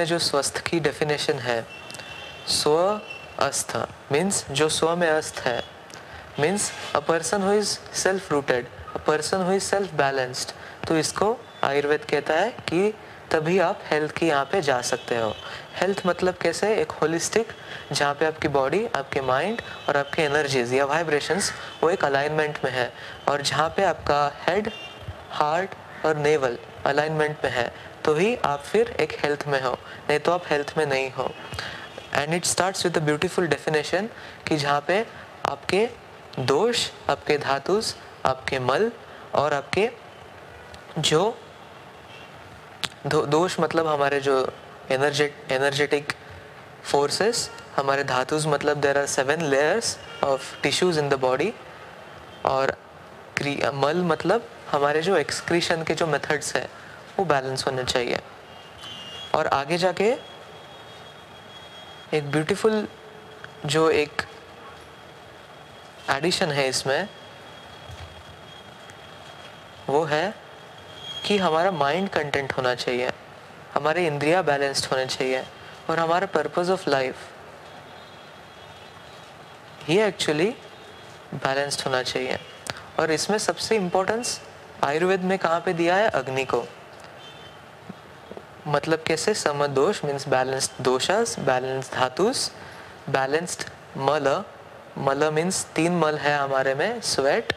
में 0.05 0.09
जो 0.09 0.19
स्वस्थ 0.19 0.59
की 0.67 0.79
डेफिनेशन 0.85 1.39
है 1.41 1.61
स्व 2.53 2.77
अस्थ 3.41 3.77
मीन्स 4.13 4.45
जो 4.51 4.69
स्व 4.69 4.95
में 4.97 5.09
अस्थ 5.09 5.39
है 5.41 5.63
means 6.41 6.71
a 6.95 6.99
person 7.09 7.43
who 7.43 7.53
is 7.53 7.69
self 7.97 8.31
rooted 8.33 8.67
a 8.95 8.99
person 9.07 9.43
who 9.43 9.53
is 9.53 9.63
self 9.65 9.95
balanced 9.97 10.53
तो 10.89 10.97
इसको 10.99 11.29
आयुर्वेद 11.65 12.05
कहता 12.11 12.35
है 12.35 12.51
कि 12.69 12.93
तभी 13.33 13.59
आप 13.69 13.81
हेल्थ 13.91 14.13
की 14.19 14.27
यहाँ 14.27 14.45
पे 14.53 14.61
जा 14.63 14.81
सकते 14.83 15.17
हो। 15.17 15.31
हेल्थ 15.81 16.03
मतलब 16.07 16.37
कैसे? 16.43 16.75
एक 16.81 16.91
होलिस्टिक 17.01 17.53
जहाँ 17.93 18.15
पे 18.15 18.27
आपकी 18.27 18.49
बॉडी 18.59 18.85
आपके 18.97 19.21
माइंड 19.31 19.63
और 19.89 19.97
आपके 19.97 20.23
एनर्जीज 20.23 20.75
या 20.75 20.85
वाइब्रेशंस 20.93 21.53
वो 21.83 21.91
एक 21.91 22.05
अलाइनमेंट 22.05 22.59
में 22.65 22.71
है। 22.73 22.93
और 23.29 23.43
जहाँ 23.43 23.69
पे 23.77 23.85
आपका 23.85 24.21
हेड 24.43 24.71
हार्ट 25.41 25.75
और 26.07 26.17
नेवल 26.19 26.59
अलाइनमेंट 26.87 27.37
में 27.45 27.51
है 27.53 27.67
तो 28.05 28.15
ही 28.15 28.35
आप 28.45 28.63
फिर 28.63 28.89
एक 29.01 29.13
हेल्थ 29.19 29.47
में 29.49 29.61
हो 29.63 29.73
नहीं 30.09 30.19
तो 30.19 30.33
आप 30.33 30.45
हेल्थ 30.51 30.73
में 30.79 30.85
नहीं 30.87 31.11
हो। 31.11 31.31
And 32.15 32.35
it 32.35 32.45
starts 32.45 32.85
with 32.85 32.97
a 32.99 33.01
beautiful 33.05 33.47
definition 33.49 34.09
कि 34.49 34.57
जहाँ 34.57 34.85
पे 34.87 34.99
आपके 35.49 35.87
दोष 36.41 36.89
आपके 37.11 37.39
धातुस 37.39 37.95
आपके 38.27 38.59
मल 38.59 38.91
और 39.35 39.55
आपके 39.55 39.89
जो 40.99 41.23
दो, 43.07 43.25
दोष 43.27 43.59
मतलब 43.61 43.87
हमारे 43.87 44.21
जो 44.21 44.37
एनर्जेट 44.93 45.53
एनर्जेटिक 45.53 46.13
फोर्सेस 46.85 47.51
हमारे 47.77 48.05
धातुस 48.05 48.47
मतलब 48.47 48.81
there 48.81 48.99
are 48.99 49.07
seven 49.07 49.43
layers 49.51 49.97
of 50.25 50.55
tissues 50.63 50.99
in 50.99 51.09
the 51.09 51.15
body 51.21 51.53
और 52.47 52.77
मल 53.75 54.03
मतलब 54.07 54.49
हमारे 54.71 55.01
जो 55.03 55.17
एक्सक्रीशन 55.17 55.83
के 55.85 55.95
जो 55.95 56.07
मेथड्स 56.07 56.55
है। 56.57 56.69
वो 57.19 57.25
बैलेंस 57.25 57.67
होना 57.67 57.83
चाहिए। 57.83 58.19
और 59.35 59.47
आगे 59.47 59.79
जाके 59.79 60.15
एक 62.15 62.31
ब्यूटीफुल 62.31 62.89
जो 63.67 63.91
एक 63.91 64.23
एडिशन 66.11 66.51
है 66.53 66.69
इसमें, 66.69 67.09
वो 69.89 70.05
है 70.05 70.35
कि 71.27 71.39
हमारा 71.39 71.71
माइंड 71.71 72.09
कंटेंट 72.09 72.53
होना 72.53 72.75
चाहिए, 72.75 73.11
हमारे 73.75 74.07
इंद्रिया 74.07 74.43
बैलेंस्ड 74.43 74.91
होने 74.91 75.07
चाहिए 75.07 75.45
और 75.91 75.99
हमारा 75.99 76.27
पर्पस 76.27 76.71
ऑफ़ 76.71 76.91
लाइफ 76.91 77.17
ये 79.91 80.07
एक्चुअली 80.07 80.51
बैलेंस्ड 81.35 81.83
होना 81.87 82.03
चाहिए। 82.03 82.39
और 83.01 83.11
इसमें 83.11 83.39
सबसे 83.39 83.77
इम्पोर्टेंस 83.77 84.41
आयुर्वेद 84.85 85.21
में 85.21 85.39
कहाँ 85.39 85.61
पे 85.61 85.73
दिया 85.73 85.97
है? 85.97 86.09
अग्नि 86.09 86.45
को। 86.45 86.65
मतलब 88.67 89.03
कैसे? 89.07 89.35
Samadosha 89.35 90.05
means 90.05 90.27
balanced 90.29 90.83
doshas 90.85 91.39
balanced 91.41 91.93
dhatus 91.93 92.51
balanced 93.11 93.65
mal. 93.99 94.29
मल 94.99 95.31
मीन्स 95.35 95.65
तीन 95.77 95.99
मल 95.99 96.17
है 96.19 96.37
हमारे 96.39 96.75
में 96.75 97.01
sweat 97.03 97.53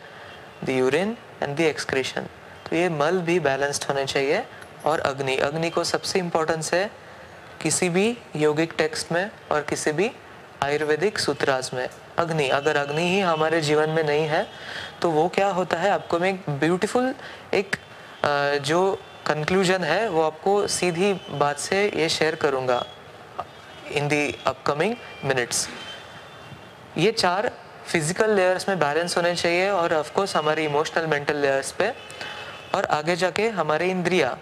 the 0.63 0.70
urine 0.70 1.15
and 1.43 1.56
the 1.58 1.60
excretion 1.62 2.28
तो 2.65 2.76
ये 2.76 2.89
मल 2.91 3.20
भी 3.22 3.39
बैलेंस्ड 3.39 3.84
होने 3.89 4.06
चाहिए। 4.06 4.43
और 4.86 5.00
अग्नि। 5.02 5.36
अग्नि 5.38 5.70
को 5.70 5.84
सबसे 5.84 6.20
इम्पोर्टेंस 6.20 6.74
है 6.74 6.89
किसी 7.62 7.89
भी 7.89 8.17
योगिक 8.36 8.74
टेक्स्ट 8.78 9.12
में 9.12 9.30
और 9.52 9.62
किसी 9.62 9.91
भी 9.91 10.12
आयुर्वेदिक 10.63 11.20
सूत्रास 11.20 11.74
में। 11.74 11.88
अग्नि। 12.17 12.48
अगर 12.50 12.78
अग्नि 12.78 13.02
ही 13.04 13.20
हमारे 13.22 13.62
जीवन 13.62 13.89
में 13.89 14.04
नहीं 14.04 14.26
है 14.28 14.46
तो 15.02 15.10
वो 15.12 15.28
क्या 15.30 15.48
होता 15.50 15.78
है? 15.78 15.89
आपको 15.91 16.20
में 16.20 16.30
एक 16.30 16.50
ब्यूटीफुल 16.50 17.13
एक 17.54 17.76
जो 18.62 18.80
कंक्लूजन 19.28 19.84
है, 19.84 20.08
वो 20.10 20.22
आपको 20.24 20.68
सीधी 20.68 21.13
बात 21.32 21.60
से 21.60 21.84
ये 21.96 22.08
शेयर 22.10 22.36
करूँगा 22.36 22.84
इन 23.92 24.08
दी 24.08 24.36
अपकमिंग 24.48 24.96
मिनट्स 25.26 25.68
ये 26.98 27.12
चार 27.12 27.52
फ़िज़िकल 27.88 28.34
लेयर्स 28.36 28.68
में 28.70 28.80
बैलेंस 28.80 29.18
होने 29.18 29.36
चाहिए 29.36 29.70
और 29.70 29.94
ऑफकोर्स 29.94 30.36
हमारे 30.36 30.66
इमोशनल 30.66 31.08
मेंटल 31.08 31.36
लेयर्स 31.36 31.72
पे 31.72 31.90
और 32.76 32.86
आगे 32.92 33.16
जाके 33.16 33.50
हमारे 33.50 33.90
इंद्रिया 33.92 34.38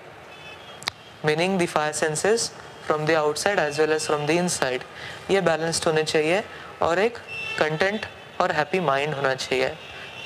meaning 1.26 1.60
the 1.60 1.65
fire 1.65 1.93
senses 1.93 2.52
from 2.86 3.06
the 3.06 3.12
outside 3.12 3.60
as 3.60 3.80
well 3.80 3.91
as 3.91 4.06
from 4.06 4.26
the 4.28 4.30
inside 4.30 4.84
ये 5.32 5.41
बैलेंस्ड 5.41 5.86
होने 5.86 6.04
चाहिए 6.04 6.43
और 6.82 7.00
एक 7.00 7.17
कंटेंट 7.60 8.06
और 8.41 8.52
हैप्पी 8.52 8.80
माइंड 8.80 9.13
होना 9.13 9.34
चाहिए 9.36 9.69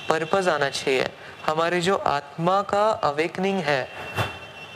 पर्पज 0.10 0.50
आना 0.50 0.70
चाहिए। 0.70 1.10
हमारी 1.46 1.82
जो 1.82 1.96
आत्मा 1.96 2.62
का 2.62 2.90
अवेकनिंग 3.04 3.60
है 3.60 3.82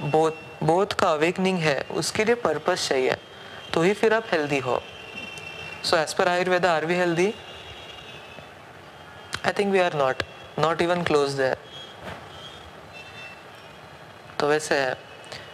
बोध 0.04 0.34
बोध 0.64 0.94
का 0.94 1.12
अवेकनिंग 1.12 1.58
है, 1.60 1.80
उसके 1.92 2.26
लिए 2.26 2.36
पर्पज 2.36 2.88
चाहिए। 2.88 3.16
तो 3.74 3.82
ही 3.82 3.94
फिर 3.94 4.14
आप 4.14 4.26
हेल्दी 4.32 4.60
हो। 4.60 4.82
So 5.84 5.98
as 5.98 6.14
per 6.14 6.28
Ayurveda 6.28 6.74
are 6.76 6.86
we 6.86 6.96
healthy 6.96 7.34
I 9.46 9.52
think 9.60 9.72
we 9.74 9.80
are 9.80 9.94
not 9.96 10.24
not 10.60 10.82
even 10.82 11.04
close 11.04 11.32
there 11.32 11.58
तो 14.40 14.48
वैसे 14.48 14.76
है। 14.76 14.94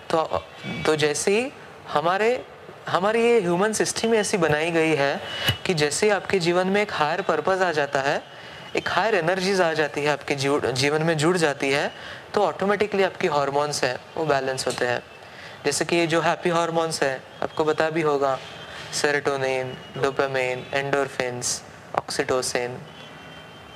तो 0.09 0.43
तो 0.85 0.95
जैसे 0.95 1.31
ही 1.31 1.51
हमारे, 1.89 2.45
हमारी 2.87 3.21
ये 3.23 3.39
ह्यूमन 3.41 3.73
सिस्टम 3.73 4.13
ऐसी 4.15 4.37
बनाई 4.37 4.71
गई 4.71 4.95
है 4.95 5.19
कि 5.65 5.73
जैसे 5.73 6.09
आपके 6.09 6.39
जीवन 6.39 6.67
में 6.67 6.81
एक 6.81 6.93
हायर 6.93 7.21
पर्पज 7.21 7.61
आ 7.61 7.71
जाता 7.71 8.01
है 8.01 8.21
एक 8.75 8.89
हायर 8.89 9.15
एनर्जीज 9.15 9.61
आ 9.61 9.71
जाती 9.73 10.01
है 10.01 10.09
आपके 10.09 10.35
जीवन 10.35 11.03
में 11.03 11.17
जुड़ 11.17 11.37
जाती 11.37 11.69
है 11.69 11.91
तो 12.33 12.41
ऑटोमेटिकली 12.43 13.03
आपकी 13.03 13.27
हॉर्मोन्स 13.27 13.83
हैं, 13.83 13.95
वो 14.17 14.25
बैलेंस 14.25 14.67
होते 14.67 14.87
हैं। 14.87 15.01
जैसे 15.65 15.85
कि 15.85 15.95
ये 15.95 16.07
जो 16.07 16.19
हैप्पी 16.21 16.49
हॉर्मोन्स 16.49 17.01
हैं, 17.03 17.21
आपको 17.43 17.63
बता 17.65 17.89
भी 17.89 18.01
होगा 18.01 18.37
सेरेटोनिन 18.93 19.73
डोपामिन 19.97 20.65
एंडोरफिन्स 20.73 21.61
ऑक्सीटोसिन 21.97 22.77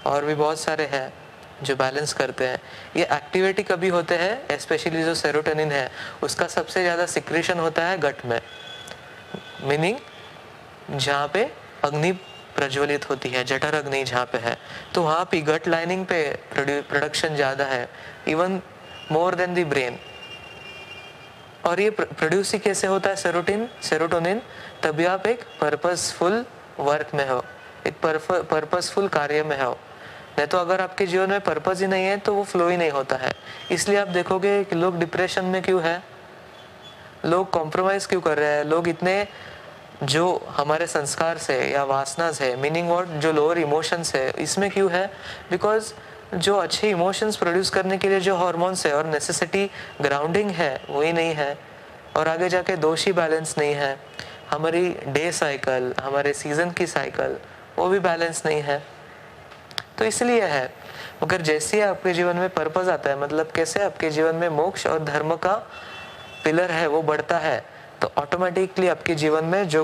और 0.05 0.25
भी 0.25 0.35
बहुत 0.35 0.59
सारे 0.59 0.85
हैं 0.91 1.11
जो 1.63 1.75
बैलेंस 1.75 2.13
करते 2.13 2.47
हैं। 2.47 2.59
ये 2.97 3.03
एक्टिविटी 3.05 3.63
कभी 3.63 3.89
होते 3.89 4.15
हैं 4.17 4.57
स्पेशली 4.59 5.03
जो 5.03 5.15
सेरोटोनिन 5.15 5.71
है, 5.71 5.89
उसका 6.23 6.47
सबसे 6.49 6.81
ज़्यादा 6.81 7.05
सिक्रेशन 7.07 7.59
होता 7.59 7.85
है 7.85 7.97
गट 7.99 8.25
में। 8.25 8.39
मीनिंग 9.63 9.97
जहाँ 10.91 11.27
पे 11.27 11.43
अग्नि 11.83 12.11
प्रज्वलित 12.55 13.09
होती 13.09 13.29
है 13.29 13.43
जठर 13.43 13.75
अग्नि 13.75 14.03
जहाँ 14.03 14.25
पे 14.25 14.37
है। 14.39 14.57
तो 14.93 15.03
वहाँ 15.03 15.27
पे 15.31 15.41
गट 15.43 15.67
लाइनिंग 15.67 16.05
पे 16.05 16.23
प्रोडक्शन 16.53 17.35
ज़्यादा 17.35 17.65
है 17.65 17.87
even 18.27 18.61
more 19.11 19.35
than 19.35 19.53
the 19.53 19.67
brain 19.67 19.97
और 21.65 21.79
ये 21.79 21.89
प्रोड्यूस 21.91 22.53
ही 22.53 22.59
कैसे 22.59 22.87
होता 22.87 23.09
है 23.09 23.15
सेरोटिन 23.15 23.67
सेरोटोनिन 23.83 24.41
तभी 24.83 25.05
आप 25.05 25.27
एक 25.27 25.43
पर्पसफुल 25.61 26.45
वर्क 26.79 27.15
में 27.15 27.27
हो, 27.29 27.43
एक 27.87 28.05
पर्पसफुल 28.51 29.07
कार्य 29.09 29.43
में 29.43 29.59
हो। 29.59 29.71
नहीं 30.37 30.47
तो 30.47 30.57
अगर 30.57 30.81
आपके 30.81 31.05
जीवन 31.07 31.29
में 31.29 31.39
पर्पज 31.41 31.81
ही 31.81 31.87
नहीं 31.87 32.05
है 32.05 32.17
तो 32.17 32.33
वो 32.33 32.43
फ्लो 32.43 32.67
ही 32.69 32.77
नहीं 32.77 32.91
होता 32.91 33.15
है। 33.15 33.31
इसलिए 33.71 33.97
आप 33.99 34.07
देखोगे 34.09 34.63
कि 34.63 34.75
लोग 34.75 34.97
डिप्रेशन 34.99 35.45
में 35.45 35.61
क्यों 35.61 35.81
है? 35.83 36.01
लोग 37.25 37.49
कॉम्प्रोमाइज 37.51 38.05
क्यों 38.05 38.21
कर 38.21 38.37
रहे 38.37 38.55
हैं? 38.55 38.63
लोग 38.65 38.87
इतने 38.87 39.15
जो 40.03 40.45
हमारे 40.49 40.87
संस्कार 40.87 41.37
से 41.37 41.71
या 41.71 41.83
वासना 41.83 42.31
से 42.31 42.55
मीनिंग 42.55 42.89
वॉट 42.89 43.07
जो 43.07 43.31
लोअर 43.31 43.57
इमोशंस 43.57 44.15
है, 44.15 44.31
इसमें 44.31 44.71
क्यों 44.71 44.91
है? 44.91 45.11
बिकॉज़ 45.51 45.93
जो 46.35 46.57
अच्छे 46.57 46.89
इमोशंस 46.89 47.35
प्रोड्यूस 47.35 47.69
करने 47.69 47.97
के 47.97 48.09
लिए 48.09 48.19
जो 48.19 48.35
हॉर्मोन्स 48.35 48.85
है 48.85 48.93
और 48.93 49.05
नेसेसिटी 49.05 49.71
ग्राउंडिंग 50.01 50.51
है, 50.51 50.81
वही 50.89 51.13
नहीं 51.13 51.33
है। 51.33 51.57
और 52.17 52.27
आगे 52.27 52.49
जाके 52.49 52.75
दोषी 52.75 53.11
बैलेंस 53.11 53.55
नहीं 53.57 53.73
है। 53.73 53.99
हमारी 54.51 54.95
डे 55.07 55.31
साइकिल 55.31 55.93
हमारे 56.01 56.33
सीज़न 56.33 56.71
की 56.71 56.87
साइकिल 56.87 57.37
वो 57.77 57.89
भी 57.89 57.99
बैलेंस 57.99 58.43
नहीं 58.45 58.61
है। 58.61 58.83
तो 59.97 60.05
इसलिए 60.05 60.41
है, 60.41 60.73
मगर 61.23 61.41
जैसे 61.41 61.77
ही 61.77 61.83
आपके 61.83 62.13
जीवन 62.13 62.35
में 62.35 62.49
पर्पज 62.49 62.89
आता 62.89 63.09
है 63.09 63.19
मतलब 63.19 63.51
कैसे 63.51 63.83
आपके 63.83 64.09
जीवन 64.09 64.35
में 64.35 64.49
मोक्ष 64.49 64.87
और 64.87 65.03
धर्म 65.03 65.35
का 65.35 65.53
पिलर 66.43 66.71
है, 66.71 66.87
वो 66.87 67.01
बढ़ता 67.01 67.37
है। 67.37 67.72
तो 68.03 68.11
ऑटोमेटिकली 68.17 68.87
आपके 68.87 69.13
जीवन 69.15 69.45
में 69.45 69.67
जो 69.69 69.83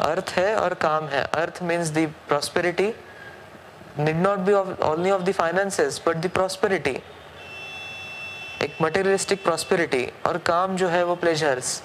अर्थ 0.00 0.30
है 0.36 0.54
और 0.56 0.74
काम 0.74 1.06
है, 1.06 1.22
artha 1.24 1.62
means 1.62 1.90
the 1.90 2.06
prosperity 2.28 2.86
need 3.98 4.16
not 4.16 4.38
be 4.38 4.52
only 4.52 5.10
of 5.10 5.22
the 5.22 5.32
finances 5.32 6.00
but 6.06 6.16
the 6.16 6.28
prosperity 6.28 6.96
एक 8.64 8.76
मटेरियलिस्टिक 8.82 9.42
प्रॉस्पेरिटी 9.44 10.06
और 10.26 10.38
काम 10.46 10.76
जो 10.76 10.88
है 10.88 11.02
वो 11.04 11.14
pleasures 11.16 11.80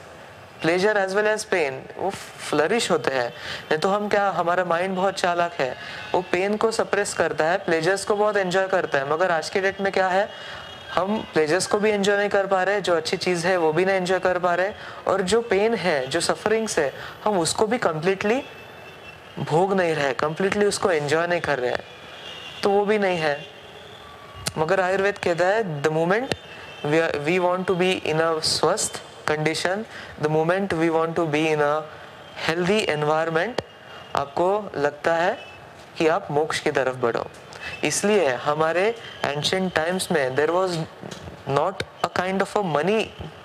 pleasure 0.62 0.98
as 0.98 1.16
well 1.16 1.28
as 1.28 1.44
pain 1.46 1.82
वो 1.98 2.10
फ्लरिश 2.50 2.90
होते 2.92 3.14
हैं। 3.14 3.28
नहीं 3.28 3.78
तो 3.80 3.90
हम 3.90 4.08
क्या, 4.10 4.30
हमारा 4.30 4.66
माइंड 4.66 4.96
बहुत 4.96 5.20
चालाक 5.20 5.54
है। 5.54 5.76
वो 6.14 6.22
पेन 6.32 6.58
को 6.58 6.72
सप्रेस 6.72 7.14
करता 7.14 7.46
है 7.46 7.58
प्लेजर्स 7.66 8.06
को 8.06 8.16
बहुत 8.16 8.38
एंजॉय 8.38 8.68
करता 8.68 8.98
है। 8.98 9.10
मगर 9.12 9.32
आज 9.32 9.50
के 9.50 9.62
डेट 9.62 9.82
में 9.82 9.92
क्या 9.92 10.08
है? 10.08 10.28
हम 10.96 11.18
प्लेजर्स 11.34 11.68
को 11.68 11.78
भी 11.80 11.90
एंजॉय 11.90 12.18
नहीं 12.18 12.30
कर 12.30 12.46
पा 12.46 12.64
रहे, 12.64 12.82
जो 12.82 12.96
अच्छी 12.96 13.18
चीज़ 13.18 13.46
है 13.48 13.56
वो 13.58 13.72
भी 13.74 13.86
नहीं 13.86 13.98
एंजॉय 13.98 14.20
कर 14.20 14.40
पा 14.40 14.54
रहे, 14.56 14.72
और 15.08 15.22
जो 15.22 15.42
पेन 15.42 15.76
है, 15.76 16.08
जो 16.08 16.20
सफरिंग्स 16.20 16.78
है, 16.80 16.92
हम 17.24 17.40
उसको 17.40 17.68
भी 17.68 17.78
कम्प्लीटली 17.78 18.42
भोग 19.40 19.74
नहीं 19.74 19.94
रहे 19.96 20.14
कम्प्लीटली 20.14 20.66
उसको 20.66 20.92
एंजॉय 20.92 21.28
नहीं 21.28 21.42
कर 21.42 21.60
रहे 21.60 21.72
हैं। 21.72 21.84
तो 22.64 22.70
वो 22.70 22.86
भी 22.86 22.98
नहीं 22.98 23.18
है। 23.18 23.38
मगर 24.58 24.80
आयुर्वेद 24.80 25.18
कहता 25.18 25.48
है 25.48 25.82
the 25.82 25.88
moment 25.88 26.36
we 27.18 27.38
want 27.40 27.68
to 27.68 27.76
be 27.76 27.92
in 27.92 28.20
a 28.20 28.40
swasth 28.46 29.02
condition 29.28 29.86
the 30.22 30.28
moment 30.28 30.74
we 30.74 30.90
want 30.90 31.16
to 31.16 31.26
be 31.28 31.46
in 31.48 31.62
a 31.62 31.80
healthy 32.48 32.80
environment 32.90 33.62
आपको 34.16 34.50
लगता 34.78 35.14
है 35.16 35.38
कि 35.98 36.08
आप 36.08 36.28
मोक्ष 36.32 36.60
की 36.60 36.72
तरफ़ 36.72 36.96
बढ़ो। 36.98 37.26
इसलिए 37.84 38.34
हमारे 38.44 38.88
एंशंट 39.26 39.74
टाइम्स 39.74 40.12
में 40.12 40.36
there 40.36 40.52
was 40.52 40.78
not 41.50 41.84
a 42.04 42.08
kind 42.08 42.42
of 42.42 42.58
a 42.60 42.62
money 42.62 43.04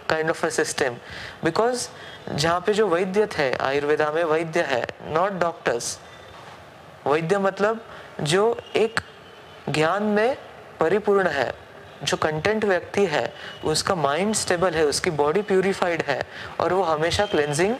kind 0.08 0.30
of 0.30 0.44
a 0.46 0.48
system 0.48 0.96
because 1.44 1.88
जहाँ 2.30 2.60
पे 2.60 2.72
जो 2.74 2.86
वैद्य 2.88 3.26
थे, 3.26 3.50
आयुर्वेदा 3.52 4.10
में 4.10 4.22
वैद्य 4.24 4.62
है 4.62 4.86
नॉट 5.08 5.32
डॉक्टर्स 5.32 5.98
वैद्य 7.06 7.38
मतलब 7.38 7.84
जो 8.22 8.58
एक 8.76 9.00
ज्ञान 9.68 10.02
में 10.02 10.36
परिपूर्ण 10.80 11.28
है, 11.28 11.52
जो 12.04 12.16
कंटेंट 12.16 12.64
व्यक्ति 12.64 13.04
है, 13.06 13.32
उसका 13.64 13.94
माइंड 13.94 14.34
स्टेबल 14.34 14.74
है, 14.74 14.84
उसकी 14.84 15.10
बॉडी 15.10 15.42
प्यूरिफाइड 15.42 16.02
है 16.02 16.20
और 16.60 16.72
वो 16.72 16.82
हमेशा 16.82 17.26
क्लेंजिंग 17.26 17.74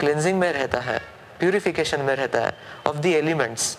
क्लेंजिंग 0.00 0.38
में 0.38 0.52
रहता 0.52 0.80
है 0.80 0.98
प्यूरिफिकेशन 1.38 2.00
में 2.00 2.14
रहता 2.16 2.40
है 2.40 2.54
ऑफ़ 2.86 2.96
द 2.96 3.06
एलिमेंट्स 3.06 3.76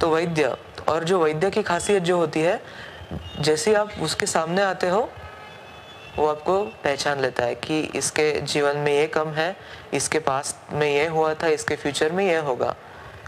तो 0.00 0.10
वैद्य, 0.10 0.54
और 0.88 1.04
जो 1.04 1.18
वैद्य 1.22 1.50
की 1.50 1.62
खासियत 1.62 2.02
जो 2.02 2.16
होती 2.16 2.40
है, 2.40 2.60
जैसे 3.40 3.74
आप 3.74 3.92
उसके 4.02 4.26
सामने 4.26 4.62
आते 4.62 4.88
हो, 4.88 5.08
वो 6.18 6.26
आपको 6.26 6.62
पहचान 6.84 7.20
लेता 7.20 7.44
है 7.44 7.54
कि 7.54 7.80
इसके 7.96 8.30
जीवन 8.42 8.76
में 8.76 8.92
ये 8.92 9.06
कम 9.06 9.28
है, 9.28 9.56
इसके 9.94 10.18
पास 10.18 10.54
में 10.72 10.88
ये 10.88 11.06
हुआ 11.06 11.34
था, 11.34 11.48
इसके 11.48 11.76
फ्यूचर 11.76 12.12
में 12.12 12.24
ये 12.26 12.38
होगा। 12.38 12.74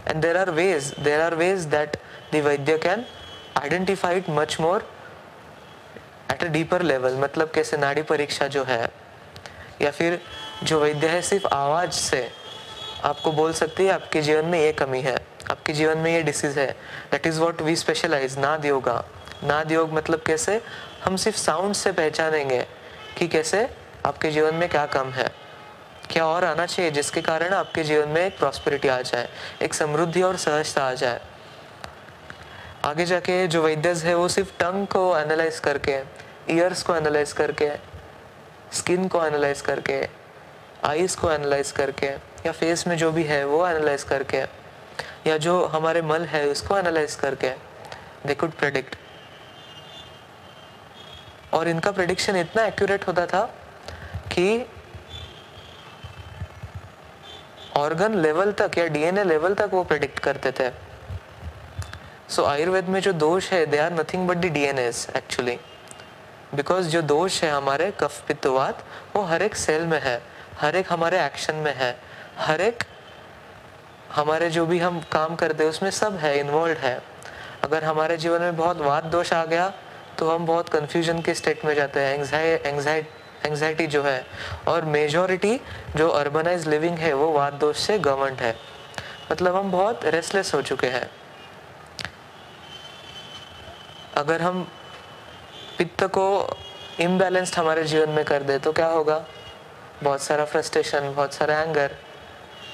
And 0.07 0.21
there 0.21 0.37
are 0.37 0.49
ways 0.51 0.93
there 0.99 1.21
are 1.21 1.35
ways 1.35 1.65
that 1.65 1.97
the 2.33 2.43
vaidya 2.45 2.77
can 2.77 3.05
identified 3.57 4.29
much 4.29 4.57
more 4.59 4.87
at 6.31 6.43
a 6.43 6.47
deeper 6.47 6.81
level 6.81 7.17
मतलब 7.17 7.51
कैसे 7.55 7.77
नाड़ी 7.77 8.01
परीक्षा 8.03 8.47
जो 8.47 8.63
है, 8.63 8.89
या 9.81 9.91
फिर 9.91 10.19
जो 10.63 10.79
वैद्य 10.79 11.07
है, 11.07 11.21
सिर्फ़ 11.21 11.47
आवाज़ 11.47 11.91
से 11.91 12.27
आपको 13.03 13.31
बोल 13.31 13.53
सकती 13.53 13.85
है, 13.85 13.91
आपके 13.91 14.21
जीवन 14.21 14.45
में 14.45 14.59
ये 14.59 14.71
कमी 14.73 15.01
है। 15.01 15.17
आपके 15.51 15.73
जीवन 15.73 15.97
में 15.97 16.11
ये 16.11 16.21
डिसीज 16.23 16.57
है. 16.57 16.71
That 17.11 17.27
is 17.27 17.39
what 17.39 17.61
we 17.61 17.75
specialize 17.75 18.37
naad 18.37 18.65
yoga. 18.65 19.03
नाद 19.43 19.71
योग 19.71 19.93
मतलब 19.93 20.21
कैसे? 20.27 20.61
हम 21.03 21.15
सिर्फ़ 21.15 21.37
साउंड 21.37 21.75
से 21.75 21.91
पहचानेंगे 21.91 22.61
कि 23.17 23.27
कैसे 23.27 23.67
आपके 24.05 24.31
जीवन 24.31 24.55
में 24.55 24.67
क्या 24.69 24.85
कम 24.85 25.09
है. 25.09 25.29
क्या 26.11 26.25
और 26.25 26.43
आना 26.43 26.65
चाहिए 26.65 26.91
जिसके 26.91 27.21
कारण 27.21 27.53
आपके 27.53 27.83
जीवन 27.83 28.07
में 28.07 28.25
एक 28.25 28.37
प्रॉस्पेरिटी 28.37 28.87
आ 28.87 29.01
जाए, 29.01 29.29
एक 29.61 29.73
समृद्धि 29.73 30.21
और 30.21 30.37
सहजता 30.37 30.83
आ 30.83 30.93
जाए? 30.93 31.21
आगे 32.85 33.05
जाके 33.05 33.47
जो 33.47 33.61
वैद्यस 33.63 34.03
है 34.03 34.15
वो 34.15 34.27
सिर्फ़ 34.27 34.51
टंग 34.59 34.87
को 34.87 35.17
एनालाइज 35.17 35.59
करके 35.59 35.99
ईयर्स 36.49 36.83
को 36.83 36.95
एनालाइज 36.95 37.31
करके 37.33 37.69
स्किन 38.73 39.07
को 39.07 39.25
एनालाइज 39.25 39.61
करके 39.61 40.01
आईज 40.83 41.15
को 41.15 41.31
एनालाइज 41.31 41.71
करके, 41.71 42.07
या 42.45 42.51
फेस 42.51 42.87
में 42.87 42.97
जो 42.97 43.11
भी 43.11 43.23
है 43.23 43.43
वो 43.45 43.67
एनालाइज 43.67 44.03
करके 44.03 44.43
या 45.27 45.37
जो 45.37 45.65
हमारे 45.65 46.01
मल 46.01 46.25
है 46.25 46.45
उसको 46.47 46.77
एनालाइज 46.77 47.15
करके 47.15 47.49
दे 48.27 48.35
कुड 48.35 48.51
प्रेडिक्ट 48.51 48.95
और 51.53 51.67
इनका 51.67 51.91
प्रेडिक्शन 51.91 52.35
इतना 52.35 52.65
एक्यूरेट 52.65 53.07
होता 53.07 53.25
था 53.25 53.41
कि 54.31 54.65
ऑर्गन 57.77 58.15
लेवल 58.19 58.51
तक 58.51 58.77
या 58.77 58.85
डीएनए 58.87 59.23
लेवल 59.23 59.53
तक 59.53 59.69
वो 59.73 59.83
प्रेडिक्ट 59.83 60.19
करते 60.19 60.51
थे. 60.51 60.69
सो 62.29 62.41
so, 62.41 62.47
आयुर्वेद 62.49 62.89
में 62.89 62.99
जो 63.01 63.11
दोष 63.13 63.51
है 63.51 63.65
they 63.65 63.77
are 63.77 63.93
nothing 63.93 64.27
but 64.27 64.37
D 64.37 64.49
DNA 64.49 64.87
actually 65.17 65.57
because 66.55 66.87
जो 66.89 67.01
दोष 67.01 67.43
है 67.43 67.49
हमारे 67.51 67.91
कफ 67.99 68.21
पित्तवात 68.27 68.83
वो 69.15 69.21
हर 69.23 69.41
एक 69.41 69.55
सेल 69.55 69.85
में 69.87 69.99
है 70.03 70.21
हर 70.59 70.75
एक 70.75 70.91
हमारे 70.91 71.25
एक्शन 71.25 71.55
में 71.55 71.73
है 71.75 71.95
हर 72.37 72.61
एक 72.61 72.83
हमारे 74.13 74.49
जो 74.49 74.65
भी 74.65 74.79
हम 74.79 74.99
काम 75.11 75.35
करते 75.35 75.63
हैं, 75.63 75.69
उसमें 75.69 75.89
सब 75.91 76.17
है 76.17 76.37
इन्वॉल्व 76.39 76.77
है। 76.77 77.01
अगर 77.63 77.83
हमारे 77.83 78.17
जीवन 78.17 78.41
में 78.41 78.55
बहुत 78.57 78.77
वाद 78.77 79.03
दोष 79.05 79.33
आ 79.33 79.43
गया 79.45 79.71
तो 80.17 80.29
हम 80.29 80.45
बहुत 80.45 80.69
कंफ्यूजन 80.69 81.21
के 81.21 81.33
स्टेट 81.33 81.63
में 81.65 81.73
जाते 81.75 81.99
हैं। 81.99 82.13
एंग्जाइटी 83.43 83.87
जो 83.87 84.03
है 84.03 84.25
और 84.67 84.85
मेजोरिटी 84.87 85.59
जो 85.95 86.09
अर्बनाइज 86.09 86.67
लिविंग 86.67 86.97
है, 86.97 87.13
वो 87.13 87.31
वाद 87.31 87.53
दोष 87.53 87.77
से 87.77 87.97
गवर्नड 87.99 88.41
है। 88.41 88.55
मतलब 89.31 89.55
हम 89.55 89.71
बहुत 89.71 90.05
रेस्टलेस 90.05 90.53
हो 90.53 90.61
चुके 90.61 90.87
हैं। 90.87 91.09
अगर 94.15 94.41
हम 94.41 94.67
पित्त 95.77 96.03
को 96.07 96.25
इम्बैलेंस्ड 96.99 97.55
हमारे 97.55 97.83
जीवन 97.83 98.09
में 98.09 98.23
कर 98.25 98.43
दे 98.43 98.57
तो 98.59 98.71
क्या 98.71 98.87
होगा? 98.87 99.23
बहुत 100.03 100.21
सारा 100.21 100.45
फ्रस्ट्रेशन 100.45 101.13
बहुत 101.15 101.33
सारा 101.33 101.59
एंगर 101.61 101.95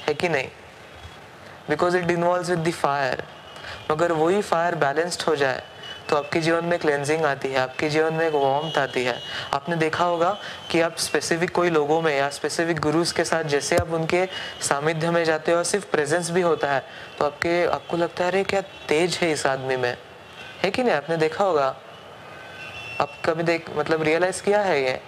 है 0.08 0.14
कि 0.14 0.30
नहीं? 0.30 0.50
Because 1.70 1.98
it 1.98 2.12
involve 2.12 2.48
with 2.48 2.60
the 2.60 2.72
fire 2.72 3.24
मगर 3.92 4.12
वही 4.12 4.42
फायर 4.42 4.76
बैलेंस्ड 4.76 5.22
हो 5.22 5.36
जाए 5.36 5.64
तो 6.10 6.16
आपके 6.16 6.40
जीवन 6.40 6.66
में 6.66 6.80
क्लेंजिंग 6.80 7.26
आती 7.26 7.48
है, 7.48 7.60
आपके 7.60 7.90
जीवन 7.90 8.14
में 8.14 8.28
एक 8.28 8.34
वार्मथ 8.34 8.78
आती 8.78 9.04
है। 9.06 9.22
आपने 9.54 9.76
देखा 9.76 10.04
होगा 10.04 10.38
कि 10.72 10.82
आप 10.82 10.98
स्पेसिफिक 10.98 11.52
कोई 11.52 11.70
लोगों 11.70 12.02
में 12.02 12.18
या 12.18 12.30
स्पेसिफिक 12.30 12.80
गुरुज 12.80 13.12
के 13.12 13.24
साथ 13.24 13.44
जैसे 13.44 13.78
आप 13.78 13.90
उनके 13.90 14.26
सामिध्य 14.62 15.12
में 15.12 15.24
जाते 15.26 15.52
हो 15.52 15.58
और 15.58 15.64
सिर्फ़ 15.64 15.86
प्रेजेंस 15.86 16.30
भी 16.32 16.42
होता 16.42 16.72
है 16.72 16.86
तो 17.20 17.26
आपके, 17.26 17.66
आपको 17.66 17.98
लगता 17.98 18.24
है, 18.24 18.32
अरे, 18.32 18.44
क्या 18.44 18.62
तेज 18.62 19.16
है 19.16 19.32
इस 19.32 19.46
आदमी 19.46 19.76
में? 19.76 19.98
है 20.64 20.72
कि 20.72 20.84
नहीं? 20.84 20.96
आपने 20.96 21.18
देखा 21.18 21.44
होगा? 21.44 21.76
आप 23.02 23.10
कभी 23.26 23.44
देख 23.44 23.70
मतलब 23.76 24.04
रियलाइज़ 24.04 24.44
किया 24.44 24.62
है 24.62 24.84
ये? 24.84 25.02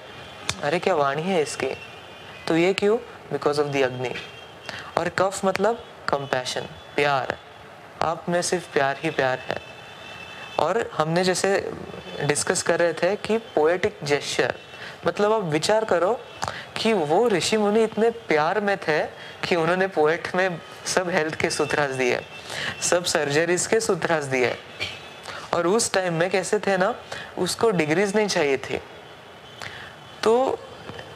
अरे, 0.64 0.80
क्या 0.80 0.96
वाणी 0.96 1.22
है 1.22 1.42
इसकी? 1.42 1.76
तो 2.48 2.58
ये 2.58 2.74
क्यों? 2.74 2.98
बिकॉज़ 3.32 3.62
ऑफ़ 3.62 3.68
दी 3.68 3.82
अग्नि 3.82 4.14
और 4.98 5.10
कफ 5.10 5.46
मतलब 5.46 5.84
कंपैशन 6.12 6.62
प्यार। 6.96 7.38
आप 8.02 8.26
में 8.30 8.42
सिर्फ़ 8.42 8.72
प्यार 8.74 8.98
ही 9.00 9.10
प्यार 9.10 9.40
है। 9.40 9.58
और 10.60 10.90
हमने 10.94 11.24
जैसे 11.24 11.72
डिस्कस 12.22 12.62
कर 12.64 12.80
रहे 12.80 12.94
थे 12.94 13.16
कि 13.16 13.38
पोएटिक 13.38 14.00
जेस्चर 14.04 14.56
मतलब 15.08 15.34
आप 15.34 15.42
विचार 15.42 15.86
करो 15.86 16.14
कि 16.78 16.94
वो 16.94 17.28
ऋषि 17.28 17.58
मुनि 17.58 17.84
इतने 17.84 18.10
प्यार 18.10 18.60
में 18.60 18.78
थे 18.78 19.04
कि 19.48 19.56
उन्होंने 19.56 19.88
पोएट 19.88 20.28
में 20.36 20.60
सब 20.86 21.10
हेल्थ 21.10 21.36
के 21.36 21.50
सूत्रास 21.50 21.90
दिए, 21.90 22.20
सब 22.82 23.04
सर्जरीज 23.04 23.68
के 23.68 23.80
सूत्रास 23.80 24.24
दिए। 24.24 24.56
और 25.54 25.68
उस 25.68 25.92
टाइम 25.94 26.14
में 26.14 26.30
कैसे 26.30 26.60
थे 26.60 26.78
ना, 26.78 26.96
उसको 27.38 27.72
डिग्रीज 27.72 28.16
नहीं 28.16 28.28
चाहिए 28.28 28.58
थी। 28.58 28.82
तो 30.24 30.60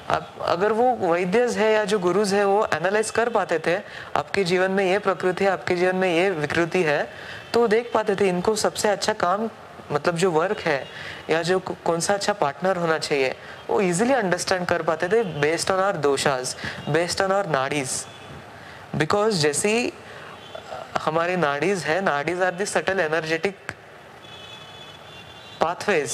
अब 0.10 0.28
अगर 0.45 0.72
वो 0.72 0.91
वैद्य 1.03 1.45
है 1.49 1.72
या 1.74 1.84
जो 1.86 1.99
गुरुज 1.99 2.34
है, 2.34 2.43
वो 2.45 2.66
एनालाइज 2.74 3.10
कर 3.12 3.30
पाते 3.30 3.60
थे, 3.60 3.76
आपके 4.16 4.43
जीवन 4.43 4.72
में 4.72 4.84
ये 4.86 4.99
प्रकृति 4.99 5.43
है, 5.43 5.51
आपके 5.51 5.76
जीवन 5.76 5.95
में 5.95 6.10
ये 6.10 6.30
विकृति 6.32 6.84
है 6.84 7.08
तो 7.53 7.68
देख 7.68 7.91
पाते 7.93 8.16
थे 8.16 8.28
इनको 8.30 8.56
सबसे 8.56 8.89
अच्छा 8.89 9.14
काम 9.16 9.49
मतलब 9.91 10.16
जो 10.16 10.30
वर्क 10.32 10.60
है, 10.60 10.86
या 11.30 11.41
जो 11.41 11.60
कौन 11.60 11.99
सा 11.99 12.14
अच्छा 12.14 12.34
पार्टनर 12.34 12.78
होना 12.78 12.97
चाहिए, 12.97 13.36
वो 13.70 13.82
इजीली 13.82 14.14
अंडरस्टैंड 14.14 14.66
कर 14.68 14.82
पाते 14.82 15.08
थे 15.08 15.24
based 15.41 15.72
on 15.72 15.80
our 15.80 15.97
doshas 15.97 16.56
based 16.89 17.22
on 17.22 17.32
our 17.32 17.49
nadis 17.49 18.06
because 18.95 19.41
जैसी 19.41 19.93
हमारे 21.01 21.36
नाडीज 21.38 21.84
है 21.84 21.99
nadis 22.03 22.41
are 22.41 22.53
the 22.56 22.66
subtle 22.66 22.99
energetic 22.99 23.72
pathways 25.62 26.12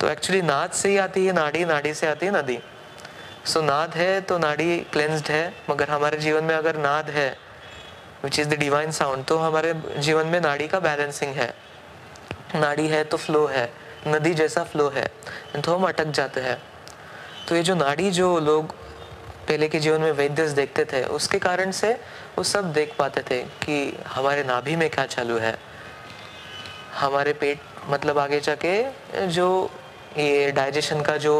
तो 0.00 0.08
एक्चुअली 0.08 0.40
नाद 0.42 0.70
से 0.70 0.88
ही 0.88 0.96
आती 0.98 1.26
है 1.26 1.32
नाड़ी 1.32 1.64
नाड़ी 1.64 1.94
से 1.94 2.06
आती 2.06 2.26
है 2.26 2.32
नदी। 2.32 2.58
सो 3.46 3.60
so, 3.60 3.66
नाद 3.66 3.94
है 3.94 4.20
तो 4.20 4.36
नाड़ी 4.38 4.78
क्लेंस्ड 4.92 5.28
है 5.30 5.54
मगर 5.70 5.90
हमारे 5.90 6.16
जीवन 6.18 6.44
में 6.44 6.54
अगर 6.54 6.76
नाद 6.76 7.10
है 7.10 7.28
which 8.24 8.38
is 8.38 8.48
the 8.48 8.54
divine 8.54 8.90
sound 8.90 9.24
तो 9.24 9.36
हमारे 9.38 9.72
जीवन 9.98 10.26
में 10.26 10.40
नाड़ी 10.40 10.66
का 10.68 10.80
बैलेंसिंग 10.80 11.34
है। 11.34 11.54
नाड़ी 12.54 12.86
है 12.88 13.02
तो 13.04 13.16
फ्लो 13.16 13.46
है 13.46 13.70
नदी 14.06 14.32
जैसा 14.34 14.64
फ्लो 14.64 14.88
है 14.88 15.04
तो 15.64 15.74
हम 15.74 15.86
अटक 15.88 16.10
जाते 16.10 16.40
हैं। 16.40 16.56
तो 17.48 17.56
ये 17.56 17.62
जो 17.62 17.74
नाड़ी 17.74 18.10
जो 18.10 18.38
लोग 18.40 18.72
पहले 19.48 19.68
के 19.68 19.80
जीवन 19.80 20.00
में 20.00 20.12
वैद्यस 20.12 20.50
देखते 20.50 20.84
थे 20.84 21.02
उसके 21.16 21.38
कारण 21.38 21.70
से 21.70 21.92
वो 22.38 22.44
सब 22.44 22.72
देख 22.72 22.94
पाते 22.98 23.22
थे 23.30 23.42
कि 23.62 23.76
हमारे 24.06 24.44
नाभि 24.44 24.74
में 24.76 24.88
क्या 24.90 25.04
चालू 25.06 25.36
है। 25.38 25.56
हमारे 26.94 27.32
पेट 27.32 27.60
मतलब 27.88 28.18
आगे 28.18 28.40
जाके 28.40 29.26
जो 29.28 29.48
ये 30.16 30.50
डाइजेशन 30.52 31.02
का 31.02 31.16
जो 31.16 31.36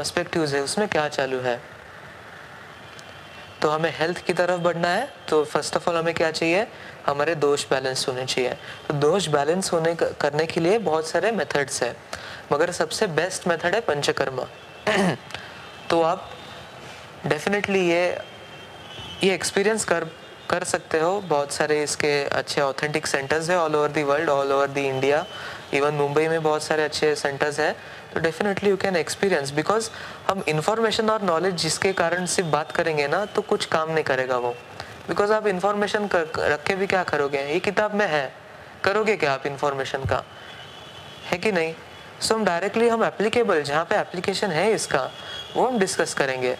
पर्सपेक्टिव 0.00 0.44
है, 0.46 0.60
उसमें 0.62 0.88
क्या 0.88 1.08
चालू 1.08 1.38
है? 1.40 1.60
तो 3.62 3.68
हमें 3.68 3.92
हेल्थ 3.96 4.18
की 4.26 4.32
तरफ़ 4.32 4.60
बढ़ना 4.60 4.88
है 4.88 5.08
तो 5.28 5.42
फ़र्स्ट 5.44 5.76
ऑफ़ 5.76 5.88
ऑल 5.90 5.96
हमें 5.96 6.14
क्या 6.14 6.30
चाहिए? 6.30 6.66
हमारे 7.06 7.34
दोष 7.34 7.64
बैलेंस 7.70 8.06
होने 8.08 8.24
चाहिए। 8.26 8.54
तो 8.88 8.94
दोष 8.94 9.26
बैलेंस 9.28 9.72
होने 9.72 9.94
करने 10.20 10.46
के 10.46 10.60
लिए 10.60 10.78
बहुत 10.78 11.08
सारे 11.08 11.32
मेथड्स 11.32 11.82
है। 11.82 11.96
मगर 12.52 12.70
सबसे 12.70 13.06
बेस्ट 13.20 13.46
मेथड 13.48 13.74
है 13.74 13.80
पंचकर्मा। 13.80 14.46
तो 15.90 16.00
आप 16.02 16.30
डेफिनेटली 17.26 17.86
ये 17.88 18.02
ये 19.24 19.34
एक्सपीरियंस 19.34 19.84
कर 19.84 20.04
कर 20.50 20.64
सकते 20.64 20.98
हो। 20.98 21.20
बहुत 21.20 21.52
सारे 21.52 21.82
इसके 21.82 22.12
अच्छे 22.24 22.60
ऑथेंटिक 22.60 23.06
सेंटर्स 23.06 23.50
है 23.50 23.58
all 23.58 23.76
over 23.76 23.88
the 23.88 24.02
world 24.02 24.30
all 24.30 24.52
over 24.52 24.68
the 24.68 24.88
India 24.88 25.24
even 25.74 25.94
Mumbai 25.94 26.28
में 26.28 26.42
बहुत 26.42 26.62
सारे 26.62 26.84
अच्छे 26.84 27.14
सेंटर्स 27.16 27.60
है। 27.60 27.74
तो 28.14 28.20
definitely 28.20 28.70
you 28.70 28.76
can 28.76 28.96
experience 28.96 29.50
because 29.50 29.90
हम 30.28 30.42
इंफॉर्मेशन 30.48 31.10
और 31.10 31.22
नॉलेज 31.22 31.54
जिसके 31.54 31.92
कारण 31.92 32.26
सिर्फ़ 32.26 32.50
बात 32.50 32.72
करेंगे 32.72 33.08
ना 33.08 33.24
तो 33.24 33.42
कुछ 33.42 33.64
काम 33.64 33.90
नहीं 33.90 34.04
करेगा 34.04 34.36
वो। 34.36 34.50
बिकॉज़ 35.08 35.32
आप 35.32 35.46
इंफॉर्मेशन 35.46 36.08
रख 36.38 36.64
के 36.64 36.74
भी 36.74 36.86
क्या 36.86 37.02
करोगे? 37.04 37.38
ये 37.38 37.60
किताब 37.60 37.94
में 37.94 38.06
है। 38.06 38.32
करोगे 38.84 39.16
क्या 39.16 39.32
आप 39.32 39.46
इंफॉर्मेशन 39.46 39.98
का? 39.98 40.24
है 41.24 41.38
कि 41.38 41.52
नहीं? 41.52 41.74
सो 42.20 42.34
हम 42.34 42.44
डायरेक्टली 42.44 42.88
हम 42.88 43.04
एप्लीकेबल 43.04 43.62
जहाँ 43.62 43.84
पे 43.84 43.96
एप्लीकेशन 43.96 44.50
है 44.50 44.72
इसका, 44.72 45.10
वो 45.56 45.66
हम 45.66 45.78
डिस्कस 45.78 46.14
करेंगे। 46.14 46.56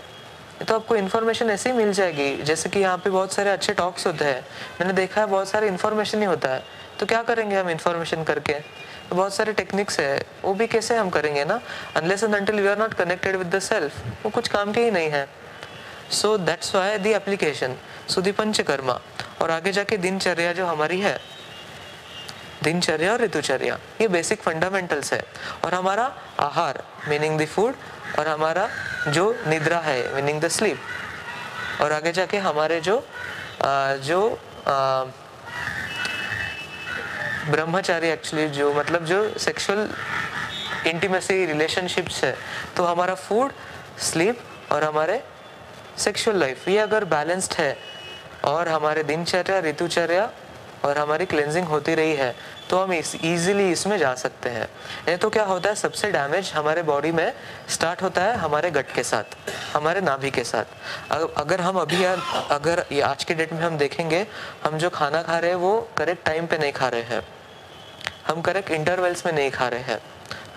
तो 0.68 0.74
आपको 0.74 0.96
इन्फॉर्मेशन 0.96 1.51
ऐसे 1.51 1.70
ही 1.70 1.76
मिल 1.76 1.92
जाएगी, 1.92 2.42
जैसे 2.42 2.68
कि 2.68 2.80
यहाँ 2.80 2.98
पे 2.98 3.11
बहुत 3.11 3.32
सारे 3.32 3.51
अच्छे 3.51 3.72
टॉक्स 3.72 4.07
होते 4.07 4.24
हैं। 4.24 4.40
मैंने 4.80 4.92
देखा 4.92 5.20
है 5.20 5.26
बहुत 5.26 5.48
सारे 5.48 5.66
इन्फॉर्मेशन 5.66 6.18
ही 6.18 6.24
होता 6.24 6.48
है। 6.48 6.64
तो 7.01 7.07
क्या 7.07 7.22
करेंगे 7.22 7.57
हम 7.57 7.70
इन्फॉर्मेशन 7.70 8.24
करके? 8.24 8.55
बहुत 9.12 9.34
सारे 9.34 9.52
टेक्निक्स 9.52 9.98
है। 10.00 10.24
वो 10.42 10.52
भी 10.54 10.66
कैसे 10.66 10.96
हम 10.96 11.11
करेंगे 11.11 11.44
ना? 11.44 11.61
Unless 11.96 12.22
and 12.24 12.34
until 12.34 12.61
we 12.61 12.68
are 12.68 12.78
not 12.78 12.94
connected 12.94 13.36
with 13.36 13.54
the 13.54 13.58
self 13.61 14.24
वो 14.24 14.30
कुछ 14.30 14.48
काम 14.48 14.72
के 14.72 14.84
ही 14.84 14.90
नहीं 14.90 15.11
है। 15.11 15.26
So 16.12 16.36
that's 16.38 16.74
why 16.74 16.98
the 16.98 17.12
application 17.14 17.76
so 18.08 18.22
panchakarma 18.32 19.00
और 19.42 19.50
आगे 19.50 19.72
जाके 19.72 19.96
दिनचर्या 19.96 20.52
जो 20.52 20.66
हमारी 20.66 21.00
है 21.00 21.18
दिनचर्या 22.62 23.12
और 23.12 23.20
ऋतुचर्या 23.20 23.78
ये 24.00 24.08
बेसिक 24.08 24.40
फंडामेंटल्स 24.42 25.12
है। 25.12 25.22
और 25.64 25.74
हमारा 25.74 26.04
आहार 26.40 26.82
मीनिंग 27.08 27.38
द 27.40 27.46
फ़ूड 27.46 27.74
और 28.18 28.28
हमारा 28.28 28.68
जो 29.08 29.24
निद्रा 29.46 29.78
है 29.80 30.14
मीनिंग 30.14 30.40
द 30.40 30.48
स्लीप 30.48 31.82
और 31.82 31.92
आगे 31.92 32.12
जाके 32.12 32.38
हमारे 32.38 32.80
जो 32.80 32.96
आ, 33.62 33.94
जो 33.96 34.20
ब्रह्मचारी 37.51 38.09
एक्चुअली 38.09 38.48
जो 38.51 38.72
मतलब 38.74 39.05
जो 39.05 39.22
सेक्सुअल 39.38 39.88
इंटीमेसी 40.86 41.44
रिलेशनशिप्स 41.46 42.22
है 42.24 42.34
तो 42.76 42.84
हमारा 42.84 43.14
फ़ूड 43.16 43.53
स्लीप 44.01 44.38
और 44.72 44.84
हमारे 44.84 45.22
सेक्सुअल 45.98 46.36
लाइफ 46.40 46.68
ये 46.68 46.78
अगर 46.78 47.05
बैलेंस्ड 47.07 47.55
है, 47.55 47.76
और 48.44 48.68
हमारे 48.68 49.03
दिनचर्या, 49.05 49.59
ऋतुचर्या 49.61 50.30
और 50.84 50.98
हमारी 50.98 51.24
क्लेंजिंग 51.26 51.66
होती 51.66 51.94
रही 51.94 52.14
है 52.16 52.34
तो 52.68 52.78
हम 52.78 52.92
इस 52.92 53.14
ईजिली 53.24 53.70
इसमें 53.70 53.96
जा 53.98 54.14
सकते 54.14 54.48
हैं। 54.48 54.68
नहीं 55.07 55.16
तो 55.18 55.30
क्या 55.30 55.44
होता 55.44 55.68
है, 55.68 55.74
सबसे 55.74 56.11
डैमेज 56.11 56.53
हमारे 56.55 56.82
बॉडी 56.82 57.11
में 57.12 57.32
स्टार्ट 57.68 58.03
होता 58.03 58.22
है 58.22 58.36
हमारे 58.38 58.70
गट 58.70 58.94
के 58.94 59.03
साथ, 59.03 59.36
हमारे 59.74 60.01
नाभि 60.01 60.30
के 60.30 60.44
साथ। 60.44 60.64
अगर 61.36 61.61
हम 61.61 61.80
अभी 61.80 62.05
यार, 62.05 62.22
अगर 62.51 62.84
ये 62.92 63.01
आज 63.03 63.24
के 63.24 63.34
डेट 63.34 63.53
में 63.53 63.61
हम 63.61 63.76
देखेंगे, 63.78 64.26
हम 64.64 64.78
जो 64.78 64.90
खाना 64.90 65.22
खा 65.22 65.38
रहे 65.38 65.51
हैं, 65.51 65.57
वो 65.59 65.90
करेक्ट 65.98 66.24
टाइम 66.26 66.46
पे 66.46 66.59
नहीं 66.59 66.72
खा 66.72 66.88
रहे 66.88 67.03
हैं। 67.03 67.22
हम 68.31 68.41
करेक्ट 68.41 68.70
इंटरवल्स 68.70 69.24
में 69.26 69.33
नहीं 69.33 69.51
खा 69.51 69.68
रहे 69.68 69.81
हैं। 69.83 69.99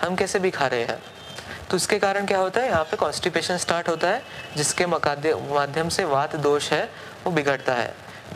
हम 0.00 0.16
कैसे 0.16 0.38
भी 0.38 0.50
खा 0.50 0.66
रहे 0.66 0.82
हैं। 0.82 0.98
तो 1.70 1.76
उसके 1.76 1.98
कारण 1.98 2.26
क्या 2.26 2.38
होता 2.38 2.60
है? 2.60 2.68
यहाँ 2.68 2.84
पे 2.84 2.96
कॉन्स्टिपेशन 2.96 3.56
स्टार्ट 3.56 3.88
होता 3.88 4.08
है, 4.08 4.22
जिसके 4.56 4.86
माध्यम 4.86 5.88
से 5.88 6.04
वात 6.06 6.36
दोष 6.38 6.70
है, 6.72 6.88
वो 7.24 7.32
बिगड़ता 7.32 7.74
है। 7.74 7.92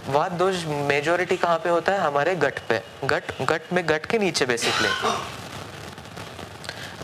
वात 0.09 0.33
दोष 0.33 0.65
मेजोरिटी 0.89 1.37
कहाँ 1.37 1.59
पे 1.59 1.69
होता 1.71 1.93
है? 1.93 1.99
हमारे 1.99 2.35
गट 2.37 2.59
पे। 2.69 2.81
गट 3.05 3.33
गट 3.43 3.73
में 3.73 3.85
गट 3.89 4.07
के 4.07 4.19
नीचे 4.19 4.47
बेसिकली 4.47 4.89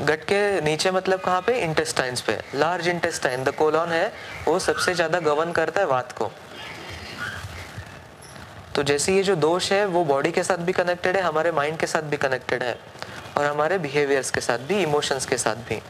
गट 0.01 0.25
के 0.25 0.61
नीचे 0.61 0.91
मतलब 0.91 1.21
कहाँ 1.21 1.41
पे? 1.41 1.59
इंटेस्टाइन्स 1.61 2.21
पे। 2.21 2.39
लार्ज 2.55 2.89
इंटेस्टाइन 2.89 3.45
द 3.45 3.55
कोलॉन 3.55 3.89
है, 3.89 4.13
वो 4.49 4.59
सबसे 4.59 4.95
ज़्यादा 4.95 5.19
गवर्न 5.21 5.53
करता 5.53 5.81
है 5.81 5.87
वात 5.87 6.13
को। 6.13 6.31
तो 8.75 8.83
जैसे 8.83 9.15
ये 9.15 9.23
जो 9.23 9.35
दोष 9.37 9.71
है, 9.73 9.85
वो 9.87 10.05
बॉडी 10.05 10.31
के 10.33 10.43
साथ 10.43 10.59
भी 10.59 10.73
कनेक्टेड 10.73 11.17
है, 11.17 11.23
हमारे 11.23 11.53
माइंड 11.53 11.79
के 11.79 11.87
साथ 11.87 12.03
भी 12.03 12.17
कनेक्टेड 12.17 12.63
है 12.63 12.77
और 13.37 13.45
हमारे 13.45 13.79
बिहेवियर्स 13.79 14.31
के 14.31 14.41
साथ 14.41 14.59
भी 14.59 14.83
इमोशंस 14.83 15.27
के 15.27 15.39
साथ 15.39 15.57
भी। 15.69 15.81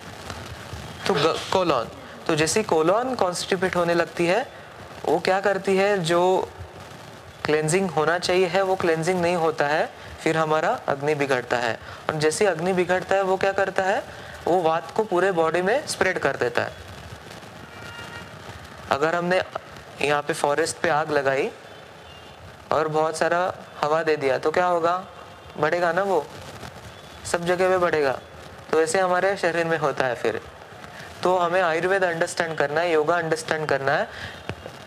तो 1.07 1.15
कोलॉन 1.53 1.89
तो 2.27 2.35
जैसे 2.37 2.63
कोलॉन 2.63 3.15
कॉन्स्टिपेट 3.15 3.77
होने 3.77 3.95
लगती 3.95 4.27
है, 4.27 4.47
वो 5.05 5.19
क्या 5.19 5.41
करती 5.41 5.77
है, 5.77 5.99
जो 5.99 6.49
क्लेंजिंग 7.45 7.91
होना 7.91 8.19
चाहिए 8.19 8.47
है, 8.47 8.63
वो 8.63 8.77
क्लेंजिंग 8.77 9.21
नहीं 9.21 9.37
होता 9.37 9.67
है, 9.67 9.91
फिर 10.21 10.37
हमारा 10.37 10.69
अग्नि 10.89 11.15
बिगड़ता 11.15 11.57
है। 11.57 11.75
और 12.09 12.19
जैसे 12.19 12.47
अग्नि 12.47 12.73
बिगड़ता 12.73 13.17
है, 13.17 13.23
वो 13.23 13.37
क्या 13.37 13.53
करता 13.53 13.83
है, 13.83 14.03
वो 14.47 14.61
वात 14.63 14.91
को 14.91 15.05
पूरे 15.05 15.33
बॉडी 15.33 15.63
में 15.63 15.87
स्प्रेड 15.87 16.19
कर 16.19 16.37
देता 16.37 16.63
है। 16.63 16.73
अगर 18.91 19.15
हमने 19.15 19.41
यहाँ 20.03 20.23
पे 20.23 20.33
फॉरेस्ट 20.33 20.77
पे 20.77 20.89
आग 20.89 21.11
लगाई 21.13 21.51
और 22.75 22.89
बहुत 22.89 23.17
सारा 23.17 23.55
हवा 23.81 24.03
दे 24.03 24.17
दिया। 24.17 24.39
तो 24.39 24.51
क्या 24.51 24.67
होगा? 24.67 25.07
बढ़ेगा 25.59 25.93
ना 25.93 26.03
वो? 26.03 26.27
सब 27.33 27.45
जगह 27.45 27.69
पे 27.69 27.79
बढ़ेगा। 27.79 28.19
तो 28.71 28.79
वैसे 28.79 29.01
हमारे 29.01 29.37
शरीर 29.37 29.65
में 29.65 29.79
होता 29.79 30.07
है 30.07 30.15
फिर। 30.15 30.41
तो 31.23 31.39
हमें 31.39 31.63
आयुर्वेद 31.63 32.05
अंडरस्टैंड 32.05 32.59
करना 32.59 32.81
है, 32.81 32.93
योगा 32.93 33.17
अंडरस्टैंड 33.17 33.69
करना 33.69 33.93
है। 33.93 34.09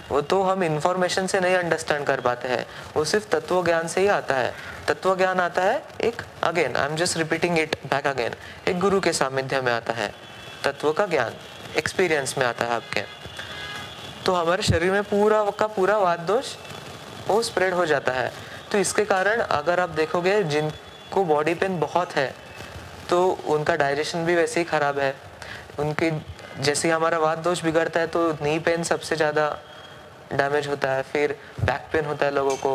वो 0.09 0.21
तो 0.21 0.43
हम 0.43 0.63
इंफॉर्मेशन 0.63 1.27
से 1.27 1.39
नहीं 1.39 1.55
अंडरस्टैंड 1.55 2.05
कर 2.05 2.21
पाते 2.21 2.47
हैं। 2.47 2.67
वो 2.95 3.03
सिर्फ़ 3.03 3.27
तत्व 3.27 3.65
ज्ञान 3.65 3.87
से 3.87 4.01
ही 4.01 4.07
आता 4.07 4.35
है। 4.35 4.53
तत्व 4.87 5.17
ज्ञान 5.17 5.39
आता 5.39 5.61
है 5.61 5.83
एक 6.01 6.21
again 6.43 6.75
I 6.75 6.85
am 6.85 6.95
just 6.95 7.17
repeating 7.17 7.59
it 7.59 7.75
back 7.85 8.07
again 8.07 8.35
एक 8.67 8.79
गुरु 8.79 8.99
के 8.99 9.13
सामिध्य 9.13 9.61
में 9.61 9.73
आता 9.73 9.93
है। 9.93 10.13
तत्व 10.63 10.93
का 10.93 11.05
ज्ञान 11.05 11.33
एक्सपीरियंस 11.77 12.37
में 12.37 12.45
आता 12.45 12.65
है 12.65 12.71
आपके। 12.71 13.03
तो 14.25 14.33
हमारे 14.33 14.63
शरीर 14.63 14.91
में 14.91 15.03
पूरा 15.03 15.51
का 15.59 15.67
पूरा 15.67 15.97
वाद 15.97 16.19
दोष 16.19 16.55
वो 17.27 17.41
स्प्रेड 17.43 17.73
हो 17.73 17.85
जाता 17.85 18.11
है। 18.11 18.31
तो 18.71 18.77
इसके 18.77 19.05
कारण 19.05 19.39
अगर 19.41 19.79
आप 19.79 19.89
देखोगे 19.91 20.41
जिनको 20.45 21.23
बॉडी 21.25 21.53
पेन 21.55 21.79
बहुत 21.79 22.15
है 22.15 22.33
तो 23.09 23.27
उनका 23.47 23.75
डाइजेशन 23.77 24.25
भी 24.25 24.35
वैसे 24.35 24.59
ही 24.59 24.65
खराब 24.65 24.99
है। 24.99 25.13
उनकी 25.79 26.09
जैसे 26.59 26.87
ही 26.87 26.93
हमारा 26.93 27.17
वाद 27.19 27.37
दोष 27.39 27.63
बिगड़ता 27.63 27.99
है 27.99 28.07
तो 28.07 28.31
नी 28.33 28.57
पेन 28.59 28.83
सबसे 28.83 29.15
ज़्यादा 29.15 29.49
डैमेज 30.31 30.67
होता 30.67 30.91
है। 30.91 31.03
फिर 31.03 31.35
बैक 31.61 31.87
पेन 31.93 32.05
होता 32.05 32.25
है 32.25 32.31
लोगों 32.33 32.55
को 32.57 32.71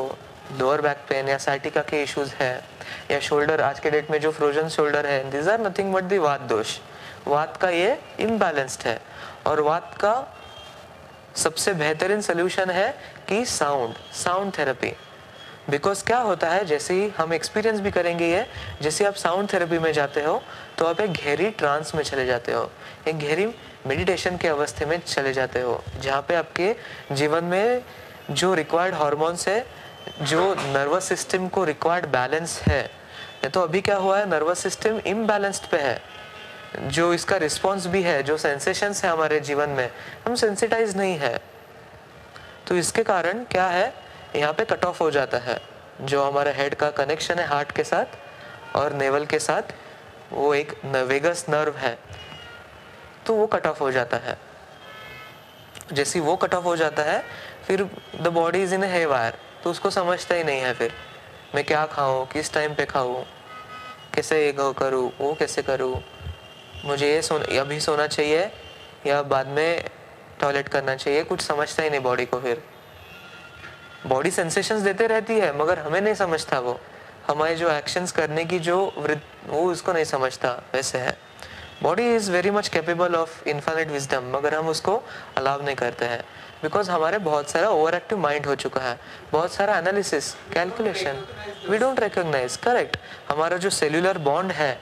लोअर 0.58 0.80
बैक 0.80 0.98
पेन 1.08 1.28
या 1.28 1.36
साइटिका 1.38 1.82
के 1.82 2.02
इश्यूज़ 2.02 2.32
है, 2.34 2.62
या 3.10 3.18
शोल्डर 3.20 3.60
आज 3.60 3.80
के 3.80 3.90
डेट 3.90 4.10
में 4.10 4.20
जो 4.20 4.30
फ्रोजन 4.32 4.68
शोल्डर 4.68 5.06
है 5.06 5.30
these 5.30 5.48
are 5.48 5.60
nothing 5.60 5.92
but 5.94 6.04
the 6.04 6.18
vata 6.18 6.40
dosha. 6.48 6.78
वात 7.26 7.56
का 7.56 7.68
ये 7.70 7.98
इम्बैलेंस्ड 8.20 8.86
है। 8.86 9.00
और 9.46 9.60
वात 9.60 9.94
का 10.00 10.14
सबसे 11.36 11.72
बेहतरीन 11.74 12.20
सोल्यूशन 12.20 12.70
है 12.70 12.90
कि 13.28 13.44
साउंड 13.46 13.94
साउंड 14.14 14.52
थेरेपी 14.58 14.92
बिकॉज़ 15.70 16.04
क्या 16.04 16.18
होता 16.18 16.48
है, 16.50 16.64
जैसे 16.64 16.94
ही 16.94 17.08
हम 17.16 17.32
एक्सपीरियंस 17.32 17.80
भी 17.80 17.90
करेंगे 17.90 18.28
ये, 18.28 18.46
जैसे 18.82 19.04
आप 19.04 19.14
साउंड 19.14 19.52
थेरेपी 19.52 19.78
में 19.78 19.92
जाते 19.92 20.22
हो 20.22 20.40
तो 20.78 20.86
आप 20.86 21.00
एक 21.00 21.12
गहरी 21.12 21.50
ट्रांस 21.50 21.94
में 21.94 22.02
चले 22.02 22.26
जाते 22.26 22.52
हो, 22.52 22.70
एक 23.08 23.18
गहरी 23.18 23.46
मेडिटेशन 23.86 24.36
के 24.36 24.48
अवस्थे 24.48 24.86
में 24.86 24.98
चले 24.98 25.32
जाते 25.32 25.60
हो, 25.60 25.82
जहाँ 26.00 26.22
पे 26.28 26.34
आपके 26.34 26.74
जीवन 27.12 27.44
में 27.44 27.82
जो 28.30 28.54
रिक्वायर्ड 28.54 28.94
हॉर्मोन्स 28.94 29.48
है, 29.48 29.64
जो 30.22 30.54
नर्वस 30.54 31.04
सिस्टम 31.04 31.48
को 31.48 31.64
रिक्वायर्ड 31.64 32.06
बैलेंस 32.10 32.60
है 32.62 32.90
तो 33.44 33.60
अभी 33.60 33.80
क्या 33.80 33.96
हुआ 33.96 34.18
है 34.18 34.28
नर्वस 34.30 34.58
सिस्टम 34.58 34.98
इम्बैलेंस्ड 35.06 35.66
पे 35.70 35.76
है 35.76 36.00
जो 36.78 37.14
इसका 37.14 37.36
रिस्पॉन्स 37.36 37.86
भी 37.86 38.02
है, 38.02 38.22
जो 38.22 38.36
सेंसेशंस 38.36 39.04
है 39.04 39.10
हमारे 39.10 39.40
जीवन 39.40 39.68
में, 39.68 39.90
हम 40.26 40.34
सेंसिटाइज 40.34 40.96
नहीं 40.96 41.18
है। 41.18 41.40
तो 42.68 42.76
इसके 42.76 43.02
कारण 43.02 43.44
क्या 43.44 43.66
है? 43.66 43.94
यहाँ 44.36 44.52
पे 44.52 44.64
कट 44.64 44.84
ऑफ़ 44.84 45.02
हो 45.02 45.10
जाता 45.10 45.38
है। 45.38 45.60
जो 46.00 46.22
हमारे 46.22 46.52
हेड 46.52 46.74
का 46.74 46.90
कनेक्शन 46.90 47.38
है 47.38 47.46
हार्ट 47.46 47.72
के 47.72 47.84
साथ 47.84 48.04
और 48.76 48.92
नेवल 48.92 49.26
के 49.26 49.38
साथ, 49.38 49.62
वो 50.32 50.54
एक 50.54 50.84
वेगस 50.84 51.44
नर्व 51.48 51.76
है। 51.76 51.98
तो 53.26 53.34
वो 53.34 53.46
कट 53.46 53.66
ऑफ़ 53.66 53.80
हो 53.80 53.90
जाता 53.90 54.16
है। 54.16 54.38
जैसे 55.92 56.20
वो 56.20 56.36
कट 56.36 56.54
ऑफ़ 56.54 56.64
हो 56.64 56.76
जाता 56.76 57.02
है, 57.02 57.22
फिर 57.66 57.90
द 58.20 58.28
बॉडी 58.28 58.62
इज़ 58.62 58.74
इन 58.74 58.84
है 58.84 59.06
वायर 59.06 59.34
तो 59.64 59.70
उसको 59.70 59.90
समझता 59.90 60.34
ही 60.34 60.44
नहीं 60.44 60.60
है 60.60 60.74
फिर। 60.74 60.92
मैं 61.54 61.64
क्या 61.64 61.86
खाऊं? 61.86 62.26
किस 62.26 62.52
टाइम 62.52 62.74
पे 62.74 62.84
खाऊं? 62.84 63.22
कैसे 64.14 64.46
ये 64.46 64.52
करूँ? 64.52 65.12
वो 65.20 65.34
कैसे 65.34 65.62
करूँ? 65.62 66.00
मुझे 66.84 67.14
ये 67.14 67.22
सोना 67.22 67.60
अभी 67.60 67.80
सोना 67.80 68.06
चाहिए, 68.06 68.50
या 69.06 69.22
बाद 69.22 69.46
में 69.46 69.84
टॉयलेट 70.40 70.68
करना 70.68 70.94
चाहिए, 70.96 71.22
कुछ 71.24 71.40
समझता 71.40 71.82
ही 71.82 71.90
नहीं 71.90 72.00
बॉडी 72.00 72.24
को 72.26 72.40
फिर। 72.40 72.62
बॉडी 74.06 74.30
सेंसेशंस 74.30 74.82
देते 74.82 75.06
रहती 75.06 75.38
है, 75.40 75.56
मगर 75.58 75.78
हमें 75.78 76.00
नहीं 76.00 76.14
समझता 76.14 76.58
वो। 76.58 76.78
हमारे 77.28 77.56
जो 77.56 77.70
एक्शंस 77.70 78.12
करने 78.12 78.44
की 78.44 78.58
जो 78.58 78.78
वो 79.46 79.70
उसको 79.70 79.92
नहीं 79.92 80.04
समझता, 80.04 80.50
वैसे 80.74 80.98
है। 80.98 81.16
Body 81.82 82.14
is 82.14 82.30
very 82.32 82.50
much 82.50 82.68
capable 82.68 83.14
of 83.14 83.48
infinite 83.48 83.88
wisdom 83.88 84.30
मगर 84.36 84.54
हम 84.54 84.68
उसको 84.68 84.96
अलाव 85.36 85.64
नहीं 85.64 85.76
करते 85.76 86.04
हैं। 86.04 86.22
बिकॉज़ 86.62 86.90
हमारे 86.90 87.18
बहुत 87.18 87.50
सारा 87.50 87.68
ओवर 87.68 87.94
एक्टिव 87.94 88.18
माइंड 88.18 88.46
हो 88.46 88.54
चुका 88.54 88.80
है। 88.80 88.98
बहुत 89.32 89.52
सारा 89.52 89.78
analysis 89.78 90.32
calculation 90.52 91.24
we 91.68 91.78
don't 91.78 92.00
recognise 92.00 92.56
correct 92.56 92.96
हमारा 93.28 93.56
जो 93.56 93.70
सेल्यूलर 93.70 94.18
बॉन्ड 94.18 94.52
है 94.52 94.72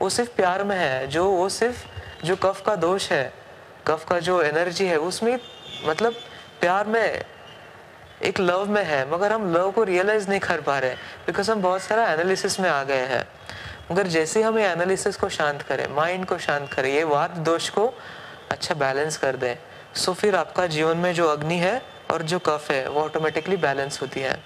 वो 0.00 0.08
सिर्फ़ 0.10 0.30
प्यार 0.30 0.64
में 0.64 0.76
है, 0.76 1.06
जो 1.06 1.24
वो 1.24 1.48
सिर्फ़, 1.48 1.84
जो 2.24 2.36
कफ 2.36 2.62
का 2.66 2.74
दोष 2.76 3.10
है, 3.12 3.32
कफ 3.86 4.04
का 4.08 4.18
जो 4.18 4.40
एनर्जी 4.42 4.86
है, 4.86 4.96
उसमें 4.98 5.38
मतलब 5.86 6.14
प्यार 6.60 6.86
में, 6.86 7.24
एक 8.22 8.40
लव 8.40 8.70
में 8.70 8.84
है, 8.84 9.10
मगर 9.10 9.32
हम 9.32 9.52
लव 9.54 9.70
को 9.70 9.84
रियलाइज़ 9.84 10.28
नहीं 10.28 10.40
कर 10.40 10.60
पा 10.60 10.78
रहे 10.78 10.94
बिकॉज़ 11.26 11.50
हम 11.50 11.62
बहुत 11.62 11.82
सारा 11.82 12.06
एनालिसिस 12.12 12.58
में 12.60 12.68
आ 12.70 12.82
गए 12.82 13.04
हैं। 13.06 13.24
मगर 13.92 14.06
जैसे 14.06 14.42
हम 14.42 14.58
ये 14.58 14.66
एनालिसिस 14.66 15.16
को 15.16 15.28
शांत 15.28 15.62
करें 15.62 15.86
माइंड 15.88 16.26
को 16.26 16.38
शांत 16.38 16.72
करें, 16.72 16.92
ये 16.92 17.04
वाद 17.04 17.30
दोष 17.44 17.68
को 17.70 17.86
अच्छा 18.50 18.74
बैलेंस 18.74 19.16
कर 19.16 19.36
दें 19.36 19.54
सो 19.96 20.12
फिर 20.14 20.36
आपका 20.36 20.66
जीवन 20.66 20.96
में 20.96 21.12
जो 21.14 21.28
अग्नि 21.28 21.56
है 21.56 21.80
और 22.12 22.22
जो 22.22 22.38
कफ 22.38 22.70
है, 22.70 22.88
वो 22.88 23.00
ऑटोमेटिकली 23.00 23.56
बैलेंस 23.56 24.00
होती 24.02 24.20
है। 24.20 24.36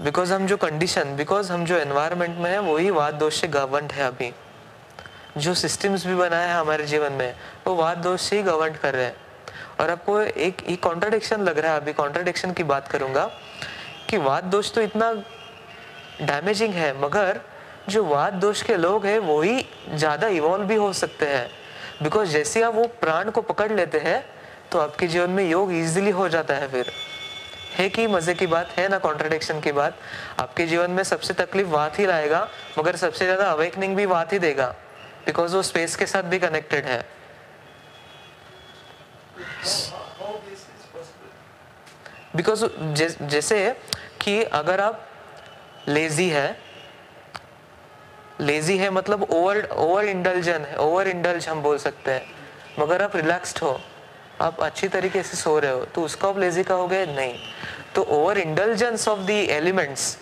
बिकॉज़ 0.00 0.32
हम 0.32 0.46
जो 0.46 0.56
कंडीशन 0.56 1.14
बिकॉज़ 1.16 1.50
हम 1.52 1.64
जो 1.64 1.76
एनवायरमेंट 1.76 2.36
में 2.38 2.50
है, 2.50 2.58
वही 2.60 2.90
वाद 2.90 3.14
दोष 3.14 3.40
से 3.40 3.48
गवर्नड 3.48 3.92
है 3.92 4.06
अभी। 4.06 4.32
जो 5.38 5.54
सिस्टम्स 5.54 6.06
भी 6.06 6.14
बनाए 6.14 6.46
हैं 6.48 6.54
हमारे 6.54 6.84
जीवन 6.86 7.12
में, 7.12 7.34
वो 7.66 7.74
वाद 7.74 7.98
दोष 7.98 8.20
से 8.20 8.36
ही 8.36 8.42
गवर्न 8.42 8.74
कर 8.74 8.94
रहे 8.94 9.04
हैं। 9.04 9.16
और 9.80 9.90
आपको 9.90 10.20
एक 10.20 10.62
एक 10.62 10.82
कॉन्ट्राडिक्शन 10.82 11.40
लग 11.40 11.58
रहा 11.58 11.72
है 11.72 11.80
अभी 11.80 11.92
कॉन्ट्राडिक्शन 11.92 12.52
की 12.52 12.64
बात 12.64 12.88
करूँगा 12.88 13.24
कि 14.08 14.16
वाद 14.18 14.44
दोष 14.44 14.72
तो 14.74 14.80
इतना 14.80 15.12
डैमेजिंग 16.22 16.74
है, 16.74 16.92
मगर 17.02 17.40
जो 17.88 18.04
वाद 18.04 18.32
दोष 18.34 18.62
के 18.62 18.76
लोग 18.76 19.06
हैं 19.06 19.18
वो 19.18 19.40
ही 19.42 19.64
ज़्यादा 19.90 20.28
इवॉल्व 20.28 20.64
भी 20.64 20.74
हो 20.76 20.92
सकते 20.94 21.26
हैं। 21.26 21.48
बिकॉज़ 22.02 22.30
जैसे 22.30 22.62
आप 22.62 22.74
वो 22.74 22.86
प्राण 23.00 23.30
को 23.30 23.42
पकड़ 23.42 23.72
लेते 23.72 23.98
हैं 24.00 24.24
तो 24.72 24.78
आपके 24.78 25.06
जीवन 25.08 25.30
में 25.30 25.44
योग 25.44 25.72
इजीली 25.74 26.10
हो 26.10 26.28
जाता 26.28 26.54
है 26.54 26.68
फिर। 26.68 26.92
है 27.78 27.88
कि 27.88 28.06
मज़े 28.06 28.34
की 28.34 28.46
बात 28.46 28.70
है, 28.78 28.88
ना 28.88 28.98
कॉन्ट्रडिक्शन 28.98 29.60
की 29.60 29.72
बात। 29.72 29.98
आपके 30.40 30.66
जीवन 30.66 30.90
में 30.90 31.02
सबसे 31.04 31.34
तकलीफ़ 31.36 31.68
बात 31.68 31.98
ही 31.98 32.06
लाएगा, 32.06 32.48
मगर 32.78 32.96
सबसे 32.96 33.24
ज़्यादा 33.24 33.50
अवेकनिंग 33.50 33.96
भी 33.96 34.06
बात 34.06 34.32
ही 34.32 34.38
देगा 34.38 34.74
बिकॉज़ 35.26 35.54
वो 35.56 35.62
स्पेस 35.64 35.96
के 35.96 36.06
साथ 36.06 36.22
भी 36.24 36.38
कनेक्टेड 36.38 36.86
है। 36.86 37.04
बिकॉज़ 42.36 42.64
जैसे 43.22 43.58
कि 44.20 44.42
अगर 44.42 44.80
आप 44.80 45.06
लेजी 45.88 46.28
है 46.28 46.56
लेजी 48.40 48.76
है 48.78 48.88
मतलब 48.90 49.22
ओवर 49.24 49.64
ओवर 49.76 50.04
इंडल्जन 50.06 50.64
है 50.64 50.76
ओवर 50.78 51.08
इंडल्ज 51.08 51.48
हम 51.48 51.62
बोल 51.62 51.78
सकते 51.78 52.10
हैं, 52.10 52.22
मगर 52.78 53.02
आप 53.02 53.16
रिलैक्स्ड 53.16 53.58
हो 53.58 53.72
आप 54.40 54.60
अच्छी 54.60 54.88
तरीके 54.88 55.22
से 55.22 55.36
सो 55.36 55.58
रहे 55.58 55.72
हो 55.72 55.84
तो 55.94 56.02
उसको 56.02 56.28
आप 56.28 56.38
लेजी 56.38 56.62
कहोगे 56.62 57.04
नहीं. 57.06 57.34
तो 57.94 58.02
over 58.02 58.38
indulgence 58.38 59.08
of 59.08 59.20
the 59.20 59.30
elements 59.30 60.16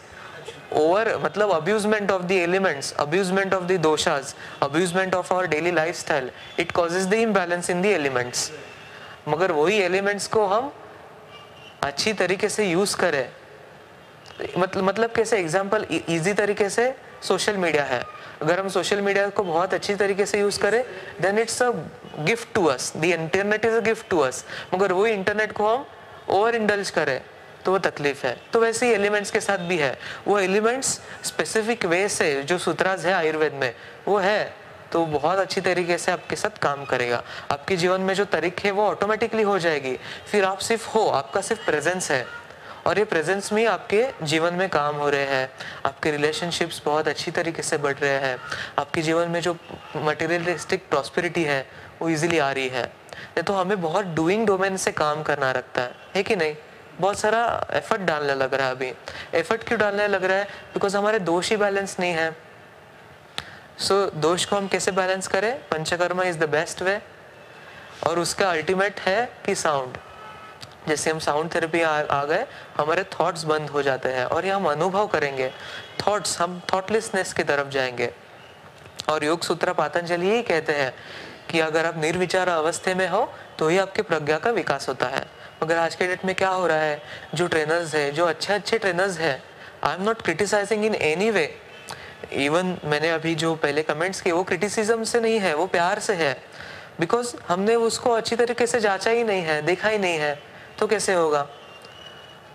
over 0.75 1.17
मतलब 1.25 1.51
abusement 1.53 2.11
of 2.11 2.23
the 2.23 2.33
elements 2.33 2.93
abusement 3.01 3.55
of 3.55 3.65
the 3.65 3.73
doshas 3.81 4.35
abusement 4.63 5.15
of 5.15 5.33
our 5.35 5.47
daily 5.47 5.71
life 5.71 5.97
style 5.97 6.31
it 6.61 6.73
causes 6.73 7.07
the 7.07 7.15
imbalance 7.15 7.71
in 7.71 7.83
the 7.83 7.87
elements 7.87 8.51
मगर 9.29 9.53
वही 9.53 9.79
एलिमेंट्स 9.83 10.27
को 10.29 10.47
हम 10.47 10.73
अच्छी 11.83 12.13
तरीके 12.13 12.49
से 12.49 12.65
यूज़ 12.65 12.97
करें. 12.97 13.29
मतलब 14.59 14.83
मतलब 14.85 15.13
कैसे? 15.13 15.39
एग्ज़ाम्पल 15.39 15.87
इजी 16.09 16.33
तरीके 16.33 16.69
से 16.71 16.95
सोशल 17.23 17.57
मीडिया 17.57 17.85
है. 17.85 18.03
अगर 18.43 18.61
हम 18.61 18.69
सोशल 18.69 19.01
मीडिया 19.01 19.29
को 19.29 19.43
बहुत 19.43 19.75
अच्छी 19.75 19.95
तरीके 19.95 20.27
से 20.27 20.41
यूज़ 20.41 20.61
करें 20.61 20.83
then 21.21 21.39
it's 21.39 21.63
a 21.63 21.71
gift 22.19 22.49
to 22.55 22.65
us 22.65 22.93
the 22.97 23.05
internet 23.05 23.65
is 23.65 23.75
a 23.75 23.81
gift 23.81 24.09
to 24.09 24.19
us 24.19 24.45
मगर 24.75 24.93
वो 24.93 25.07
इंटरनेट 25.07 25.53
को 25.53 25.69
हम 25.69 25.87
ओवर 26.29 26.55
इंडल्ज 26.55 26.91
करें 26.91 27.21
तो 27.65 27.73
वो 27.73 27.79
तकलीफ़ 27.79 28.27
है। 28.27 28.37
तो 28.53 28.61
वैसे 28.61 28.87
ही 28.87 28.93
एलिमेंट्स 28.93 29.31
के 29.31 29.41
साथ 29.41 29.59
भी 29.59 29.77
है। 29.77 29.99
वो 30.27 30.39
एलिमेंट्स 30.39 30.89
स्पेसिफिक 31.25 31.85
वे 31.85 32.09
से, 32.09 32.43
जो 32.43 32.59
सूत्राज 32.59 33.07
है 33.07 33.13
आयुर्वेद 33.13 33.53
में, 33.53 33.75
वो 34.09 34.19
है। 34.19 34.55
तो 34.93 35.05
बहुत 35.07 35.39
अच्छी 35.39 35.61
तरीके 35.61 35.99
से 35.99 36.13
आपके 36.13 36.37
साथ 36.37 36.59
काम 36.59 36.85
करेगा। 36.85 37.23
आपके 37.51 37.77
जीवन 37.77 38.01
में 38.01 38.15
जो 38.15 38.25
तरीके 38.25 38.69
है, 38.69 38.75
वो 38.75 38.87
ऑटोमेटिकली 38.87 39.43
हो 39.43 39.59
जाएगी। 39.59 39.99
फिर 40.31 40.45
आप 40.45 40.59
सिर्फ़ 40.59 40.89
हो, 40.89 41.07
आपका 41.07 41.41
सिर्फ़ 41.41 41.65
प्रेजेंस 41.65 42.11
है। 42.11 42.27
और 42.87 42.99
ये 42.99 43.05
प्रेजेंस 43.05 43.53
में 43.53 43.67
आपके 43.67 44.07
जीवन 44.23 44.55
में 44.55 44.69
काम 44.69 44.97
हो 44.97 45.09
रहे 45.11 45.25
हैं। 45.27 45.51
आपके 45.87 46.11
रिलेशनशिप्स 46.11 46.83
बहुत 46.85 47.09
अच्छी 47.09 47.31
तरीके 47.31 47.63
से 47.63 47.77
बढ़ 47.77 47.97
रहे 47.97 48.19
हैं। 48.19 48.39
आपके 48.79 49.03
जीवन 49.03 49.29
में 49.29 49.41
जो 49.41 49.57
मटेरियलिस्टिक 49.97 50.89
प्रॉस्पेरिटी 50.89 51.45
है 51.45 51.69
वो 52.03 52.09
इजीली 52.09 52.39
आ 52.39 52.53
रही 52.53 52.69
है। 52.69 52.93
तो 53.47 53.53
हमें 53.53 53.81
बहुत 53.83 54.07
डूइंग 54.07 54.47
डोमेन 54.47 54.77
से 54.77 54.93
काम 54.93 55.23
करना 55.23 55.51
रखता 55.51 55.83
है 55.83 55.95
है 56.15 56.23
कि 56.23 56.37
नहीं? 56.37 56.57
बहुत 57.01 57.19
सारा 57.19 57.67
एफर्ट 57.73 58.01
डालने 58.01 58.35
लग 58.35 58.55
रहा 58.55 58.67
है 58.67 58.73
अभी। 58.73 58.93
एफर्ट 59.35 59.65
क्यों 59.65 59.81
डालने 59.81 60.09
लग 60.09 60.25
रहा 60.25 60.37
है? 60.37 60.45
बिकॉज़ 60.45 60.97
हमारे 60.97 61.19
दोष 61.19 61.51
ही 61.51 61.57
बैलेंस 61.57 61.97
नहीं 62.01 62.13
है। 62.13 62.37
सो 63.79 64.07
so, 64.07 64.15
दोष 64.15 64.45
को 64.45 64.57
हम 64.57 64.69
कैसे 64.69 64.91
बैलेंस 64.91 65.27
करें? 65.27 65.59
Panchakarma 65.69 66.25
is 66.25 66.39
the 66.39 66.49
best 66.49 66.83
way 66.83 67.01
और 68.07 68.19
उसका 68.19 68.51
अल्टीमेट 68.51 69.01
है 69.01 69.33
कि 69.45 69.55
साउंड 69.55 69.97
जैसे 70.89 71.11
हम 71.11 71.19
साउंड 71.19 71.55
थेरेपी 71.55 71.81
आ, 71.83 71.91
आ 71.91 72.25
गए 72.25 72.47
हमारे 72.77 73.05
थॉट्स 73.13 73.45
बंद 73.45 73.71
हो 73.71 73.83
जाते 73.83 74.09
हैं 74.09 74.25
और 74.25 74.45
ये 74.45 74.51
हम 74.51 74.69
अनुभव 74.71 75.07
करेंगे। 75.07 75.51
थॉट्स 76.07 76.41
हम 76.41 76.61
थॉटलेसनेस 76.73 77.33
की 77.33 77.43
तरफ़ 77.43 77.69
जाएँगे। 77.69 78.11
और 79.09 79.25
योग 79.25 79.43
सूत्र 79.43 79.73
पातंजलि 79.73 80.29
यही 80.29 80.43
कहते 80.43 80.73
हैं 80.73 80.93
कि 81.51 81.61
अगर 81.61 81.87
आप 81.87 81.99
निर्विचार 81.99 82.49
अवस्थे 82.49 82.95
में 82.95 83.09
हो 83.09 83.33
तो 83.59 83.69
ही 83.69 83.79
आपके 83.79 84.03
प्रज्ञा 84.03 84.39
का 84.39 84.51
विकास 84.51 84.89
होता 84.89 85.07
है। 85.07 85.27
मगर 85.63 85.77
आज 85.77 85.95
के 85.95 86.07
डेट 86.07 86.25
में 86.25 86.35
क्या 86.35 86.49
हो 86.49 86.67
रहा 86.67 86.81
है? 86.81 87.03
जो 87.35 87.47
ट्रेनर्स 87.49 87.95
है 87.95 88.11
जो 88.13 88.27
अच्छे 88.27 88.53
अच्छे 88.53 88.79
ट्रेनर्स 88.79 89.19
है 89.19 89.43
I 89.85 89.95
am 89.95 90.03
not 90.03 90.23
criticising 90.23 90.85
in 90.85 90.95
any 90.95 91.31
way 91.31 91.61
even 92.33 92.77
मैंने 92.85 93.11
अभी 93.11 93.35
जो 93.35 93.55
पहले 93.55 93.83
कमेंट्स 93.83 94.21
किए 94.21 94.33
वो 94.33 94.43
क्रिटिसिज्म 94.45 95.05
से 95.05 95.21
नहीं 95.21 95.39
है 95.39 95.55
वो 95.55 95.67
प्यार 95.67 95.99
से 95.99 96.15
है। 96.15 96.43
बिकॉज़ 97.01 97.35
हमने 97.49 97.75
उसको 97.75 98.11
अच्छी 98.11 98.37
तरीके 98.37 98.67
से 98.67 98.81
जांचा 98.81 99.11
ही 99.11 99.25
नहीं 99.25 99.43
है 99.43 99.63
देखा 99.63 99.89
ही 99.89 99.99
नहीं 99.99 100.19
है। 100.19 100.46
तो 100.79 100.87
कैसे 100.87 101.15
होगा? 101.15 101.47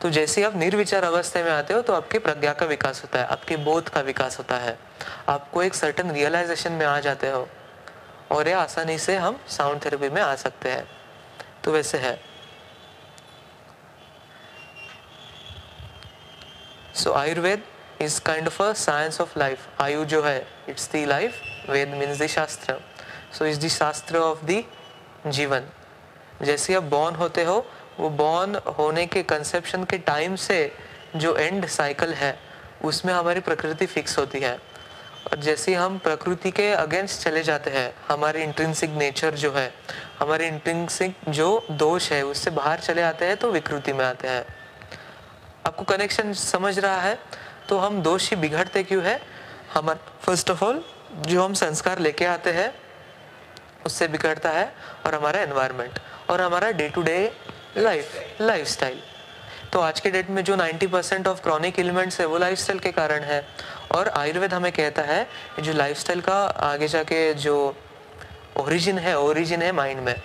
तो 0.01 0.09
जैसे 0.09 0.43
आप 0.43 0.55
निर्विचार 0.55 1.03
अवस्था 1.03 1.43
में 1.43 1.51
आते 1.51 1.73
हो 1.73 1.81
तो 1.81 1.93
आपकी 1.93 2.19
प्रज्ञा 2.19 2.53
का 2.53 2.65
विकास 2.65 3.01
होता 3.03 3.19
है, 3.19 3.25
आपके 3.25 3.57
बोध 3.57 3.89
का 3.89 4.01
विकास 4.01 4.37
होता 4.37 4.57
है। 4.57 4.77
आपको 5.29 5.63
एक 5.63 5.73
सर्टन 5.73 6.11
रियलाइजेशन 6.11 6.71
में 6.71 6.85
आ 6.85 6.99
जाते 6.99 7.29
हो 7.31 7.47
और 8.31 8.47
ये 8.47 8.53
आसानी 8.53 8.97
से 8.99 9.15
हम 9.17 9.39
साउंड 9.49 9.85
थेरेपी 9.85 10.09
में 10.09 10.21
आ 10.21 10.35
सकते 10.35 10.69
हैं। 10.69 10.85
तो 11.63 11.71
वैसे 11.71 11.97
है। 11.97 12.19
So 16.95 17.11
Ayurveda 17.13 17.63
is 18.01 18.19
kind 18.21 18.47
of 18.47 18.61
a 18.63 18.71
science 18.75 19.21
of 19.21 19.37
life 19.39 19.81
ayu 19.81 20.05
जो 20.05 20.21
है 20.23 20.47
it's 20.69 20.89
the 20.91 21.05
life 21.05 21.41
veda 21.69 21.89
means 21.89 22.21
the 22.21 22.27
shastra 22.27 22.79
so 23.37 23.45
is 23.45 23.59
the 23.65 23.67
shastra 23.69 24.17
of 24.19 24.45
the 24.45 24.63
jeevan 25.27 25.67
जैसे 26.41 26.73
आप 26.75 26.83
बॉर्न 26.91 27.15
होते 27.15 27.43
हो 27.43 27.65
वो 28.01 28.09
बॉर्न 28.09 28.55
होने 28.55 29.05
के 29.05 29.23
कंसेप्शन 29.23 29.83
के 29.83 29.97
टाइम 29.97 30.35
से 30.35 30.71
जो 31.15 31.35
एंड 31.35 31.65
साइकिल 31.65 32.13
है, 32.13 32.39
उसमें 32.83 33.13
हमारी 33.13 33.39
प्रकृति 33.39 33.85
फिक्स 33.85 34.17
होती 34.17 34.39
है। 34.39 34.53
और 35.21 35.39
जैसे 35.39 35.73
हम 35.75 35.97
प्रकृति 35.97 36.51
के 36.51 36.71
अगेंस्ट 36.71 37.21
चले 37.21 37.43
जाते 37.43 37.71
हैं, 37.71 37.93
हमारी 38.07 38.41
इंट्रेंसिक 38.43 38.89
नेचर 38.89 39.33
जो 39.33 39.51
है, 39.51 39.73
हमारे 40.19 40.47
इंट्रेंसिक 40.47 41.15
जो 41.29 41.67
दोष 41.71 42.11
है, 42.11 42.23
उससे 42.25 42.49
बाहर 42.49 42.79
चले 42.79 43.01
आते 43.01 43.25
हैं 43.25 43.37
तो 43.37 43.51
विकृति 43.51 43.93
में 43.93 44.05
आते 44.05 44.27
हैं। 44.27 44.45
आपको 45.67 45.83
कनेक्शन 45.83 46.33
समझ 46.33 46.79
रहा 46.79 47.01
है? 47.01 47.19
तो 47.69 47.77
हम 47.77 48.01
दोष 48.01 48.29
ही 48.29 48.35
बिगड़ते 48.35 48.83
क्यों 48.83 49.03
है? 49.03 49.21
हमारे 49.73 49.99
फ़र्स्ट 50.21 50.51
ऑफ़ 50.51 50.63
ऑल 50.65 50.83
जो 51.15 51.43
हम 51.43 51.53
संस्कार 51.53 51.99
लेके 51.99 52.25
आते 52.25 52.51
हैं, 52.51 52.73
उससे 53.85 54.07
बिगड़ता 54.07 54.49
है 54.49 54.73
और 55.05 55.15
हमारा 55.15 55.39
एनवायरनमेंट 55.39 55.99
और 56.29 56.41
हमारा 56.41 56.71
day 56.71 56.89
to 56.89 57.01
day 57.01 57.31
life 57.77 58.41
life 58.41 58.67
style 58.67 58.99
तो 59.73 59.79
आज 59.79 59.99
के 59.99 60.09
डेट 60.11 60.29
में 60.29 60.43
जो 60.43 60.55
90 60.55 60.87
परसेंट 60.87 61.27
ऑफ़ 61.27 61.41
क्रॉनिक 61.41 61.79
एलिमेंट्स 61.79 62.19
है, 62.19 62.25
वो 62.25 62.37
लाइफस्टाइल 62.37 62.79
के 62.79 62.91
कारण 62.91 63.23
है। 63.23 63.45
और 63.95 64.07
आयुर्वेद 64.09 64.53
हमें 64.53 64.71
कहता 64.71 65.01
है 65.01 65.27
जो 65.59 65.73
लाइफस्टाइल 65.73 66.21
का 66.21 66.35
आगे 66.43 66.87
जाके 66.87 67.33
जो 67.33 67.55
ओरिजिन 68.57 68.99
है 68.99 69.17
ओरिजिन 69.19 69.61
है 69.61 69.71
माइंड 69.71 69.99
में। 69.99 70.15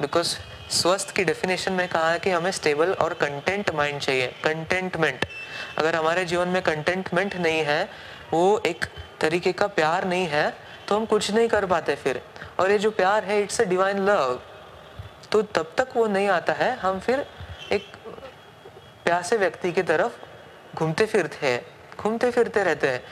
बिकॉज़ 0.00 0.36
स्वस्थ 0.70 1.10
की 1.16 1.24
डेफिनेशन 1.24 1.72
में 1.72 1.86
कहा 1.88 2.10
है 2.10 2.18
कि 2.18 2.30
हमें 2.30 2.50
स्टेबल 2.50 2.92
और 2.92 3.14
कंटेंट 3.14 3.74
माइंड 3.74 4.00
चाहिए। 4.00 4.26
कंटेंटमेंट 4.44 5.26
अगर 5.78 5.96
हमारे 5.96 6.24
जीवन 6.24 6.48
में 6.48 6.62
कंटेंटमेंट 6.62 7.36
नहीं 7.36 7.64
है, 7.64 7.88
वो 8.32 8.62
एक 8.66 8.84
तरीके 9.20 9.52
का 9.52 9.66
प्यार 9.66 10.04
नहीं 10.04 10.26
है 10.28 10.50
तो 10.88 10.96
हम 10.96 11.06
कुछ 11.06 11.30
नहीं 11.30 11.48
कर 11.48 11.66
पाते 11.66 11.94
फिर। 11.96 12.22
और 12.60 12.70
ये 12.70 12.78
जो 12.78 12.90
प्यार 12.92 13.24
है 13.24 13.42
इट्स 13.42 13.60
अ 13.60 13.64
डिवाइन 13.64 14.06
लव 14.06 14.40
तो 15.34 15.40
तब 15.42 15.72
तक 15.78 15.88
वो 15.96 16.06
नहीं 16.06 16.28
आता 16.28 16.52
है। 16.52 16.74
हम 16.76 16.98
फिर 17.00 17.24
एक 17.72 17.86
प्यासे 19.04 19.36
व्यक्ति 19.36 19.72
की 19.72 19.82
तरफ़ 19.82 20.76
घूमते 20.76 21.06
फिरते 21.06 21.46
हैं, 21.46 21.60
घूमते 21.98 22.30
फिरते 22.30 22.62
रहते 22.64 22.88
हैं। 22.88 23.02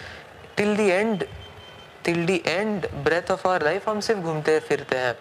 Till 0.57 0.77
the 0.77 0.89
end 0.91 1.25
till 2.05 2.25
the 2.27 2.41
end 2.47 2.87
breath 3.05 3.31
of 3.31 3.47
our 3.49 3.62
life 3.62 3.89
हम 3.89 4.01
सिर्फ़ 4.01 4.20
घूमते 4.20 4.59
फिरते 4.61 4.99
हैं। 4.99 5.14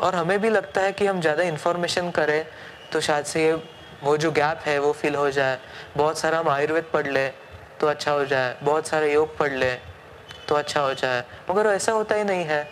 और 0.00 0.14
हमें 0.14 0.38
भी 0.40 0.50
लगता 0.50 0.80
है 0.80 0.92
कि 0.92 1.06
हम 1.06 1.20
ज़्यादा 1.20 1.42
इन्फॉर्मेशन 1.42 2.10
करें 2.10 2.44
तो 2.92 3.00
शायद 3.00 3.24
से 3.24 3.44
ये 3.44 3.52
वो 4.02 4.16
जो 4.16 4.30
गैप 4.32 4.60
है 4.66 4.78
वो 4.78 4.92
फिल 4.92 5.14
हो 5.14 5.30
जाए। 5.30 5.58
बहुत 5.96 6.18
सारा 6.18 6.38
हम 6.38 6.48
आयुर्वेद 6.48 6.90
पढ़ 6.92 7.06
ले 7.08 7.28
तो 7.80 7.86
अच्छा 7.86 8.10
हो 8.10 8.24
जाए। 8.24 8.56
बहुत 8.62 8.88
सारे 8.88 9.12
योग 9.14 9.38
पढ़ 9.38 9.52
ले 9.52 9.74
तो 10.48 10.54
अच्छा 10.54 10.80
हो 10.80 10.94
जाए। 10.94 11.24
मगर 11.50 11.66
ऐसा 11.66 11.92
होता 11.92 12.14
ही 12.14 12.24
नहीं 12.24 12.44
है। 12.44 12.66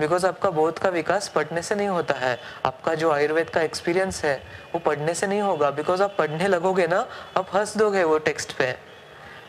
बिकॉज़ 0.00 0.26
आपका 0.26 0.50
बोध 0.50 0.78
का 0.78 0.88
विकास 0.88 1.28
पढ़ने 1.28 1.62
से 1.62 1.74
नहीं 1.74 1.88
होता 1.88 2.14
है। 2.14 2.38
आपका 2.66 2.94
जो 2.94 3.10
आयुर्वेद 3.10 3.50
का 3.50 3.60
एक्सपीरियंस 3.60 4.24
है, 4.24 4.36
वो 4.74 4.78
पढ़ने 4.78 5.14
से 5.14 5.26
नहीं 5.26 5.40
होगा। 5.40 5.70
बिकॉज़ 5.70 6.02
आप 6.02 6.14
पढ़ने 6.18 6.48
लगोगे 6.48 6.86
ना, 6.86 7.06
आप 7.36 7.54
हंस 7.54 7.76
दोगे 7.76 8.04
वो 8.04 8.18
टेक्स्ट 8.18 8.52
पे। 8.52 8.70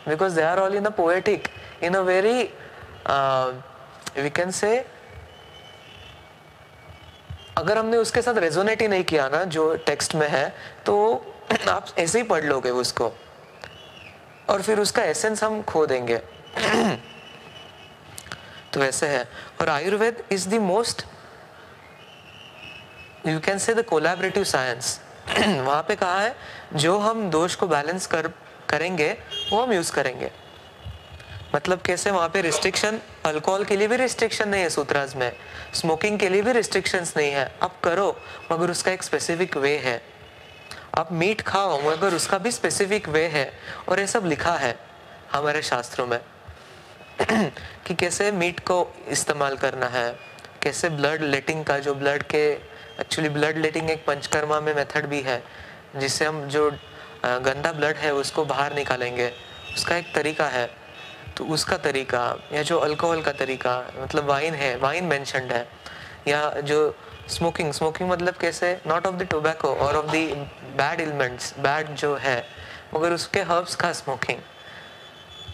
Because 0.08 0.36
they 0.36 0.41
are 0.41 0.60
all 0.60 0.76
in 0.76 0.86
a 0.86 0.89
poetic 0.89 1.47
in 1.84 1.95
a 1.95 2.00
very 2.02 2.41
we 4.22 4.30
can 4.30 4.52
say 4.52 4.86
अगर 7.58 7.78
हमने 7.78 7.97
उसके 7.97 8.22
साथ 8.22 8.38
रेजोनेट 8.38 8.82
ही 8.82 8.88
नहीं 8.88 9.04
किया 9.04 9.28
ना, 9.30 9.43
जो 9.43 9.76
टेक्स्ट 9.86 10.16
में 10.16 10.28
है 10.30 10.50
तो 10.86 10.95
आप 11.70 11.88
ऐसे 12.00 12.20
ही 12.20 12.24
पढ़ 12.24 12.43
लोगे 12.43 12.70
उसको। 12.70 13.12
और 14.50 14.62
फिर 14.62 14.80
उसका 14.80 15.04
एसेंस 15.04 15.43
हम 15.43 15.62
खो 15.62 15.86
देंगे। 15.86 16.22
तो 18.74 18.80
वैसे 18.80 19.07
है। 19.07 19.30
और 19.61 19.70
Ayurveda 19.70 20.24
is 20.32 20.49
the 20.49 20.53
most 20.53 21.05
you 23.28 23.39
can 23.39 23.57
say 23.57 23.74
the 23.74 23.86
collaborative 23.86 24.43
science 24.43 25.01
वहाँ 25.39 25.84
पे 25.84 25.95
कहा 25.95 26.22
है, 26.22 26.36
जो 26.74 26.99
हम 26.99 27.30
दोष 27.30 27.55
को 27.55 27.67
बैलेंस 27.67 28.07
कर, 28.07 28.28
करेंगे, 28.70 29.17
वो 29.51 29.63
हम 29.63 29.74
यूज़ 29.74 29.91
करेंगे। 29.91 30.32
मतलब 31.55 31.82
कैसे 31.82 32.11
वहाँ 32.11 32.30
पे 32.30 32.41
रिस्ट्रिक्शन 32.41 32.99
अल्कोहल 33.26 33.63
के 33.63 33.76
लिए 33.76 33.88
भी 33.88 33.95
रिस्ट्रिक्शन 33.95 34.49
नहीं 34.49 34.61
है 34.61 34.70
सूत्राज 34.70 35.15
में। 35.15 35.36
स्मोकिंग 35.74 36.20
के 36.20 36.30
लिए 36.30 36.41
भी 36.41 36.51
रिस्ट्रिक्शंस 36.51 37.13
नहीं 37.17 37.32
है। 37.32 37.55
आप 37.63 37.82
करो, 37.84 38.22
मगर 38.51 38.72
उसका 38.72 38.91
एक 38.91 39.03
स्पेसिफिक 39.03 39.57
वे 39.57 39.78
है। 39.78 40.03
आप 40.97 41.11
मीट 41.11 41.41
खाओ, 41.41 41.82
मगर 41.82 42.13
उसका 42.13 42.38
भी 42.38 42.51
स्पेसिफिक 42.51 43.09
वे 43.09 43.26
है। 43.26 43.59
और 43.89 43.99
ये 43.99 44.07
सब 44.07 44.26
लिखा 44.26 44.53
है 44.53 44.80
हमारे 45.32 45.61
शास्त्रों 45.61 46.07
में। 46.07 46.20
कि 47.86 47.93
कैसे 47.93 48.32
मीट 48.32 48.59
को 48.59 48.76
इस्तेमाल 49.09 49.55
करना 49.57 49.86
है, 49.86 50.11
कैसे 50.63 50.89
ब्लड 50.89 51.22
लेटिंग 51.22 51.63
का, 51.65 51.78
जो 51.80 51.93
ब्लड 51.95 52.24
के 52.24 52.43
एक्चुअली 53.01 53.30
ब्लड 53.30 53.57
लेटिंग 53.57 53.89
एक 53.89 54.05
पंचकर्मा 54.05 54.59
में 54.59 54.74
मेथड 54.76 55.05
भी 55.05 55.22
है, 55.22 55.41
जिससे 55.97 56.26
हम 56.26 56.47
जो 56.47 56.70
गंदा 57.26 57.72
ब्लड 57.72 57.95
है 57.95 58.13
उसको 58.13 58.45
बाहर 58.45 58.76
निकालेंगे, 58.76 59.32
उसका 59.76 59.95
एक 59.95 60.13
तरीका 60.15 60.45
है। 60.47 60.70
तो 61.38 61.45
उसका 61.45 61.78
तरीका, 61.78 62.24
या 62.53 62.61
जो 62.63 62.78
अल्कोहल 62.78 63.22
का 63.22 63.32
तरीका 63.32 63.76
मतलब 63.97 64.26
वाइन 64.26 64.53
है 64.53 64.76
वाइन 64.78 65.05
मैंशनड 65.05 65.51
है, 65.51 65.67
या 66.28 66.49
जो 66.61 66.80
स्मोकिंग 67.30 67.72
स्मोकिंग 67.74 68.09
मतलब 68.09 68.36
कैसे 68.36 68.72
नॉट 68.88 69.07
ऑफ़ 69.07 69.15
द 69.15 69.28
टोबैको 69.32 69.74
और 69.76 69.95
of 69.95 70.05
the 70.05 70.47
bad 70.78 71.01
elements 71.01 71.53
bad 71.59 71.93
जो 71.95 72.15
है, 72.15 72.43
मगर 72.95 73.13
उसके 73.13 73.41
हर्ब्स 73.41 73.76
का 73.76 73.91
स्मोकिंग 73.93 74.39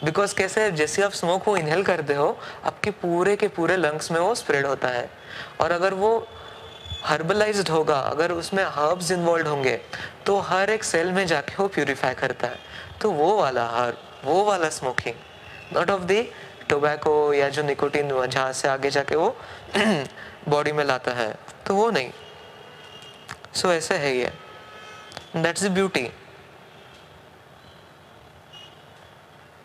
बिकॉज़ 0.05 0.35
कैसे 0.35 0.69
जैसे 0.71 1.01
आप 1.03 1.11
स्मोक 1.11 1.43
को 1.43 1.55
इनहेल 1.57 1.83
करते 1.83 2.13
हो 2.13 2.37
आपके 2.65 2.91
पूरे 3.01 3.35
के 3.35 3.47
पूरे 3.47 3.77
लंग्स 3.77 4.11
में 4.11 4.19
वो 4.19 4.33
स्प्रेड 4.35 4.65
होता 4.65 4.87
है। 4.87 5.09
और 5.61 5.71
अगर 5.71 5.93
वो 5.93 6.27
हर्बलाइज्ड 7.05 7.69
होगा 7.69 7.99
अगर 7.99 8.31
उसमें 8.31 8.63
हर्ब्स 8.65 9.11
इन्वॉल्व 9.11 9.47
होंगे 9.47 9.75
तो 10.25 10.37
हर 10.39 10.69
एक 10.69 10.83
सेल 10.83 11.11
में 11.11 11.25
जाके 11.27 11.55
वो 11.59 11.67
प्योरीफाई 11.67 12.13
करता 12.13 12.47
है। 12.47 12.59
तो 13.01 13.11
वो 13.11 13.35
वाला 13.37 13.65
हर 13.69 13.93
वो 14.25 14.43
वाला 14.45 14.69
smoking 14.69 15.15
not 15.75 15.89
of 15.89 16.03
the 16.03 16.21
tobacco 16.69 17.33
या 17.33 17.49
जो 17.49 17.63
निकोटीन 17.63 18.09
जहाँ 18.27 18.51
से 18.53 18.67
आगे 18.67 18.89
जाके 18.89 19.15
वो 19.15 19.35
बॉडी 20.49 20.71
में 20.71 20.83
लाता 20.85 21.11
है 21.13 21.33
तो 21.67 21.75
वो 21.75 21.89
नहीं। 21.91 22.11
सो 23.53 23.67
so, 23.67 23.73
ऐसे 23.73 23.95
है 23.95 24.15
ये। 24.17 24.31
दैट्स 25.35 25.63
द 25.63 25.71
ब्यूटी 25.71 26.09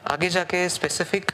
आगे 0.04 0.28
जाके 0.28 0.68
स्पेसिफिक 0.68 1.30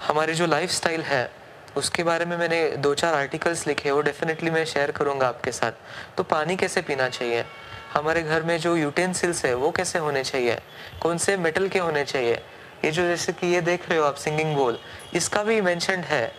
हमारी 0.00 0.34
जो 0.34 0.46
लाइफ 0.46 0.70
स्टाइल 0.70 1.00
है, 1.02 1.30
उसके 1.76 2.02
बारे 2.02 2.24
में 2.24 2.36
मैंने 2.36 2.68
दो 2.78 2.94
चार 2.94 3.14
आर्टिकल्स 3.14 3.66
लिखे 3.66 3.90
वो 3.90 4.00
डेफिनेटली 4.00 4.50
मैं 4.50 4.64
शेयर 4.64 4.90
करूँगा 4.90 5.28
आपके 5.28 5.52
साथ। 5.52 5.72
तो 6.16 6.22
पानी 6.22 6.56
कैसे 6.56 6.82
पीना 6.82 7.08
चाहिए? 7.08 7.44
हमारे 7.92 8.22
घर 8.22 8.42
में 8.42 8.58
जो 8.58 8.76
यूटेंसिल्स 8.76 9.44
है, 9.44 9.52
वो 9.54 9.70
कैसे 9.70 9.98
होने 9.98 10.22
चाहिए? 10.24 10.58
कौन 11.02 11.18
से 11.18 11.36
मेटल 11.36 11.68
के 11.68 11.78
होने 11.78 12.04
चाहिए? 12.04 12.34
ये 12.84 12.90
जो 12.90 13.06
जैसे 13.08 13.32
कि 13.32 13.46
ये 13.46 13.60
देख 13.60 13.88
रहे 13.88 13.98
हो 13.98 14.04
आप 14.04 14.14
सिंगिंग 14.14 14.54
बोल 14.56 14.78
इसका 15.14 15.42
भी 15.42 15.60
मैंशन 15.60 16.04
है 16.04 16.32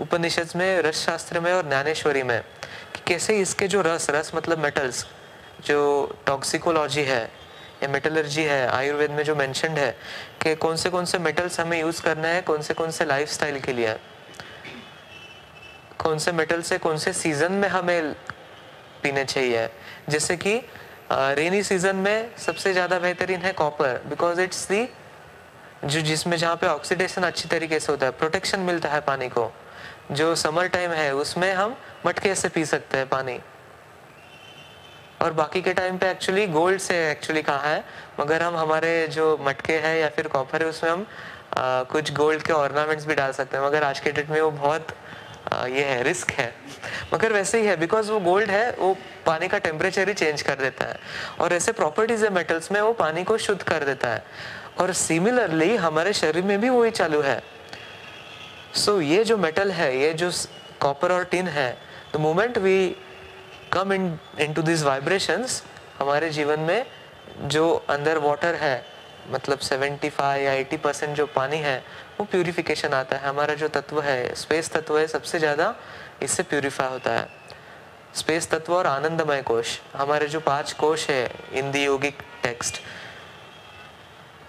उपनिषद 0.00 0.52
में 0.56 0.82
रस 0.82 1.04
शास्त्र 1.04 1.40
में 1.40 1.52
और 1.52 1.68
ज्ञानेश्वरी 1.68 2.22
में, 2.22 2.40
कि 2.40 3.00
कैसे 3.06 3.38
इसके 3.40 3.68
जो 3.68 3.82
रस 3.82 4.10
रस 4.10 4.30
मतलब 4.34 4.58
मेटल्स 4.58 5.06
जो 5.66 6.18
टॉक्सिकोलॉजी 6.26 7.02
है 7.02 7.30
या 7.82 7.88
मेटलर्जी 7.88 8.42
है, 8.42 8.66
आयुर्वेद 8.68 9.10
में 9.10 9.22
जो 9.24 9.34
मैंशनड 9.34 9.78
है 9.78 9.90
कि 10.42 10.54
कौन 10.56 10.76
से 10.76 10.90
कौन 10.90 11.04
से 11.04 11.18
मेटल्स 11.18 11.60
हमें 11.60 11.80
यूज़ 11.80 12.02
करना 12.02 12.28
है 12.28 12.42
कौन 12.42 12.62
से 12.62 12.74
कौन 12.74 12.90
से 12.90 13.04
लाइफ 13.04 13.36
के 13.64 13.72
लिए। 13.72 13.96
कौन 15.98 16.18
से 16.18 16.32
मेटल 16.32 16.62
से 16.62 16.78
कौन 16.78 16.96
से 16.98 17.12
सीज़न 17.12 17.52
में 17.52 17.68
हमें 17.68 18.12
पीने 19.02 19.24
चाहिए। 19.24 19.68
जैसे 20.08 20.36
कि 20.36 20.60
रेनी 21.12 21.62
सीज़न 21.62 21.96
में 21.96 22.36
सबसे 22.38 22.72
ज़्यादा 22.72 22.98
बेहतरीन 22.98 23.40
है 23.40 23.52
कॉपर 23.52 24.00
बिकॉज़ 24.08 24.40
इट्स 24.40 24.66
दी 24.68 24.88
जो 25.84 26.00
जिसमें 26.00 26.36
जहाँ 26.36 26.56
पे 26.56 26.66
ऑक्सीडेशन 26.66 27.22
अच्छी 27.22 27.48
तरीके 27.48 27.80
से 27.80 27.92
होता 27.92 28.06
है 28.06 28.12
प्रोटेक्शन 28.12 28.60
मिलता 28.60 28.88
है 28.88 29.00
पानी 29.00 29.28
को। 29.28 29.50
जो 30.12 30.34
समर 30.34 30.66
टाइम 30.68 30.90
है, 30.90 31.14
उसमें 31.14 31.52
हम 31.54 31.76
मटके 32.06 32.34
से 32.34 32.48
पी 32.48 32.64
सकते 32.64 32.98
हैं 32.98 33.08
पानी। 33.08 33.38
और 35.22 35.32
बाकी 35.32 35.62
के 35.62 35.74
टाइम 35.74 35.98
पे 35.98 36.10
एक्चुअली 36.10 36.46
गोल्ड 36.46 36.80
से 36.80 37.10
एक्चुअली 37.10 37.42
कहा 37.42 37.68
है? 37.70 37.84
मगर 38.20 38.42
हम 38.42 38.56
हमारे 38.56 39.08
जो 39.08 39.38
मटके 39.40 39.72
हैं 39.72 39.96
या 39.96 40.08
फिर 40.08 40.28
कॉपर 40.28 40.62
है 40.62 40.68
उसमें 40.68 40.90
हम 40.90 41.06
आ, 41.58 41.82
कुछ 41.82 42.12
गोल्ड 42.12 42.42
के 42.42 42.52
ऑर्नामेंट्स 42.52 43.06
भी 43.06 43.14
डाल 43.14 43.32
सकते 43.32 43.56
हैं। 43.56 43.64
मगर 43.64 43.82
आज 43.82 44.00
के 44.00 44.12
डेट 44.12 44.30
में 44.30 44.40
वो 44.40 44.50
बहुत 44.50 44.86
आ, 45.52 45.66
ये 45.66 45.84
है 45.84 46.02
रिस्क 46.02 46.30
है। 46.30 46.54
मगर 47.14 47.32
वैसे 47.32 47.60
ही 47.60 47.66
है 47.66 47.76
बिकॉज़ 47.76 48.12
वो 48.12 48.20
गोल्ड 48.20 48.50
है 48.50 48.70
वो 48.70 48.96
पानी 49.26 49.48
का 49.48 49.58
टेम्परेचर 49.58 50.08
ही 50.08 50.14
चेंज 50.14 50.42
कर 50.42 50.54
देता 50.54 50.84
है। 50.84 50.98
और 51.40 51.52
ऐसे 51.52 51.72
प्रॉपर्टीज़ 51.72 52.24
है 52.24 52.30
मेटल्स 52.30 52.72
में 52.72 52.80
वो 52.80 52.92
पानी 52.92 53.24
को 53.24 53.38
शुद्ध 53.38 53.62
कर 53.62 53.84
देता 53.84 54.08
है। 54.08 54.24
और 54.78 54.92
सिमिलरली 54.92 55.76
हमारे 55.76 56.12
शरीर 56.12 56.44
में 56.44 56.60
भी 56.60 56.68
वही 56.68 56.90
चालू 56.90 57.20
है। 57.20 57.42
सो 58.74 58.96
so, 58.96 59.02
ये 59.02 59.24
जो 59.24 59.36
मेटल 59.36 59.70
है 59.70 59.98
ये 59.98 60.12
जो 60.14 60.30
कॉपर 60.80 61.12
और 61.12 61.24
टिन 61.24 61.48
है 61.48 61.78
the 62.14 62.16
moment 62.16 62.58
we 62.58 62.96
come 63.74 63.92
in 63.92 64.18
into 64.54 64.62
this 64.62 64.82
vibrations 64.82 65.62
हमारे 65.98 66.30
जीवन 66.30 66.60
में 66.60 66.86
जो 67.46 67.72
अंदर 67.90 68.18
वाटर 68.18 68.54
है 68.54 68.84
मतलब 69.32 69.58
75 69.60 70.36
या 70.38 70.52
80 70.54 70.76
परसेंट 70.78 71.16
जो 71.16 71.26
पानी 71.26 71.56
है, 71.56 71.76
वो 72.18 72.24
प्यूरिफिकेशन 72.24 72.92
आता 72.94 73.16
है। 73.16 73.28
हमारा 73.28 73.54
जो 73.54 73.68
तत्व 73.68 74.00
है 74.02 74.34
स्पेस 74.34 74.70
तत्व 74.72 74.98
है, 74.98 75.06
सबसे 75.06 75.38
ज़्यादा 75.38 75.74
इससे 76.22 76.42
प्यूरिफाई 76.42 76.88
होता 76.88 77.10
है। 77.10 77.28
स्पेस 78.14 78.50
तत्व 78.50 78.74
और 78.74 78.86
आनंदमय 78.86 79.42
कोश, 79.42 79.78
हमारे 79.94 80.26
जो 80.26 80.40
पाँच 80.40 80.72
कोश 80.72 81.08
है, 81.10 81.24
हिंदी 81.52 81.84
योगिक 81.84 82.22
टेक्स्ट 82.42 82.80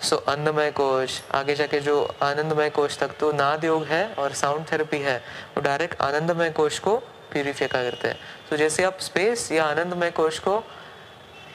सो 0.02 0.16
अन्नमय 0.28 0.72
कोश, 0.72 1.22
आगे 1.34 1.56
जाके 1.56 1.80
जो 1.80 2.02
आनंदमय 2.24 2.70
कोश 2.70 2.98
तक 3.00 3.18
तो 3.20 3.32
नाद 3.32 3.64
योग 3.64 3.84
है 3.86 4.06
और 4.14 4.34
साउंड 4.34 4.72
थेरेपी 4.72 5.00
है, 5.00 5.18
वो 5.58 5.62
डायरेक्ट 5.62 6.02
आनंदमय 6.02 6.50
कोश 6.52 6.80
को 6.80 7.02
प्यूरिफाई 7.32 7.68
करते 7.68 8.08
हैं? 8.08 8.18
तो 8.50 8.58
जैसे 8.58 8.84
आप 8.84 9.00
स्पेस 9.02 9.52
या 9.52 9.66
आनंदमय 9.66 10.12
कोश 10.12 10.40
को 10.40 10.58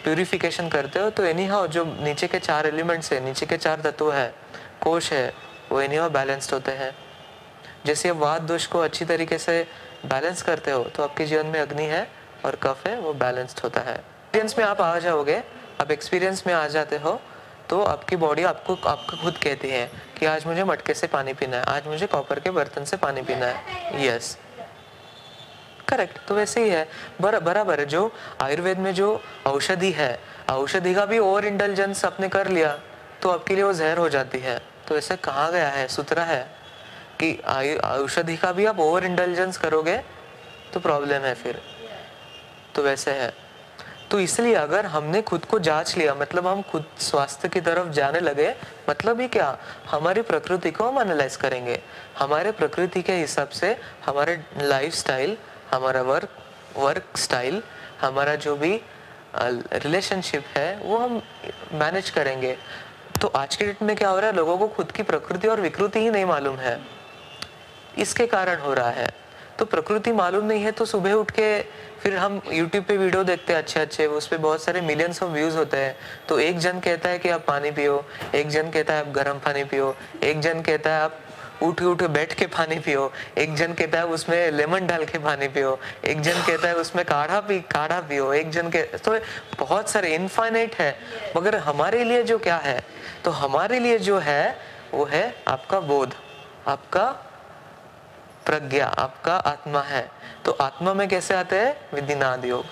प्यूरिफिकेशन 0.04 0.68
करते 0.68 0.98
हो 0.98 1.10
तो 1.10 1.24
एनी 1.24 1.46
हाउ 1.46 1.66
जो 1.68 1.84
नीचे 1.84 2.26
के 2.28 2.38
चार 2.40 2.66
एलिमेंट्स 2.66 3.12
है, 3.12 3.20
नीचे 3.24 3.46
के 3.46 3.56
चार 3.56 3.80
तत्व 3.80 4.12
है, 4.12 4.32
कोश 4.80 5.12
है, 5.12 5.32
वो 5.72 5.80
एनी 5.80 5.96
हाउ 5.96 6.10
बैलेंस्ड 6.10 6.54
होते 6.54 6.72
हैं। 6.72 6.94
जैसे 7.86 8.08
आप 8.08 8.16
वाद 8.16 8.42
दोष 8.42 8.66
को 8.66 8.78
अच्छी 8.80 9.04
तरीके 9.04 9.38
से 9.38 9.66
बैलेंस 10.06 10.42
करते 10.42 10.70
हो 10.70 10.82
तो 10.86 11.02
आपके 11.02 11.26
जीवन 11.26 11.46
में 11.46 11.60
अग्नि 11.60 11.84
है 11.84 12.06
और 12.44 12.56
कफ 12.56 12.86
है, 12.86 12.98
वो 13.00 13.12
बैलेंस्ड 13.14 13.60
होता 13.64 13.80
है। 13.80 13.94
एक्सपीरियंस 13.94 14.58
में 14.58 14.64
आप 14.64 14.80
आ 14.80 14.98
जाओगे, 14.98 15.42
आप 15.80 15.90
एक्सपीरियंस 15.90 16.42
में 16.46 16.54
आ 16.54 16.66
जाते 16.68 16.98
हो 16.98 17.20
तो 17.68 17.82
आपकी 17.84 18.16
बॉडी 18.16 18.42
आपको 18.44 18.74
आपको 18.88 19.16
खुद 19.16 19.36
कहती 19.42 19.68
है 19.68 19.90
कि 20.18 20.26
आज 20.26 20.46
मुझे 20.46 20.64
मटके 20.64 20.94
से 20.94 21.06
पानी 21.06 21.32
पीना 21.32 21.56
है, 21.56 21.64
आज 21.66 21.86
मुझे 21.86 22.06
कॉपर 22.06 22.40
के 22.40 22.50
बर्तन 22.50 22.84
से 22.84 22.96
पानी 22.96 23.22
पीना 23.22 23.46
है। 23.46 24.06
यस 24.06 24.36
करेक्ट 25.90 26.18
तो 26.28 26.34
वैसे 26.34 26.64
ही 26.64 26.70
है। 26.70 26.86
बर, 27.20 27.38
बराबर 27.40 27.84
जो 27.84 28.12
आयुर्वेद 28.40 28.78
में 28.78 28.92
जो 28.94 29.20
औषधि 29.46 29.90
है 29.92 30.18
औषधि 30.50 30.94
का 30.94 31.04
भी 31.06 31.18
ओवर 31.20 31.44
इंटेलिजेंस 31.46 32.04
आपने 32.04 32.28
कर 32.28 32.48
लिया 32.48 32.78
तो 33.22 33.30
आपके 33.30 33.54
लिए 33.54 33.64
वो 33.64 33.72
जहर 33.72 33.98
हो 33.98 34.08
जाती 34.08 34.38
है। 34.38 34.60
तो 34.88 34.96
ऐसे 34.96 35.16
कहा 35.18 35.50
गया 35.50 35.68
है? 35.68 35.86
सूत्र 35.88 36.18
है 36.20 36.42
कि 37.20 37.76
औषधि 37.76 38.36
का 38.36 38.52
भी 38.52 38.66
आप 38.66 38.80
ओवर 38.80 39.04
इंटेलिजेंस 39.04 39.56
करोगे 39.58 39.96
तो 40.72 40.80
प्रॉब्लम 40.80 41.22
है 41.22 41.34
फिर। 41.34 41.60
तो 42.74 42.82
वैसे 42.82 43.10
है। 43.12 43.32
तो 44.10 44.18
इसलिए 44.20 44.54
अगर 44.54 44.86
हमने 44.86 45.20
खुद 45.22 45.44
को 45.44 45.58
जाँच 45.58 45.96
लिया 45.96 46.14
मतलब 46.14 46.46
हम 46.46 46.62
खुद 46.62 46.84
स्वास्थ्य 47.00 47.48
की 47.48 47.60
तरफ़ 47.60 47.88
जाने 47.94 48.20
लगे 48.20 48.54
मतलब 48.88 49.20
ही 49.20 49.28
क्या? 49.28 49.56
हमारी 49.90 50.22
प्रकृति 50.22 50.70
को 50.70 50.84
हम 50.84 51.00
एनालाइज 51.00 51.36
करेंगे। 51.36 51.78
हमारे 52.18 52.52
प्रकृति 52.52 53.02
के 53.02 53.12
हिसाब 53.14 53.48
से 53.50 53.76
हमारे 54.06 54.40
लाइफ 54.58 54.94
स्टाइल 54.94 55.36
हमारा 55.70 56.02
वर्क 56.02 56.28
वर्क 56.76 57.16
स्टाइल 57.16 57.62
हमारा 58.00 58.34
जो 58.36 58.56
भी 58.56 58.80
रिलेशनशिप 59.34 60.44
है, 60.56 60.76
वो 60.76 60.96
हम 60.96 61.22
मैनेज 61.72 62.10
करेंगे। 62.10 62.56
तो 63.22 63.28
आज 63.28 63.56
के 63.56 63.66
डेट 63.66 63.82
में 63.82 63.96
क्या 63.96 64.08
हो 64.08 64.18
रहा 64.18 64.30
है? 64.30 64.36
लोगों 64.36 64.56
को 64.58 64.68
खुद 64.68 64.92
की 64.92 65.02
प्रकृति 65.02 65.48
और 65.48 65.60
विकृति 65.60 65.98
ही 65.98 66.10
नहीं 66.10 66.24
मालूम 66.24 66.56
है। 66.56 66.78
इसके 67.98 68.26
कारण 68.26 68.60
हो 68.60 68.74
रहा 68.74 68.90
है। 68.90 69.08
तो 69.58 69.64
प्रकृति 69.64 70.12
मालूम 70.12 70.44
नहीं 70.44 70.62
है 70.64 70.70
तो 70.72 70.84
सुबह 70.84 71.12
उठ 71.12 71.30
के 71.30 71.62
फिर 72.02 72.16
हम 72.16 72.40
YouTube 72.48 72.84
पे 72.84 72.96
वीडियो 72.96 73.24
देखते 73.24 73.52
हैं 73.52 73.60
अच्छे 73.60 73.80
अच्छे 73.80 74.06
उस 74.06 74.26
पर 74.26 74.38
बहुत 74.38 74.62
सारे 74.62 74.80
मिलियंस 74.80 75.22
ऑफ़ 75.22 75.30
व्यूज़ 75.30 75.56
होते 75.56 75.76
हैं। 75.76 75.96
तो 76.28 76.38
एक 76.40 76.58
जन 76.58 76.80
कहता 76.80 77.08
है 77.08 77.18
कि 77.18 77.28
आप 77.28 77.44
पानी 77.46 77.70
पियो, 77.70 78.04
एक 78.34 78.48
जन 78.48 78.70
कहता 78.70 78.94
है 78.94 79.00
आप 79.00 79.12
गर्म 79.12 79.38
पानी 79.38 79.64
पियो, 79.64 79.94
एक 80.22 80.40
जन 80.40 80.62
कहता 80.62 80.90
है 80.90 81.02
आप 81.02 81.20
उठ 81.62 81.82
उठ 81.82 82.02
बैठ 82.04 82.32
के 82.34 82.46
पानी 82.46 82.78
पियो। 82.78 83.12
एक 83.38 83.54
जन 83.54 83.72
कहता 83.72 83.98
है, 83.98 84.06
उसमें 84.06 84.50
लेमन 84.50 84.86
डाल 84.86 85.04
के 85.04 85.18
पानी 85.18 85.48
पियो। 85.48 85.78
एक 86.04 86.20
जन 86.20 86.42
कहता 86.42 86.68
है, 86.68 86.74
उसमें 86.74 87.04
काढ़ा 87.04 87.40
पी, 87.40 87.58
काढ़ा 87.70 88.00
पियो। 88.00 88.32
एक 88.32 88.50
जन 88.50 88.70
के 88.70 88.82
तो 88.98 89.18
बहुत 89.58 89.90
सारे 89.90 90.14
इनफाइनाइट 90.14 90.74
है। 90.74 90.96
मगर 91.36 91.56
हमारे 91.58 92.04
लिए 92.04 92.22
जो 92.22 92.38
क्या 92.38 92.56
है? 92.56 92.80
तो 93.24 93.30
हमारे 93.30 93.78
लिए 93.78 93.98
जो 93.98 94.18
है, 94.18 94.58
वो 94.94 95.04
है 95.04 95.34
आपका 95.48 95.80
बोध, 95.80 96.14
आपका 96.68 97.06
प्रज्ञा, 98.46 98.86
आपका 98.88 99.34
आत्मा 99.36 99.80
है। 99.82 100.08
तो 100.44 100.52
आत्मा 100.52 100.94
में 100.94 101.08
कैसे 101.08 101.34
आते 101.34 101.56
हैं? 101.56 101.76
विधिनाद 101.94 102.44
योग। 102.44 102.64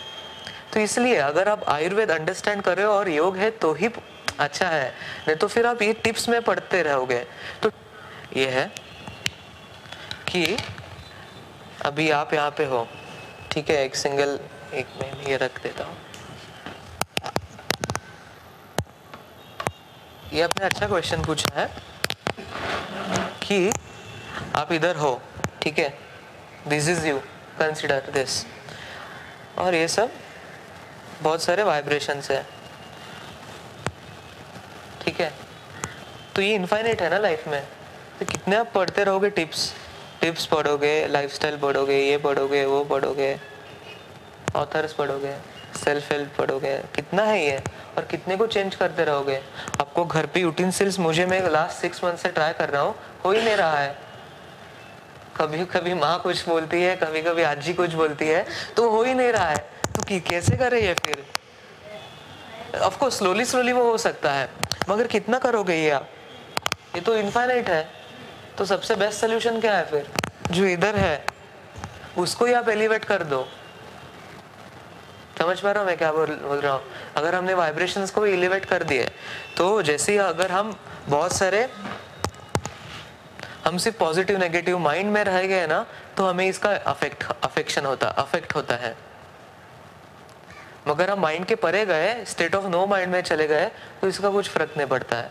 तो 0.73 0.81
इसलिए 0.81 1.17
अगर 1.17 1.49
आप 1.49 1.69
आयुर्वेद 1.69 2.11
अंडरस्टैंड 2.11 2.63
कर 2.63 2.77
रहे 2.77 2.87
हो 2.87 2.93
और 2.93 3.09
योग 3.09 3.37
है 3.37 3.51
तो 3.51 3.73
ही 3.73 3.89
अच्छा 4.39 4.67
है। 4.67 4.89
नहीं 5.29 5.37
तो 5.37 5.47
फिर 5.49 5.67
आप 5.67 5.83
ये 5.83 5.93
टिप्स 5.93 6.29
में 6.29 6.41
पढ़ते 6.43 6.83
रहोगे। 6.83 7.19
तो 7.63 7.71
ये 8.37 8.49
है 8.51 8.67
कि 10.29 10.57
अभी 11.87 12.11
आप 12.11 12.35
यहाँ 12.35 12.51
पे 12.51 12.65
हो। 12.65 12.87
ठीक 13.53 13.71
है, 13.71 13.77
एक 13.85 13.97
सिंगल 13.97 14.39
एक 14.75 14.87
मैं 15.01 15.27
ये 15.27 15.37
रख 15.37 15.63
देता 15.63 15.85
हूँ। 15.85 15.97
ये 20.33 20.43
आपने 20.43 20.65
अच्छा 20.67 20.87
क्वेश्चन 20.87 21.25
पूछा 21.25 21.61
है 21.61 21.67
कि 23.43 23.71
आप 24.57 24.73
इधर 24.73 24.97
हो, 24.97 25.21
ठीक 25.63 25.79
है? 25.79 25.89
This 26.69 26.89
is 26.89 27.07
you 27.07 27.19
consider 27.59 28.11
this 28.15 28.45
और 29.59 29.75
ये 29.75 29.89
सब 29.89 30.11
बहुत 31.23 31.43
सारे 31.43 31.63
वाइब्रेशंस 31.63 32.31
है। 32.31 32.43
ठीक 35.03 35.21
है? 35.21 35.33
तो 36.37 36.43
ये 36.43 36.55
इनफाइनाइट 36.55 37.03
है 37.03 37.11
ना 37.11 37.19
लाइफ 37.19 37.49
में? 37.49 37.63
तो 38.19 38.27
कितने 38.27 38.57
आप 38.57 38.71
पढ़ते 38.75 39.05
रहोगे 39.05 39.31
टिप्स? 39.31 39.73
टिप्स 40.21 40.47
पढ़ोगे 40.47 41.07
लाइफस्टाइल 41.09 41.57
पढ़ोगे, 41.57 41.99
ये 42.01 42.17
पढ़ोगे, 42.19 42.65
वो 42.65 42.83
पढ़ोगे 42.85 43.39
ऑथर्स 44.57 44.93
पढ़ोगे 44.93 45.35
सेल्फ 45.77 46.11
हेल्प 46.13 46.33
पढ़ोगे, 46.39 46.77
कितना 46.95 47.23
है 47.23 47.45
ये? 47.45 47.59
और 47.97 48.05
कितने 48.05 48.37
को 48.37 48.47
चेंज 48.47 48.75
करते 48.75 49.05
रहोगे? 49.05 49.37
आपको 49.81 50.05
घर 50.05 50.27
पे 50.27 50.41
यूटिनसिल्स 50.41 50.99
मुझे 50.99 51.27
मैं 51.27 51.41
लास्ट 51.51 51.81
सिक्स 51.81 52.03
मंथ 52.05 52.17
से 52.17 52.29
ट्राई 52.29 52.53
कर 52.53 52.71
रहा 52.71 52.83
हूँ, 52.83 52.95
हो 53.25 53.33
ही 53.33 53.43
नहीं 53.43 53.57
रहा 53.57 53.79
है। 53.79 53.97
कभी 55.37 55.65
कभी 55.67 55.95
माँ 55.95 56.19
कुछ 56.23 56.49
बोलती 56.49 56.83
है 56.83 56.97
कभी 56.97 57.23
कभी 57.23 57.43
आजी 57.45 57.75
कुछ 57.75 57.93
बोलती 57.95 58.27
है 58.27 58.45
तो 58.77 58.89
हो 58.91 59.03
ही 59.03 59.15
नहीं 59.15 59.33
रहा 59.33 59.49
है। 59.49 59.59
तो 59.89 60.03
कि 60.03 60.21
कैसे 60.21 60.57
करे 60.57 60.81
ये 60.81 60.95
फिर? 60.97 61.25
ऑफकोर्स 62.77 63.19
स्लोली 63.19 63.45
स्लोली 63.45 63.73
वो 63.73 63.85
हो 63.91 63.99
सकता 63.99 64.33
है, 64.33 64.49
मगर 64.89 65.07
कितना 65.07 65.39
करोगे 65.39 65.75
ये 65.75 65.91
आप? 65.91 66.09
ये 66.97 67.01
तो 67.01 67.17
इनफाइनाइट 67.17 67.69
है। 67.69 67.98
तो 68.59 68.65
सबसे 68.65 68.95
बेस्ट 68.97 69.21
सोल्यूशन 69.21 69.61
क्या 69.61 69.77
है 69.77 69.85
फिर? 69.91 70.07
जो 70.51 70.65
इधर 70.67 70.97
है, 70.97 71.25
उसको 72.19 72.45
ही 72.45 72.53
आप 72.53 72.69
एलिवेट 72.69 73.05
कर 73.05 73.23
दो। 73.25 73.47
समझ 75.39 75.59
पा 75.61 75.71
रहा 75.71 75.81
हूँ 75.81 75.89
मैं 75.89 75.97
क्या 75.99 76.11
बोल 76.13 76.35
बोल 76.43 76.59
रहा 76.59 76.73
हूँ? 76.73 76.83
अगर 77.17 77.35
हमने 77.35 77.55
वाइब्रेशन 77.55 78.07
को 78.15 78.25
एलिवेट 78.27 78.65
कर 78.65 78.83
दिए 78.85 79.07
तो 79.57 79.83
जैसे 79.83 80.13
ही 80.13 80.19
अगर 80.19 80.51
हम 80.51 80.75
बहुत 81.09 81.33
सारे, 81.33 81.69
हम 83.65 83.77
सिर्फ़ 83.79 83.99
पॉजिटिव 83.99 84.39
नेगेटिव 84.39 84.79
माइंड 84.79 85.11
में 85.13 85.23
रह 85.25 85.47
गए 85.47 85.67
ना 85.67 85.85
तो 86.17 86.27
हमें 86.27 86.47
इसका 86.47 86.75
अफेक्ट 86.87 87.25
अफेक्शन 87.45 87.87
होता 87.87 88.09
अफेक्ट 88.19 88.55
होता 88.55 88.75
है। 88.77 88.95
मगर 90.89 91.11
हम 91.11 91.21
माइंड 91.21 91.47
के 91.47 91.55
परे 91.57 91.85
गए 91.87 92.25
स्टेट 92.27 92.55
ऑफ़ 92.55 92.67
नो 92.67 92.87
माइंड 92.87 93.13
में 93.13 93.21
चले 93.23 93.47
गए 93.47 93.71
तो 94.01 94.09
इसका 94.09 94.31
कुछ 94.31 94.49
फ़र्क 94.51 94.77
नहीं 94.77 94.87
पड़ता 94.89 95.17
है। 95.17 95.31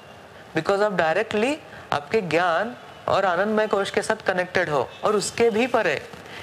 बिकॉज़ 0.56 0.84
आप 0.84 0.94
डायरेक्टली 0.96 1.58
आपके 1.94 2.22
ज्ञान 2.24 2.76
और 3.08 3.26
आनंदमय 3.26 3.68
कोश 3.68 3.90
के 3.90 4.02
साथ 4.02 4.26
कनेक्टेड 4.28 4.70
हो 4.70 4.90
और 5.04 5.16
उसके 5.16 5.50
भी 5.50 5.68
परे। 5.68 6.02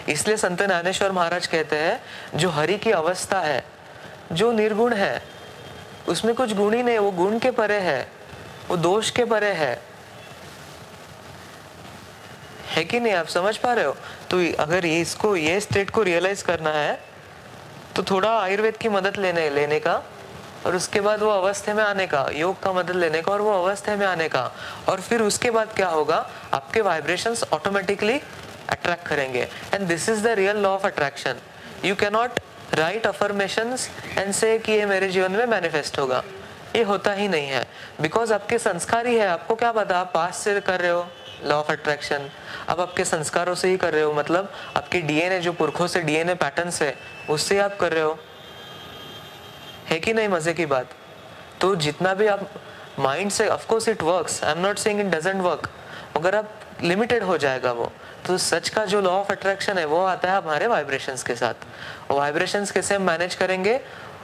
इसलिए 0.09 0.37
संत 0.37 0.63
ज्ञानेश्वर 0.63 1.13
महाराज 1.13 1.47
कहते 1.47 1.77
हैं, 1.77 2.01
जो 2.35 2.51
हरि 2.51 2.79
की 2.79 2.91
अवस्था 2.93 3.41
है, 3.41 3.65
जो 4.33 4.53
निर्गुण 4.53 4.93
है, 4.93 5.23
उसमें 6.09 6.35
कुछ 6.35 6.53
गुण 6.53 6.75
ही 6.75 6.83
नहीं, 6.83 6.99
वो 6.99 7.11
गुण 7.11 7.39
के 7.39 7.51
परे 7.51 7.79
है, 7.81 8.07
वो 8.69 8.77
दोष 8.77 9.11
के 9.11 9.25
परे 9.25 9.53
है। 9.53 9.75
है 12.69 12.85
कि 12.85 13.01
नहीं, 13.01 13.13
आप 13.13 13.29
समझ 13.29 13.57
पा 13.57 13.73
रहे 13.75 13.85
हो? 13.85 13.97
तो 14.31 14.39
अगर 14.63 14.85
इसको, 14.85 15.37
ये 15.37 15.61
स्टेट 15.61 15.91
को 15.91 16.03
रियलाइज़ 16.03 16.45
करना 16.45 16.71
है 16.71 16.99
तो 17.97 18.03
थोड़ा 18.03 18.31
आयुर्वेद 18.41 18.77
की 18.77 18.89
मदद 18.89 19.17
लेने 19.17 19.49
लेने 19.51 19.79
का 19.81 20.03
और 20.67 20.77
उसके 20.77 21.01
बाद 21.01 21.23
वो 21.23 21.31
अवस्था 21.31 21.75
में 21.75 21.85
आने 21.85 22.07
का, 22.07 22.29
योग 22.33 22.63
का 22.63 22.73
मदद 22.73 22.97
लेने 22.97 23.23
का 23.23 23.33
और 23.33 23.41
वो 23.41 23.65
अवस्था 23.65 23.97
में 23.97 24.07
आने 24.07 24.29
का। 24.29 24.53
और 24.89 25.01
फिर 25.01 25.23
उसके 25.23 25.51
बाद 25.51 25.73
क्या 25.77 25.89
होगा? 25.89 26.31
आपके 26.55 26.81
वाइब्रेशंस 26.81 27.45
ऑटोमेटिकली 27.53 28.21
अट्रैक्ट 28.69 29.07
करेंगे। 29.07 29.49
And 29.75 29.87
this 29.89 30.09
is 30.09 30.23
the 30.25 30.27
real 30.27 30.57
law 30.57 30.71
of 30.71 30.87
attraction 30.87 31.35
you 31.85 31.95
cannot 31.95 32.41
write 32.75 33.07
affirmation 33.07 33.77
and 34.19 34.33
say 34.33 34.59
कि 34.59 34.73
ये 34.73 34.87
मेरे 34.87 35.09
जीवन 35.09 35.33
में 35.33 35.47
मैनिफेस्ट 35.47 35.99
होगा। 35.99 36.23
ये 36.77 36.83
होता 36.83 37.13
ही 37.13 37.29
नहीं 37.29 37.49
है। 37.49 37.67
बिकॉज़ 38.01 38.33
आपके 38.35 38.59
संस्कार 38.59 39.07
ही 39.07 39.17
है। 39.17 39.27
आपको 39.29 39.55
क्या 39.55 39.73
पता? 39.73 39.99
आप 39.99 40.11
पास 40.15 40.37
से 40.37 40.61
कर 40.61 40.81
रहे 40.81 40.91
हो। 40.91 41.07
लॉ 41.45 41.57
ऑफ़ 41.57 41.73
अट्रैक्शन 41.73 42.31
अब 42.69 42.81
आपके 42.81 43.05
संस्कारों 43.05 43.55
से 43.55 43.69
ही 43.69 43.77
कर 43.77 43.93
रहे 43.93 44.03
हो। 44.03 44.13
मतलब 44.13 44.53
आपके 44.77 45.01
डीएनए 45.01 45.41
जो 45.41 45.53
पुरखों 45.53 45.87
से 45.87 46.01
डीएनए 46.01 46.35
पैटर्न 46.35 46.71
है, 46.83 46.97
उससे 47.31 47.59
आप 47.59 47.77
कर 47.81 47.93
रहे 47.93 48.03
हो। 48.03 48.19
है 49.89 49.99
कि 50.01 50.13
नहीं 50.13 50.29
मज़े 50.29 50.55
की 50.55 50.67
बात? 50.67 50.87
तो 51.61 51.75
जितना 51.77 52.15
भी 52.15 52.27
आप 52.27 52.49
माइंड 52.99 53.31
से 53.31 53.49
of course 53.49 53.89
it 53.89 54.03
works 54.03 54.43
I 54.45 54.53
am 54.53 54.59
not 54.59 54.79
saying 54.79 55.01
it 55.01 55.07
doesn't 55.07 55.43
work 55.43 55.69
मगर 56.17 56.35
आप 56.35 56.51
लिमिटेड 56.83 57.23
हो 57.23 57.37
जाएगा 57.39 57.73
वो। 57.73 57.91
तो 58.27 58.37
सच 58.39 58.69
का 58.69 58.85
जो 58.85 59.01
लॉ 59.01 59.11
ऑफ़ 59.11 59.33
अट्रैक्शन 59.33 59.79
है, 59.79 59.85
वो 59.85 60.03
आता 60.05 60.31
है 60.31 60.37
हमारे 60.37 60.67
वाइब्रेशंस 60.67 61.23
के 61.23 61.35
साथ। 61.35 62.11
और 62.11 62.17
वाइब्रेशंस 62.19 62.71
कैसे 62.71 62.95
हम 62.95 63.03
मैनेज 63.03 63.35
करेंगे? 63.35 63.81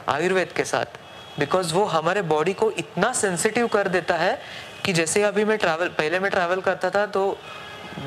आयुर्वेद 0.09 0.51
के 0.51 0.63
साथ। 0.65 0.99
बिकॉज़ 1.39 1.73
वो 1.73 1.83
हमारे 1.85 2.21
बॉडी 2.21 2.53
को 2.53 2.71
इतना 2.71 3.11
सेंसिटिव 3.13 3.67
कर 3.67 3.87
देता 3.87 4.15
है 4.15 4.37
कि 4.85 4.93
जैसे 4.93 5.23
अभी 5.23 5.45
मैं 5.45 5.57
ट्रैवल 5.57 5.87
पहले 5.87 6.19
मैं 6.19 6.31
ट्रैवल 6.31 6.61
करता 6.61 6.89
था 6.89 7.05
तो 7.05 7.37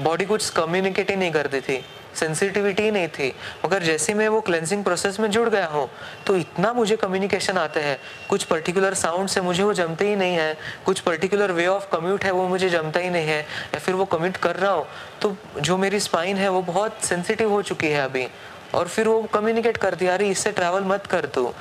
बॉडी 0.03 0.25
कुछ 0.25 0.49
कम्युनिकेट 0.51 1.11
ही 1.11 1.17
नहीं 1.17 1.33
करती 1.33 1.61
थी। 1.61 1.85
सेंसिटिविटी 2.17 2.91
नहीं 2.91 3.09
थी। 3.09 3.35
मगर 3.67 3.83
जैसे 3.83 4.15
मैं 4.15 4.29
वो 4.29 4.41
क्लेंसिंग 4.41 4.85
प्रोसेस 4.85 5.21
में 5.21 5.31
जुड़ 5.31 5.49
गया 5.49 5.67
हूँ 5.67 5.91
तो 6.27 6.37
इतना 6.37 6.73
मुझे 6.73 6.97
कम्युनिकेशन 6.97 7.59
आते 7.59 7.81
हैं। 7.81 7.99
कुछ 8.29 8.45
पर्टिकुलर 8.45 8.95
साउंड 8.95 9.29
से 9.29 9.41
मुझे 9.41 9.63
वो 9.63 9.75
जमते 9.75 10.09
ही 10.09 10.17
नहीं 10.17 10.37
है। 10.37 10.57
कुछ 10.87 11.01
पर्टिकुलर 11.01 11.53
वे 11.53 11.67
ऑफ़ 11.67 11.87
कम्यूट 11.93 12.25
है, 12.25 12.31
वो 12.31 12.49
मुझे 12.49 12.69
जमता 12.69 13.01
ही 13.01 13.11
नहीं 13.11 13.27
है। 13.27 13.41
या 13.43 13.79
फिर 13.79 13.95
वो 13.95 14.05
कम्यूट 14.05 14.37
कर 14.37 14.57
रहा 14.57 14.73
हूँ 14.73 14.87
तो 15.23 15.37
जो 15.61 15.77
मेरी 15.77 16.01
स्पाइन 16.01 16.37
है, 16.37 16.49
वो 16.49 16.63
बहुत 16.63 17.05
सेंसिटिव 17.05 17.51
हो 17.51 17.63
चुकी 17.63 17.89
है 17.89 18.05
अभी। 18.05 18.29
और 18.75 18.89
फिर 18.89 19.09
वो 19.09 19.23
कम्युनिकेट 19.23 19.77
कर 19.77 19.95
दिया, 19.95 20.15
अरे, 20.15 20.29
इससे 20.29 20.53
ट्रैवल 20.53 20.81
मत 20.81 21.07
कर 21.07 21.27
तू। 21.27 21.55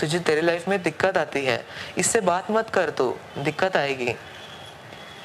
तुझे 0.00 0.18
तेरे 0.18 0.40
लाइफ 0.40 0.68
में 0.68 0.82
दिक्कत 0.82 1.18
आती 1.18 1.44
है। 1.44 1.66
इससे 1.98 2.20
बात 2.20 2.50
मत 2.50 2.70
कर 2.70 2.90
तू। 2.90 3.16
दिक्कत 3.38 3.76
आएगी। 3.76 4.14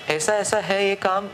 ऐसा 0.10 0.36
ऐसा 0.36 0.58
है 0.60 0.88
ये 0.88 0.96
काम। 0.96 1.30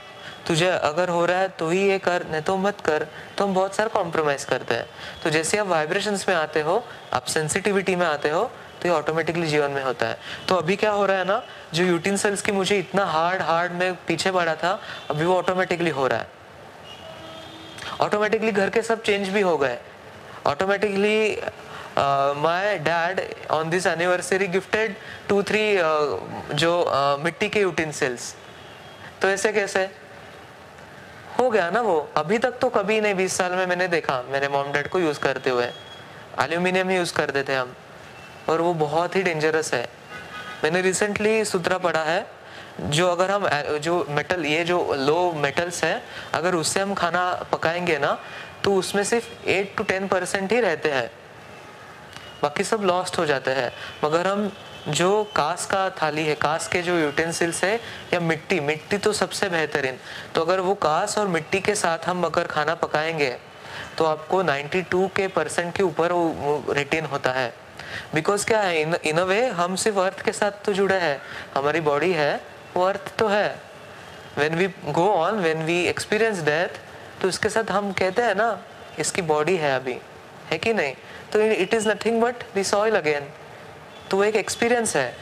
तुझे 0.47 0.67
अगर 0.67 1.09
हो 1.09 1.25
रहा 1.25 1.39
है 1.39 1.47
तो 1.59 1.69
ही 1.69 1.81
ये 1.89 1.97
कर 1.99 2.25
नहीं 2.27 2.41
तो 2.41 2.55
मत 2.57 2.81
कर। 2.81 3.05
तो 3.37 3.45
हम 3.45 3.53
बहुत 3.53 3.75
सारा 3.75 3.89
कॉम्प्रोमाइज 3.93 4.43
करते 4.45 4.75
हैं। 4.75 4.85
तो 5.23 5.29
जैसे 5.29 5.57
आप 5.57 5.67
वाइब्रेशंस 5.67 6.27
में 6.29 6.35
आते 6.35 6.61
हो 6.61 6.83
आप 7.13 7.25
सेंसिटिविटी 7.27 7.95
में 7.95 8.05
आते 8.07 8.29
हो 8.29 8.43
तो 8.81 8.87
ये 8.87 8.93
ऑटोमेटिकली 8.93 9.47
जीवन 9.47 9.71
में 9.71 9.83
होता 9.83 10.07
है। 10.07 10.17
तो 10.49 10.55
अभी 10.55 10.75
क्या 10.75 10.91
हो 10.91 11.05
रहा 11.05 11.17
है 11.17 11.25
ना 11.25 11.41
जो 11.73 11.83
यूटिन 11.83 12.17
सेल्स 12.17 12.41
की 12.41 12.51
मुझे 12.51 12.79
इतना 12.79 13.05
हार्ड 13.05 13.41
हार्ड 13.41 13.71
में 13.71 13.93
पीछे 14.07 14.31
पड़ा 14.31 14.55
था 14.55 14.79
अभी 15.09 15.25
वो 15.25 15.37
ऑटोमेटिकली 15.37 15.89
हो 15.89 16.07
रहा 16.07 16.19
है। 16.19 16.27
ऑटोमेटिकली 18.01 18.51
घर 18.51 18.69
के 18.69 18.81
सब 18.81 19.01
चेंज 19.03 19.29
भी 19.29 19.41
हो 19.41 19.57
गए। 19.57 19.77
Automatically 20.45 21.41
my 22.41 22.77
dad 22.79 23.21
on 23.51 23.69
this 23.69 23.85
anniversary 23.87 24.47
gifted 24.47 24.95
two 25.29 25.43
three 25.43 25.63
जो 26.55 26.73
uh, 26.83 27.23
मिट्टी 27.23 27.49
के 27.49 27.59
यूटिन 27.59 27.91
तो 29.21 29.29
ऐसे 29.29 29.51
कैसे? 29.53 29.89
हो 31.39 31.49
गया 31.49 31.69
ना 31.69 31.81
वो? 31.81 32.09
अभी 32.17 32.37
तक 32.37 32.51
तो 32.51 32.69
कभी 32.69 33.01
नहीं, 33.01 33.15
बीस 33.15 33.33
साल 33.33 33.51
में 33.51 33.65
मैंने 33.65 33.87
देखा। 33.87 34.23
मेरे 34.29 34.47
मॉम 34.47 34.71
डैड 34.71 34.89
को 34.89 34.99
यूज़ 34.99 35.19
करते 35.19 35.49
हुए। 35.49 35.65
एल्यूमिनियम 36.41 36.89
ही 36.89 36.95
यूज़ 36.95 37.13
करते 37.13 37.43
थे 37.43 37.55
हम। 37.55 37.75
और 38.49 38.61
वो 38.61 38.73
बहुत 38.73 39.15
ही 39.15 39.23
डेंजरस 39.23 39.73
है। 39.73 39.89
मैंने 40.63 40.81
रिसेंटली 40.81 41.45
सूत्रा 41.45 41.77
पढ़ा 41.77 42.03
है, 42.03 42.27
जो 42.79 43.11
अगर 43.11 43.31
हम, 43.31 43.47
जो 43.77 44.05
मेटल 44.09 44.45
ये 44.45 44.63
जो 44.63 44.93
लो 44.93 45.31
मेटल्स 45.31 45.83
है, 45.83 46.03
अगर 46.33 46.55
उससे 46.55 46.79
हम 46.79 46.93
खाना 46.93 47.33
पकाएँगे 47.51 47.97
ना 47.97 48.19
तो 48.63 48.75
उसमें 48.75 49.03
सिर्फ़ 49.03 49.47
एट 49.47 49.77
टू 49.77 49.83
टेन 49.83 50.07
परसेंट 50.07 50.51
ही 50.51 50.59
रहते 50.59 50.91
हैं। 50.91 51.11
बाकी 52.43 52.63
सब 52.63 52.81
लॉस्ट 52.81 53.17
हो 53.17 53.25
जाते 53.25 53.51
हैं। 53.51 53.71
मगर 54.03 54.27
हम 54.27 54.51
जो 54.87 55.23
कास 55.35 55.65
का 55.65 55.89
थाली 56.01 56.25
है, 56.25 56.35
कास 56.35 56.67
के 56.67 56.81
जो 56.81 56.97
यूटेंसिल्स 56.97 57.63
है, 57.63 57.75
या 58.13 58.19
मिट्टी 58.19 58.59
मिट्टी 58.59 58.97
तो 58.97 59.13
सबसे 59.13 59.49
बेहतरीन। 59.49 59.97
तो 60.35 60.41
अगर 60.41 60.59
वो 60.59 60.73
कास 60.75 61.17
और 61.17 61.27
मिट्टी 61.27 61.59
के 61.59 61.75
साथ 61.75 62.07
हम 62.07 62.23
अगर 62.25 62.47
खाना 62.47 62.75
पकाएँगे 62.75 63.35
तो 63.97 64.05
आपको 64.05 64.41
92 64.43 65.07
के 65.15 65.27
परसेंट 65.27 65.75
के 65.75 65.83
ऊपर 65.83 66.09
रिटेन 66.75 67.05
होता 67.05 67.31
है। 67.31 67.53
बिकॉज़ 68.13 68.45
क्या 68.45 68.59
है 68.61 68.81
इन 68.81 68.95
इन 69.05 69.17
अ 69.17 69.23
वे 69.23 69.45
हम 69.49 69.75
सिर्फ़ 69.75 69.99
अर्थ 69.99 70.21
के 70.21 70.31
साथ 70.31 70.63
तो 70.65 70.73
जुड़े 70.73 70.95
हैं। 70.95 71.21
हमारी 71.55 71.79
बॉडी 71.81 72.11
है, 72.13 72.41
वो 72.75 72.83
अर्थ 72.83 73.15
तो 73.17 73.27
है। 73.27 73.59
When 74.37 74.55
we 74.55 74.67
go 74.85 75.07
on 75.09 75.39
when 75.39 75.63
we 75.63 75.79
experience 75.85 76.41
death 76.43 76.79
तो 77.21 77.27
इसके 77.27 77.49
साथ 77.49 77.71
हम 77.71 77.91
कहते 77.91 78.21
हैं 78.21 78.35
ना, 78.35 78.49
इसकी 78.99 79.21
बॉडी 79.23 79.55
है 79.57 79.75
अभी। 79.75 79.97
है 80.51 80.57
कि 80.57 80.73
नहीं? 80.73 80.93
तो 81.33 81.41
it 81.41 81.73
is 81.73 81.89
nothing 81.89 82.21
but 82.21 82.43
the 82.55 82.63
soil 82.63 82.95
again 82.95 83.27
तो 84.11 84.23
एक 84.23 84.35
एक्सपीरियंस 84.35 84.95
है। 84.95 85.13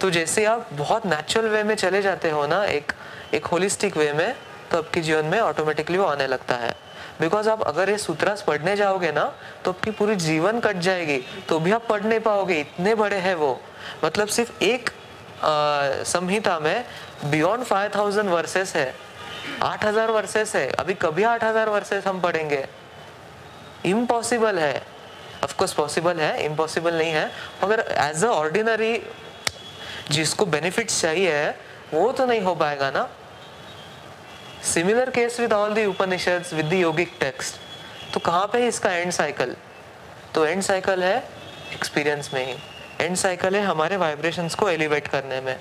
तो 0.00 0.10
जैसे 0.10 0.44
आप 0.46 0.68
बहुत 0.72 1.06
नेचुरल 1.06 1.48
वे 1.48 1.62
में 1.62 1.74
चले 1.76 2.02
जाते 2.02 2.30
हो 2.30 2.46
ना, 2.46 2.64
एक 2.64 2.92
एक 3.34 3.46
होलिस्टिक 3.46 3.96
वे 3.96 4.12
में 4.12 4.34
तो 4.70 4.78
आपके 4.78 5.00
जीवन 5.00 5.24
में 5.24 5.38
ऑटोमेटिकली 5.40 5.98
वो 5.98 6.04
आने 6.06 6.26
लगता 6.26 6.54
है। 6.56 6.74
बिकॉज़ 7.20 7.48
आप 7.50 7.62
अगर 7.62 7.90
ये 7.90 7.96
सूत्रास 7.98 8.42
पढ़ने 8.42 8.76
जाओगे 8.76 9.10
ना 9.12 9.24
तो 9.64 9.70
आपकी 9.70 9.90
पूरी 9.90 10.16
जीवन 10.18 10.60
कट 10.60 10.76
जाएगी 10.78 11.18
तो 11.48 11.58
भी 11.60 11.72
आप 11.72 11.86
पढ़ 11.88 12.02
नहीं 12.02 12.20
पाओगे, 12.20 12.60
इतने 12.60 12.94
बड़े 12.94 13.16
हैं 13.18 13.34
वो। 13.34 13.60
मतलब 14.04 14.28
सिर्फ़ 14.28 14.64
एक 14.64 14.90
संहिता 16.06 16.58
में 16.58 16.84
बियॉन्ड 17.24 17.64
फाइव 17.64 17.90
थाउज़ेंड 17.94 18.28
वर्सेस 18.30 18.74
है। 18.76 18.94
आठ 19.62 19.84
हज़ार 19.84 20.10
वर्सेस 20.10 20.54
है। 20.56 20.68
अभी 20.70 20.94
कभी 20.96 21.22
आठ 21.24 21.44
हज़ार 21.44 21.68
वर्सेस 21.68 22.06
हम 22.06 22.20
पढ़ेंगे। 22.20 22.64
इम्पॉसिबल 23.86 24.58
है। 24.58 24.82
ऑफकोर्स 25.44 25.72
पॉसिबल 25.72 26.20
है 26.20 26.44
इम्पॉसिबल 26.44 26.94
नहीं 26.94 27.12
है, 27.12 27.30
मगर 27.64 27.80
एज 28.00 28.24
अ 28.24 28.28
ऑर्डिनरी 28.28 29.00
जिसको 30.10 30.46
बेनिफिट्स 30.46 31.00
चाहिए, 31.00 31.48
वो 31.94 32.10
तो 32.12 32.26
नहीं 32.26 32.40
हो 32.40 32.54
पाएगा 32.54 32.90
ना। 32.90 33.08
Similar 34.64 35.10
case 35.10 35.40
with 35.40 35.52
all 35.52 35.74
the 35.74 35.84
Upanishad 35.86 36.44
with 36.52 36.66
the 36.66 36.72
yogic 36.74 37.12
text 37.20 38.12
तो 38.14 38.20
कहाँ 38.20 38.46
पे 38.52 38.58
है 38.58 38.68
इसका 38.68 38.92
एंड 38.92 39.12
साइकिल 39.12 39.54
तो 40.34 40.44
एंड 40.46 40.62
साइकिल 40.62 41.02
है 41.02 41.16
एक्सपीरियंस 41.74 42.30
में 42.34 42.44
ही। 42.46 42.54
एंड 43.00 43.16
साइकिल 43.16 43.56
है 43.56 43.62
हमारे 43.64 43.96
वाइब्रेशंस 43.96 44.54
को 44.54 44.68
एलिवेट 44.70 45.08
करने 45.08 45.40
में। 45.40 45.56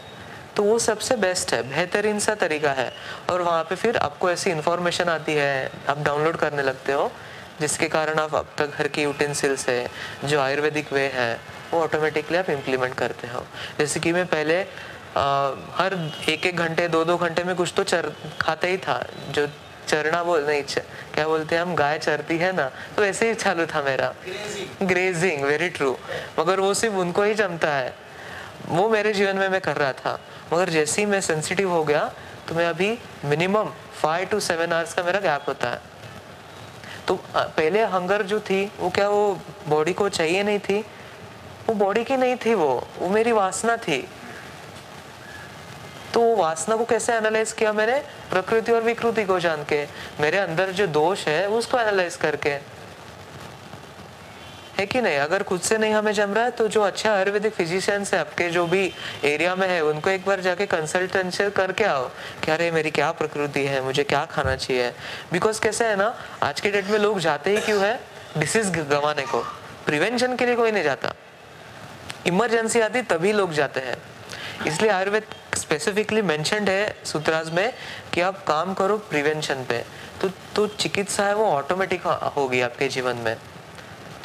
तो 0.55 0.63
वो 0.63 0.77
सबसे 0.79 1.15
बेस्ट 1.15 1.53
है, 1.53 1.61
बेहतरीन 1.69 2.19
सा 2.19 2.33
तरीका 2.35 2.71
है। 2.71 2.91
और 3.29 3.41
वहाँ 3.41 3.63
पे 3.63 3.75
फिर 3.75 3.97
आपको 3.97 4.29
ऐसी 4.31 4.49
इंफॉर्मेशन 4.49 5.09
आती 5.09 5.33
है, 5.33 5.71
आप 5.89 5.99
डाउनलोड 6.03 6.37
करने 6.37 6.63
लगते 6.63 6.93
हो। 6.93 7.11
जिसके 7.59 7.87
कारण 7.89 8.19
आप 8.19 8.35
अब 8.35 8.47
तक 8.57 8.77
घर 8.77 8.87
की 8.87 9.03
यूटेंसिल्स 9.03 9.67
है 9.69 9.89
जो 10.25 10.39
आयुर्वेदिक 10.39 10.91
वे 10.93 11.05
है 11.13 11.33
वो 11.71 11.81
ऑटोमेटिकली 11.83 12.37
आप 12.37 12.49
इम्प्लीमेंट 12.49 12.93
करते 12.95 13.27
हो। 13.27 13.45
जैसे 13.79 13.99
कि 13.99 14.11
मैं 14.13 14.25
पहले 14.27 14.61
आ, 14.61 15.23
हर 15.75 15.93
एक 16.29 16.45
एक 16.45 16.57
घंटे 16.57 16.87
दो 16.87 17.03
दो 17.05 17.17
घंटे 17.17 17.43
में 17.43 17.55
कुछ 17.55 17.73
तो 17.77 17.83
चर 17.83 18.11
खाते 18.41 18.67
ही 18.67 18.77
था 18.77 18.99
जो 19.31 19.47
चरना 19.87 20.23
बोल 20.23 20.45
नहीं 20.47 20.63
च, 20.63 20.79
क्या 21.13 21.27
बोलते 21.27 21.55
हैं 21.55 21.61
हम 21.61 21.73
गाय 21.75 21.97
चरती 21.99 22.37
है 22.37 22.51
ना 22.55 22.69
तो 22.97 23.03
ऐसे 23.05 23.27
ही 23.29 23.33
चालू 23.35 23.65
था 23.65 23.81
मेरा। 23.81 24.13
ग्रेजिंग 24.83 25.43
वेरी 25.43 25.69
ट्रू 25.69 25.97
मगर 26.39 26.59
वो 26.59 26.73
सिर्फ़ 26.73 26.95
उनको 26.95 27.23
ही 27.23 27.33
जमता 27.33 27.73
है। 27.73 27.93
वो 28.67 28.87
मेरे 28.89 29.13
जीवन 29.13 29.37
में 29.37 29.47
मैं 29.49 29.61
कर 29.61 29.77
रहा 29.77 29.93
था। 29.93 30.19
मगर 30.53 30.69
जैसे 30.69 31.01
ही 31.01 31.05
मैं 31.07 31.21
सेंसिटिव 31.21 31.71
हो 31.71 31.83
गया 31.83 32.03
तो 32.47 32.55
मैं 32.55 32.65
अभी 32.65 32.97
minimum 33.25 33.71
five 34.01 34.27
to 34.27 34.39
seven 34.39 34.73
hours 34.73 34.93
का 34.93 35.03
मेरा 35.03 35.19
गैप 35.19 35.47
होता 35.47 35.69
है। 35.69 35.81
तो 37.07 37.15
पहले 37.35 37.83
हंगर 37.85 38.21
जो 38.23 38.39
थी, 38.39 38.65
वो 38.79 38.89
क्या 38.89 39.07
वो 39.09 39.39
बॉडी 39.67 39.93
को 39.93 40.09
चाहिए 40.09 40.43
नहीं 40.43 40.59
थी? 40.59 40.79
वो 41.67 41.73
बॉडी 41.75 42.03
की 42.03 42.17
नहीं 42.17 42.35
थी 42.35 42.53
वो 42.53 42.87
वो 42.99 43.09
मेरी 43.09 43.31
वासना 43.31 43.75
थी। 43.77 44.07
तो 46.13 46.19
वो 46.19 46.35
वासना 46.35 46.75
को 46.75 46.85
कैसे 46.85 47.13
एनालाइज 47.13 47.51
किया 47.51 47.73
मैंने? 47.73 47.99
प्रकृति 48.29 48.71
और 48.71 48.81
विकृति 48.81 49.23
को 49.23 49.39
जान 49.39 49.63
के। 49.63 49.83
मेरे 50.19 50.37
अंदर 50.37 50.71
जो 50.71 50.87
दोष 50.87 51.27
है 51.27 51.47
उसको 51.49 51.79
एनालाइज 51.79 52.15
करके। 52.15 52.57
है 54.79 54.85
कि 54.85 55.01
नहीं? 55.01 55.17
अगर 55.17 55.43
खुद 55.43 55.61
से 55.61 55.77
नहीं 55.77 55.93
हमें 55.93 56.11
जम 56.13 56.33
रहा 56.33 56.43
है 56.43 56.51
तो 56.51 56.67
जो 56.67 56.81
अच्छा 56.81 57.13
आयुर्वेदिक 57.13 57.53
फिजिशियंस 57.53 58.13
है, 58.13 58.19
आपके 58.19 58.49
जो 58.49 58.65
भी 58.67 58.93
एरिया 59.23 59.55
में 59.55 59.67
है, 59.67 59.81
उनको 59.81 60.09
एक 60.09 60.25
बार 60.25 60.39
जाके 60.39 60.65
कंसल्टेंसी 60.65 61.49
करके 61.51 61.83
आओ 61.83 62.07
कि 62.43 62.51
अरे, 62.51 62.71
मेरी 62.71 62.91
क्या 62.91 63.11
प्रकृति 63.11 63.65
है? 63.65 63.81
मुझे 63.81 64.03
क्या 64.03 64.25
खाना 64.25 64.55
चाहिए? 64.55 64.91
बिकॉज़ 65.33 65.61
कैसे 65.61 65.85
है 65.85 65.95
ना, 65.95 66.15
आज 66.43 66.59
के 66.61 66.71
डेट 66.71 66.85
में 66.85 66.99
लोग 66.99 67.19
जाते 67.19 67.51
ही 67.51 67.61
क्यों 67.61 67.81
है? 67.83 67.99
डिसीज 68.37 68.69
गंवाने 68.71 69.21
को। 69.21 69.41
प्रिवेंशन 69.85 70.35
के 70.35 70.45
लिए 70.45 70.55
कोई 70.55 70.71
नहीं 70.71 70.83
जाता। 70.83 71.13
इमरजेंसी 72.25 72.79
आती, 72.79 73.01
तभी 73.01 73.33
लोग 73.33 73.53
जाते 73.53 73.79
हैं। 73.79 73.97
इसलिए 74.67 74.91
आयुर्वेद 74.91 75.23
स्पेसिफिकली 75.57 76.21
मैंशनड 76.21 76.69
है 76.69 76.95
सूत्राज 77.05 77.49
में 77.49 77.73
कि 78.13 78.21
आप 78.21 78.43
काम 78.43 78.73
करो 78.73 78.97
प्रिवेंशन 78.97 79.63
पे। 79.69 79.83
तो 80.21 80.29
तो 80.55 80.67
चिकित्सा 80.67 81.23
है, 81.23 81.35
वो 81.35 81.45
ऑटोमेटिक 81.45 82.07
होगी 82.37 82.61
आपके 82.61 82.87
जीवन 82.87 83.15
में। 83.15 83.35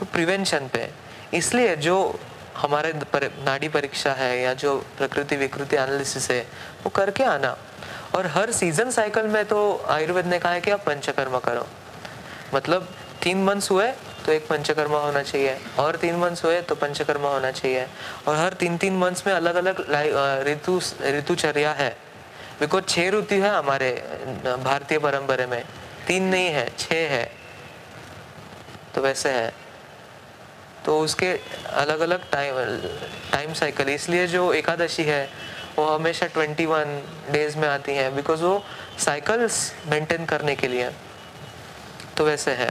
तो 0.02 0.06
प्रिवेंशन 0.12 0.66
पे 0.68 0.88
इसलिए 1.34 1.74
जो 1.76 1.96
हमारे 2.56 2.92
पर, 3.12 3.24
नाड़ी 3.44 3.68
परीक्षा 3.68 4.12
है 4.12 4.40
या 4.40 4.54
जो 4.54 4.74
प्रकृति 4.98 5.36
विकृति 5.36 5.76
एनालिसिस 5.76 6.30
है 6.30 6.40
वो 6.82 6.90
करके 6.90 7.24
आना। 7.24 7.56
और 8.14 8.26
हर 8.26 8.50
सीज़न 8.52 8.90
साइकिल 8.90 9.26
में 9.26 9.44
तो 9.46 9.60
आयुर्वेद 9.88 10.26
ने 10.26 10.38
कहा 10.38 10.52
है 10.52 10.60
कि 10.60 10.70
आप 10.70 10.84
पंचकर्मा 10.86 11.38
करो। 11.38 11.66
मतलब 12.54 12.88
तीन 13.22 13.44
मंथ्स 13.44 13.70
हुए 13.70 13.86
तो 14.26 14.32
एक 14.32 14.48
पंचकर्मा 14.48 14.98
होना 14.98 15.22
चाहिए। 15.22 15.56
और 15.78 15.96
तीन 15.96 16.16
मंथ्स 16.16 16.44
हुए 16.44 16.60
तो 16.62 16.74
पंचकर्मा 16.74 17.30
होना 17.30 17.50
चाहिए। 17.52 17.86
और 18.26 18.36
हर 18.36 18.52
तीन 18.54 18.76
तीन 18.76 18.98
मंथ्स 18.98 19.26
में 19.26 19.34
अलग 19.34 19.54
अलग 19.54 19.86
ऋतु 20.48 20.80
ऋतुचर्या 21.18 21.72
है। 21.78 21.90
बिकॉज़ 22.60 22.84
छह 22.88 23.10
ऋतु 23.10 23.34
है 23.36 23.56
हमारे 23.56 23.94
भारतीय 24.64 24.98
परंपरा 24.98 25.46
में। 25.46 25.62
तीन 26.06 26.24
नहीं 26.24 26.48
है 26.50 26.70
छह 26.78 27.08
है। 27.16 27.24
तो 28.94 29.00
वैसे 29.00 29.28
है। 29.30 29.61
तो 30.86 30.98
उसके 31.00 31.32
अलग 31.72 32.00
अलग 32.00 32.30
टाइम 32.30 32.54
टाइम 33.32 33.52
साइकिल 33.52 33.88
इसलिए 33.88 34.26
जो 34.26 34.52
एकादशी 34.52 35.02
है, 35.02 35.28
वो 35.76 35.86
हमेशा 35.86 36.26
ट्वेंटी 36.26 36.66
वन 36.66 37.02
डेज़ 37.30 37.56
में 37.58 37.68
आती 37.68 37.92
है 37.92 38.10
बिकॉज़ 38.16 38.42
वो 38.42 38.64
साइकिल्स 38.98 39.72
मेंटेन 39.86 40.24
करने 40.24 40.54
के 40.56 40.68
लिए। 40.68 40.90
तो 42.16 42.24
वैसे 42.24 42.50
है। 42.50 42.70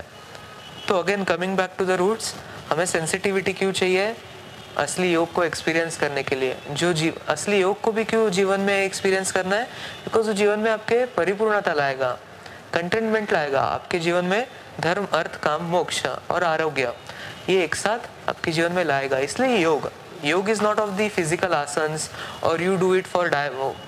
तो 0.87 0.99
again 0.99 1.23
coming 1.23 1.57
back 1.57 1.71
to 1.77 1.85
the 1.85 1.91
roots 1.91 2.35
हमें 2.71 2.85
सेंसिटिविटी 2.85 3.53
क्यों 3.53 3.71
चाहिए? 3.71 4.13
असली 4.77 5.11
योग 5.13 5.31
को 5.33 5.43
एक्सपीरियंस 5.43 5.97
करने 5.97 6.23
के 6.23 6.35
लिए। 6.35 6.57
जो 6.71 6.93
जीव, 6.93 7.13
असली 7.27 7.59
योग 7.61 7.81
को 7.81 7.91
भी 7.91 8.03
क्यों 8.03 8.29
जीवन 8.29 8.59
में 8.59 8.85
एक्सपीरियंस 8.85 9.31
करना 9.31 9.55
है? 9.55 9.63
बिकॉज़ 10.05 10.27
वो 10.27 10.33
जीवन 10.33 10.59
में 10.59 10.71
आपके 10.71 11.05
परिपूर्णता 11.05 11.73
लाएगा 11.73 12.17
कंटेनमेंट 12.73 13.33
लाएगा, 13.33 13.61
आपके 13.61 13.99
जीवन 13.99 14.25
में 14.25 14.47
धर्म, 14.79 15.07
अर्थ, 15.13 15.35
काम, 15.35 15.61
मोक्ष 15.61 16.05
और 16.05 16.43
आरोग्य। 16.43 16.93
ये 17.49 17.63
एक 17.63 17.75
साथ 17.75 18.29
आपके 18.29 18.51
जीवन 18.51 18.71
में 18.71 18.83
लाएगा, 18.85 19.17
इसलिए 19.19 19.57
yoga. 19.57 19.89
Yoga 20.25 20.49
is 20.49 20.61
not 20.63 20.79
of 20.79 20.89
the 20.91 21.07
physical 21.09 21.53
asana 21.53 21.97
और 22.43 22.61
you 22.61 22.75
do 22.77 22.93
it 22.95 23.07
for 23.07 23.29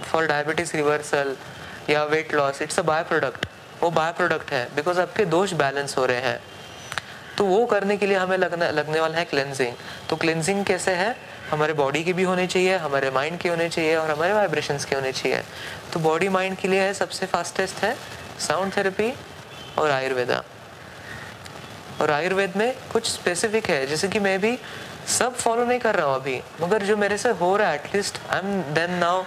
for 0.03 0.25
diabetes 0.27 0.75
reversal 0.75 1.35
या 1.89 2.03
weight 2.05 2.33
loss 2.33 2.61
it's 2.61 2.79
a 2.79 2.83
by 2.83 3.03
product 3.03 3.45
वो 3.81 3.89
बाय 3.91 4.11
प्रोडक्ट 4.13 4.51
है 4.53 4.67
बिकॉज़ 4.75 4.99
आपके 4.99 5.25
दोष 5.25 5.53
बैलेंस 5.53 5.97
हो 5.97 6.05
रहे 6.05 6.21
हैं। 6.21 6.39
तो 7.37 7.45
वो 7.45 7.65
करने 7.65 7.97
के 7.97 8.05
लिए 8.07 8.17
हमें 8.17 8.37
लगने 8.37 8.71
लगने 8.71 8.99
वाला 8.99 9.17
है 9.17 9.25
क्लेंजिंग 9.25 9.75
तो 10.09 10.15
क्लेंजिंग 10.15 10.63
कैसे 10.65 10.91
है? 10.93 11.15
हमारे 11.51 11.73
बॉडी 11.73 12.03
की 12.03 12.13
भी 12.13 12.23
होनी 12.23 12.47
चाहिए, 12.47 12.77
हमारे 12.77 13.09
माइंड 13.11 13.37
की 13.39 13.49
होनी 13.49 13.67
चाहिए 13.69 13.95
और 13.95 14.11
हमारे 14.11 14.33
वाइब्रेशंस 14.33 14.85
की 14.85 14.95
होनी 14.95 15.11
चाहिए। 15.11 15.41
तो 15.93 15.99
बॉडी 15.99 16.29
माइंड 16.29 16.57
के 16.57 16.67
लिए 16.67 16.81
है, 16.81 16.93
सबसे 16.93 17.25
फास्टेस्ट 17.25 17.83
है 17.83 17.95
साउंड 18.39 18.75
थेरेपी 18.77 19.13
और 19.77 19.91
आयुर्वेदा। 19.91 20.43
और 22.03 22.11
आयुर्वेद 22.11 22.53
में 22.57 22.75
कुछ 22.91 23.11
स्पेसिफिक 23.11 23.69
है, 23.69 23.85
जैसे 23.87 24.07
कि 24.07 24.19
मैं 24.19 24.39
भी 24.41 24.57
सब 25.07 25.35
फॉलो 25.35 25.65
नहीं 25.65 25.79
कर 25.79 25.95
रहा 25.95 26.05
हूँ 26.05 26.15
अभी, 26.15 26.41
मगर 26.61 26.83
जो 26.83 26.97
मेरे 26.97 27.17
से 27.17 27.29
हो 27.29 27.57
रहा 27.57 27.69
है 27.69 27.75
at least 27.75 28.17
I 28.29 28.39
am 28.39 28.61
then 28.73 28.91
now 28.91 29.23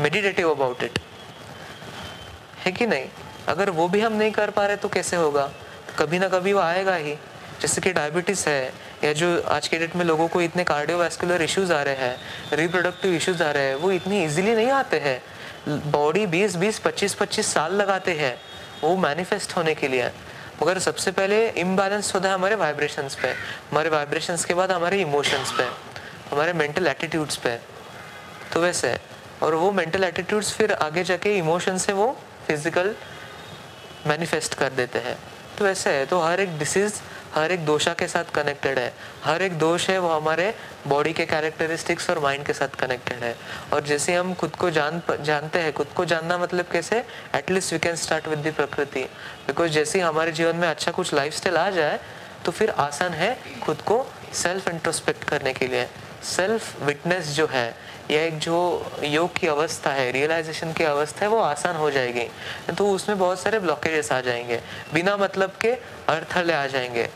meditative 0.00 0.50
about 0.50 0.82
it 0.82 0.98
है 2.64 2.72
कि 2.72 2.86
नहीं? 2.86 3.06
अगर 3.48 3.70
वो 3.70 3.88
भी 3.88 4.00
हम 4.00 4.12
नहीं 4.12 4.32
कर 4.32 4.50
पा 4.50 4.66
रहे 4.66 4.76
तो 4.76 4.88
कैसे 4.88 5.16
होगा? 5.16 5.50
कभी 5.98 6.18
ना 6.18 6.28
कभी 6.28 6.52
वो 6.52 6.60
आएगा 6.60 6.94
ही। 6.94 7.14
जैसे 7.60 7.80
कि 7.80 7.92
डायबिटीज़ 7.92 8.48
है, 8.48 8.72
या 9.04 9.12
जो 9.12 9.42
आज 9.42 9.68
के 9.68 9.78
डेट 9.78 9.96
में 9.96 10.04
लोगों 10.04 10.28
को 10.28 10.40
इतने 10.40 10.64
कार्डियोवैस्कुलर 10.64 11.42
इश्यूज़ 11.42 11.72
आ 11.72 11.82
रहे 11.82 11.94
हैं 11.94 12.16
रिप्रोडक्टिव 12.52 13.14
इश्यूज़ 13.14 13.42
आ 13.42 13.50
रहे 13.50 13.62
हैं, 13.62 13.74
वो 13.74 13.90
इतनी 13.92 14.24
इजीली 14.24 14.54
नहीं 14.54 14.70
आते 14.70 14.98
हैं। 14.98 15.22
बॉडी 15.90 16.26
20 16.26 16.56
20 16.56 16.78
25 16.78 17.14
25 17.14 17.46
साल 17.46 17.74
लगाते 17.74 18.12
हैं, 18.12 18.36
वो 18.82 18.96
मैनिफेस्ट 18.96 19.56
होने 19.56 19.74
के 19.74 19.88
लिए। 19.88 20.10
मगर 20.62 20.78
सबसे 20.78 21.10
पहले 21.10 21.48
इम्बैलेंस 21.58 22.14
होता 22.14 22.28
है 22.28 22.34
हमारे 22.34 22.54
वाइब्रेशंस 22.54 23.14
पे। 23.14 23.28
हमारे 23.70 23.88
वाइब्रेशंस 23.90 24.44
के 24.44 24.54
बाद 24.54 24.72
हमारे 24.72 25.00
इमोशंस 25.00 25.52
पे, 25.52 25.64
हमारे 26.30 26.52
मेंटल 26.52 26.86
एटीट्यूड्स 26.86 27.36
पे। 27.36 27.56
तो 28.52 28.60
वैसे, 28.60 28.96
और 29.42 29.54
वो 29.54 29.70
मेंटल 29.72 30.04
एटीट्यूड्स 30.04 30.52
फिर 30.54 30.72
आगे 30.72 31.04
जाके 31.04 31.36
इमोशन 31.38 31.78
से 31.78 31.92
वो 31.92 32.06
फ़िज़िकल 32.46 32.94
मैनिफेस्ट 34.06 34.54
कर 34.54 34.70
देते 34.72 34.98
हैं। 34.98 35.16
तो 35.58 35.64
वैसे 35.64 35.90
है 35.90 36.06
तो 36.06 36.20
हर 36.20 36.40
एक 36.40 36.58
डिसीज़ 36.58 37.00
हर 37.34 37.52
एक 37.52 37.64
दोषा 37.66 37.92
के 37.94 38.06
साथ 38.08 38.32
कनेक्टेड 38.34 38.78
है। 38.78 38.92
हर 39.24 39.42
एक 39.42 39.58
दोष 39.58 39.88
है, 39.90 39.98
वो 39.98 40.08
हमारे 40.08 40.54
बॉडी 40.86 41.12
के 41.12 41.26
कैरेक्टरिस्टिक्स 41.26 42.08
और 42.10 42.18
माइंड 42.18 42.44
के 42.46 42.52
साथ 42.52 42.74
कनेक्टेड 42.78 43.22
है। 43.24 43.34
और 43.72 43.82
जैसे 43.82 44.14
हम 44.14 44.34
खुद 44.34 44.56
को 44.56 44.70
जान 44.70 45.02
जानते 45.20 45.58
हैं, 45.58 45.72
खुद 45.72 45.86
को 45.96 46.04
जानना 46.04 46.38
मतलब 46.38 46.66
कैसे? 46.72 47.04
At least 47.34 47.72
we 47.72 47.78
can 47.78 47.96
start 47.96 48.28
with 48.28 48.38
the 48.38 48.52
prakriti 48.54 49.04
because 49.46 49.70
जैसे 49.72 50.00
हमारे 50.00 50.32
जीवन 50.32 50.56
में 50.56 50.68
अच्छा 50.68 50.90
कुछ 50.90 51.14
लाइफ 51.14 51.46
आ 51.48 51.68
जाए 51.70 51.98
तो 52.44 52.52
फिर 52.52 52.70
आसान 52.70 53.12
है 53.12 53.36
खुद 53.62 53.82
को 53.82 54.04
सेल्फ 54.34 54.68
इंट्रोस्पेक्ट 54.68 55.24
करने 55.24 55.52
के 55.52 55.66
लिए। 55.66 55.86
सेल्फ 56.24 56.82
विटनेस 56.82 57.28
जो 57.28 57.46
है 57.46 57.74
या 58.12 58.22
एक 58.22 58.38
जो 58.38 58.56
योग 59.02 59.32
की 59.36 59.46
अवस्था 59.46 59.90
है 59.90 60.10
रियलाइजेशन 60.12 60.72
की 60.72 60.84
अवस्था 60.84 61.24
है, 61.24 61.28
वो 61.28 61.38
आसान 61.38 61.76
हो 61.76 61.90
जाएगी। 61.90 62.26
तो 62.78 62.90
उसमें 62.90 63.18
बहुत 63.18 63.40
सारे 63.40 63.58
ब्लॉकेजेस 63.58 64.12
आ 64.12 64.20
जाएँगे। 64.20 64.60
बिना 64.94 65.16
मतलब 65.16 65.52
के 65.60 65.72
अर्थले 66.08 66.52
आ 66.52 66.66
जाएँगे। 66.66 67.08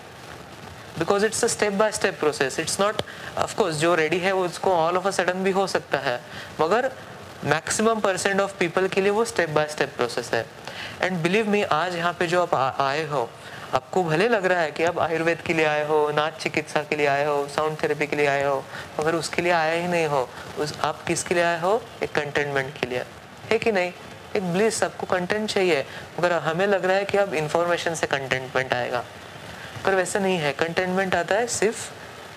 Because 0.99 1.26
it's 1.26 1.44
a 1.44 1.49
step 1.49 1.72
by 1.72 1.92
step 1.92 2.18
process 2.18 2.59
it's 2.61 2.80
not 2.80 3.03
of course 3.38 3.76
जो 3.76 3.94
रेडी 3.94 4.18
है 4.18 4.32
उसको 4.34 4.72
ऑल 4.72 4.97
ऑफ़ 4.97 5.09
अ 5.09 5.11
सडन 5.11 5.42
भी 5.44 5.51
हो 5.51 5.66
सकता 5.66 5.99
है। 5.99 6.20
मगर 6.61 6.90
मैक्सिमम 7.44 8.01
परसेंट 8.01 8.40
ऑफ़ 8.40 8.55
पीपल 8.59 8.88
के 8.88 9.01
लिए 9.01 9.11
वो 9.11 9.24
स्टेप 9.24 9.51
बाय 9.51 9.66
स्टेप 9.66 9.92
प्रोसेस 9.97 10.30
है। 10.34 10.47
एंड 11.03 11.18
बिलीव 11.22 11.49
मी 11.49 11.62
आज 11.62 11.97
यहाँ 11.97 12.12
पे 12.12 12.26
जो 12.26 12.42
आप 12.42 12.55
आए 12.80 13.05
हो 13.07 13.28
आपको 13.76 14.02
भले 14.04 14.28
लग 14.28 14.46
रहा 14.46 14.60
है 14.60 14.70
कि 14.70 14.84
आप 14.84 14.98
आयुर्वेद 14.98 15.40
के 15.40 15.54
लिए 15.54 15.64
आए 15.66 15.84
हो 15.86 16.10
नाच 16.10 16.36
चिकित्सा 16.42 16.82
के 16.82 16.96
लिए 16.96 17.06
आए 17.06 17.24
हो 17.24 17.48
साउंड 17.48 17.76
थेरेपी 17.82 18.06
के 18.06 18.16
लिए 18.16 18.26
आए 18.26 18.44
हो, 18.44 18.64
मगर 19.00 19.14
उसके 19.14 19.42
लिए 19.42 19.52
आए 19.52 19.80
ही 19.80 19.88
नहीं 19.88 20.06
हो। 20.06 20.28
उस, 20.58 20.78
आप 20.80 21.02
किसके 21.02 21.34
लिए 21.34 21.44
आए 21.44 21.60
हो? 21.60 21.82
एक 22.02 22.12
कंटेनमेंट 22.12 22.78
के 22.78 22.86
लिए। 22.86 23.02
है 23.50 23.58
कि 23.58 23.72
नहीं? 23.72 23.92
एक 24.36 24.42
ब्लिस 24.52 24.82
आपको 24.82 25.06
कंटेंट 25.06 25.50
चाहिए। 25.50 25.84
मगर 26.18 26.32
हमें 26.32 26.66
लग 26.66 26.84
रहा 26.84 26.96
है 26.96 27.04
कि 27.04 27.18
अब 27.18 27.34
इंफॉर्मेशन 27.34 27.94
से 27.94 28.06
कंटेनमेंट 28.06 28.72
आएगा। 28.74 29.04
पर 29.84 29.94
वैसे 29.94 30.18
नहीं 30.18 30.38
है। 30.38 30.52
कंटेनमेंट 30.52 31.14
आता 31.14 31.34
है 31.34 31.46
सिर्फ़ 31.46 31.90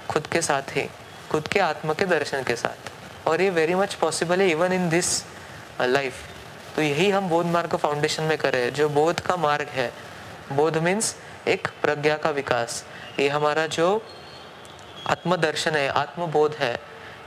खुद 0.09 0.27
के 0.27 0.41
साथ 0.41 0.75
ही, 0.75 0.89
खुद 1.31 1.47
के 1.47 1.59
आत्मा 1.59 1.93
के 1.93 2.05
दर्शन 2.05 2.43
के 2.43 2.55
साथ। 2.55 3.27
और 3.27 3.41
ये 3.41 3.49
वेरी 3.49 3.75
मच 3.75 3.93
पॉसिबल 3.93 4.41
है 4.41 4.49
इवन 4.49 4.73
इन 4.73 4.89
दिस 4.89 5.23
लाइफ 5.81 6.13
तो 6.75 6.81
यही 6.81 7.09
हम 7.09 7.29
बोध 7.29 7.45
मार्ग 7.45 7.75
फाउंडेशन 7.75 8.23
में 8.23 8.37
करें 8.37 8.73
जो 8.73 8.89
बोध 8.89 9.19
का 9.19 9.35
मार्ग 9.37 9.67
है। 9.69 9.91
बोध 10.51 10.77
मीन्स 10.77 11.15
एक 11.47 11.67
प्रज्ञा 11.81 12.15
का 12.17 12.29
विकास। 12.31 12.83
ये 13.19 13.27
हमारा 13.29 13.65
जो 13.67 13.87
आत्मदर्शन 15.07 15.75
है, 15.75 15.87
आत्मबोध 15.89 16.55
है, 16.59 16.77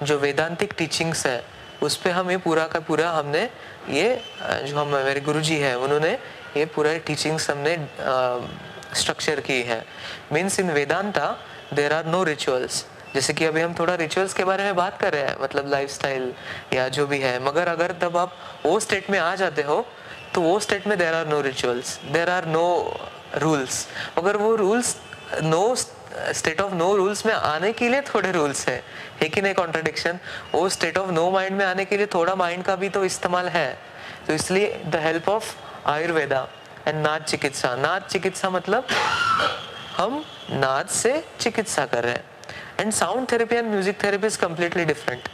जो 0.02 0.18
वेदांतिक 0.18 0.72
टीचिंग्स 0.78 1.26
है, 1.26 1.42
उस 1.82 1.96
पर 1.96 2.10
हम 2.10 2.30
ये 2.30 2.36
पूरा 2.38 2.66
का 2.66 2.80
पूरा 2.80 3.10
हमने 3.10 3.42
ये, 3.90 4.20
जो 4.42 4.76
हम, 4.76 4.94
मेरे 4.96 5.20
गुरु 5.20 5.40
जी 5.40 5.56
है, 5.58 5.76
उन्होंने 5.78 6.12
ये 6.56 6.64
पूरा 6.74 6.96
टीचिंग्स 7.06 7.50
हमने 7.50 7.76
स्ट्रक्चर 8.94 9.40
की 9.40 9.60
है। 9.62 9.84
Means 10.32 10.58
in 10.60 10.70
Vedanta 10.70 11.36
there 11.74 11.92
are 11.92 12.06
no 12.06 12.22
rituals 12.24 12.84
जैसे 13.14 13.32
कि 13.34 13.44
अभी 13.44 13.60
हम 13.60 13.74
थोड़ा 13.78 13.94
रिचुअल्स 13.94 14.34
के 14.34 14.44
बारे 14.44 14.64
में 14.64 14.76
बात 14.76 14.98
कर 15.00 15.12
रहे 15.12 15.22
हैं 15.22 15.36
मतलब 15.40 15.68
लाइफस्टाइल 15.70 16.32
या 16.74 16.88
जो 16.88 17.06
भी 17.06 17.18
है, 17.18 17.38
मगर 17.44 17.68
अगर 17.68 17.92
तब 18.02 18.16
आप 18.16 18.36
वो 18.64 18.78
स्टेट 18.80 19.10
में 19.10 19.18
आ 19.18 19.34
जाते 19.34 19.62
हो 19.62 19.84
तो 20.34 20.40
वो 20.40 20.58
स्टेट 20.60 20.86
में 20.86 20.96
there 20.98 21.14
are 21.14 21.26
no 21.28 21.40
rituals 21.40 21.98
there 22.12 22.30
are 22.30 22.46
no 22.46 22.64
rules 23.36 23.86
अगर 24.18 24.36
वो 24.36 24.54
rules 24.56 24.96
no 25.42 25.74
state 25.74 26.60
of 26.60 26.74
no 26.74 26.94
rules 26.96 27.24
में 27.26 27.32
आने 27.32 27.72
के 27.72 27.88
लिए 27.88 28.00
थोड़े 28.04 28.32
रूल्स 28.32 28.66
है। 28.68 28.82
है 29.20 29.28
कि 29.28 29.40
नहीं 29.42 29.54
कॉन्ट्रडिक्शन 29.54 30.18
वो 30.52 30.68
स्टेट 30.68 30.98
ऑफ़ 30.98 31.10
नो 31.10 31.30
माइंड 31.30 31.56
में 31.56 31.64
आने 31.64 31.84
के 31.84 31.96
लिए 31.96 32.06
थोड़ा 32.14 32.34
माइंड 32.34 32.64
का 32.64 32.76
भी 32.76 32.88
तो 32.88 33.04
इस्तेमाल 33.04 33.48
है। 33.48 33.78
तो 34.26 34.32
इसलिए 34.34 34.82
the 34.86 34.96
help 35.02 35.28
of 35.28 35.54
Ayurveda 35.90 36.46
and 36.88 37.02
nada 37.06 37.30
chikitsa. 37.30 37.74
नाच 37.76 38.10
चिकित्सा 38.12 38.50
मतलब 38.50 38.86
हम 39.96 40.24
नाच 40.50 40.90
से 40.90 41.22
चिकित्सा 41.40 41.86
कर 41.86 42.04
रहे 42.04 42.12
हैं। 42.12 42.24
And 42.80 42.92
sound 42.92 43.30
therapy 43.32 43.56
and 43.56 43.70
music 43.70 44.02
therapy 44.02 44.26
is 44.26 44.38
completely 44.38 44.84
different 44.84 45.28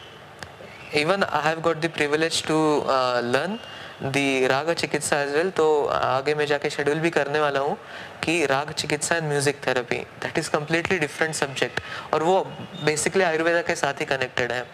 even 0.96 1.22
I 1.22 1.42
have 1.44 1.61
got 1.61 1.76
the 1.76 1.90
privilege 1.94 2.42
to 2.46 2.57
learn 2.86 3.59
the 4.03 4.46
raga 4.46 4.72
chikitsa 4.72 5.20
as 5.20 5.32
well 5.34 5.51
तो 5.51 5.84
आगे 5.86 6.34
मैं 6.34 6.46
जाके 6.46 6.70
शेड्यूल 6.70 6.99
भी 6.99 7.11
करने 7.11 7.40
वाला 7.40 7.61
हूँ 7.61 7.76
कि 8.24 8.44
raga, 8.46 8.70
chikitsa 8.72 9.16
and 9.16 9.28
music 9.28 9.57
therapy 9.66 9.96
that 10.22 10.38
is 10.38 10.51
completely 10.51 10.99
different 10.99 11.34
subject 11.34 11.80
और 12.14 12.22
वो 12.22 12.40
बेसिकली 12.84 13.24
आयुर्वेदा 13.24 13.62
के 13.62 13.74
साथ 13.74 14.01
ही 14.01 14.05
कनेक्टेड 14.07 14.53
है। 14.53 14.66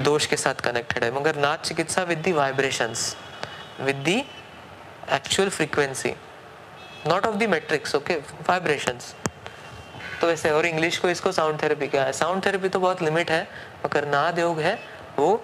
दोष 0.00 0.26
के 0.26 0.36
साथ 0.36 0.60
कनेक्टेड 0.64 1.04
है। 1.04 1.10
मगर 1.14 1.36
nada 1.36 1.66
chikitsa 1.68 2.02
with 2.02 2.18
the 2.18 2.32
vibrations 2.32 3.16
with 3.80 3.96
the 4.04 4.18
actual 5.12 5.48
frequency 5.50 6.14
not 7.06 7.26
of 7.26 7.36
the 7.36 7.48
matrix 7.50 7.94
okay 7.94 8.14
vibrations 8.48 9.14
तो 10.20 10.26
वैसे 10.26 10.50
और 10.50 10.66
इंग्लिश 10.66 10.98
को 10.98 11.08
इसको 11.08 11.32
साउंड 11.32 11.62
थेरेपी 11.62 11.86
क्या 11.86 12.04
है? 12.04 12.12
साउंड 12.12 12.44
थेरेपी 12.44 12.68
तो 12.68 12.80
बहुत 12.80 13.02
लिमिट 13.02 13.30
है, 13.30 13.42
मगर 13.84 14.06
नाद 14.08 14.38
योग 14.38 14.60
है, 14.60 14.78
वो 15.18 15.42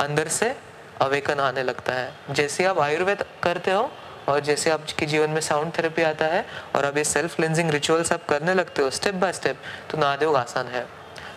अंदर 0.00 0.28
से 0.28 0.54
अवेकन 1.00 1.40
आने 1.40 1.62
लगता 1.62 1.92
है। 1.92 2.12
जैसे 2.30 2.64
आप 2.64 2.78
आयुर्वेद 2.78 3.24
करते 3.42 3.70
हो 3.70 3.90
और 4.28 4.40
जैसे 4.40 4.70
आपके 4.70 5.06
जीवन 5.06 5.30
में 5.30 5.40
साउंड 5.40 5.72
थेरेपी 5.78 6.02
आता 6.02 6.26
है 6.26 6.44
और 6.76 6.84
अब 6.84 6.98
ये 6.98 7.04
सेल्फ 7.04 7.36
क्लेंजिंग 7.36 7.70
रिचुअल्स 7.70 8.12
आप 8.12 8.26
करने 8.26 8.54
लगते 8.54 8.82
हो 8.82 8.90
स्टेप 8.90 9.14
बाय 9.14 9.32
स्टेप 9.32 9.60
तो 9.90 9.98
नाद 9.98 10.22
योग 10.22 10.36
आसान 10.36 10.66
है। 10.66 10.84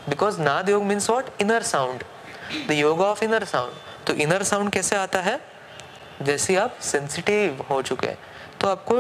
Because 0.10 0.40
nada 0.42 0.70
yoga 0.70 0.84
means 0.84 1.10
what 1.10 1.30
inner 1.42 1.64
sound 1.64 2.04
the 2.68 2.72
yoga 2.72 3.02
of 3.02 3.24
inner 3.24 3.44
sound 3.46 4.06
तो 4.08 4.14
इनर 4.16 4.44
साउंड 4.44 4.72
कैसे 4.72 4.96
आता 4.96 5.22
है? 5.22 5.40
जैसे 6.22 6.56
आप 6.56 6.78
सेंसिटिव 6.82 7.66
हो 7.70 7.82
चुके 7.82 8.08
हैं 8.08 8.18
तो 8.62 8.68
आपको 8.68 8.98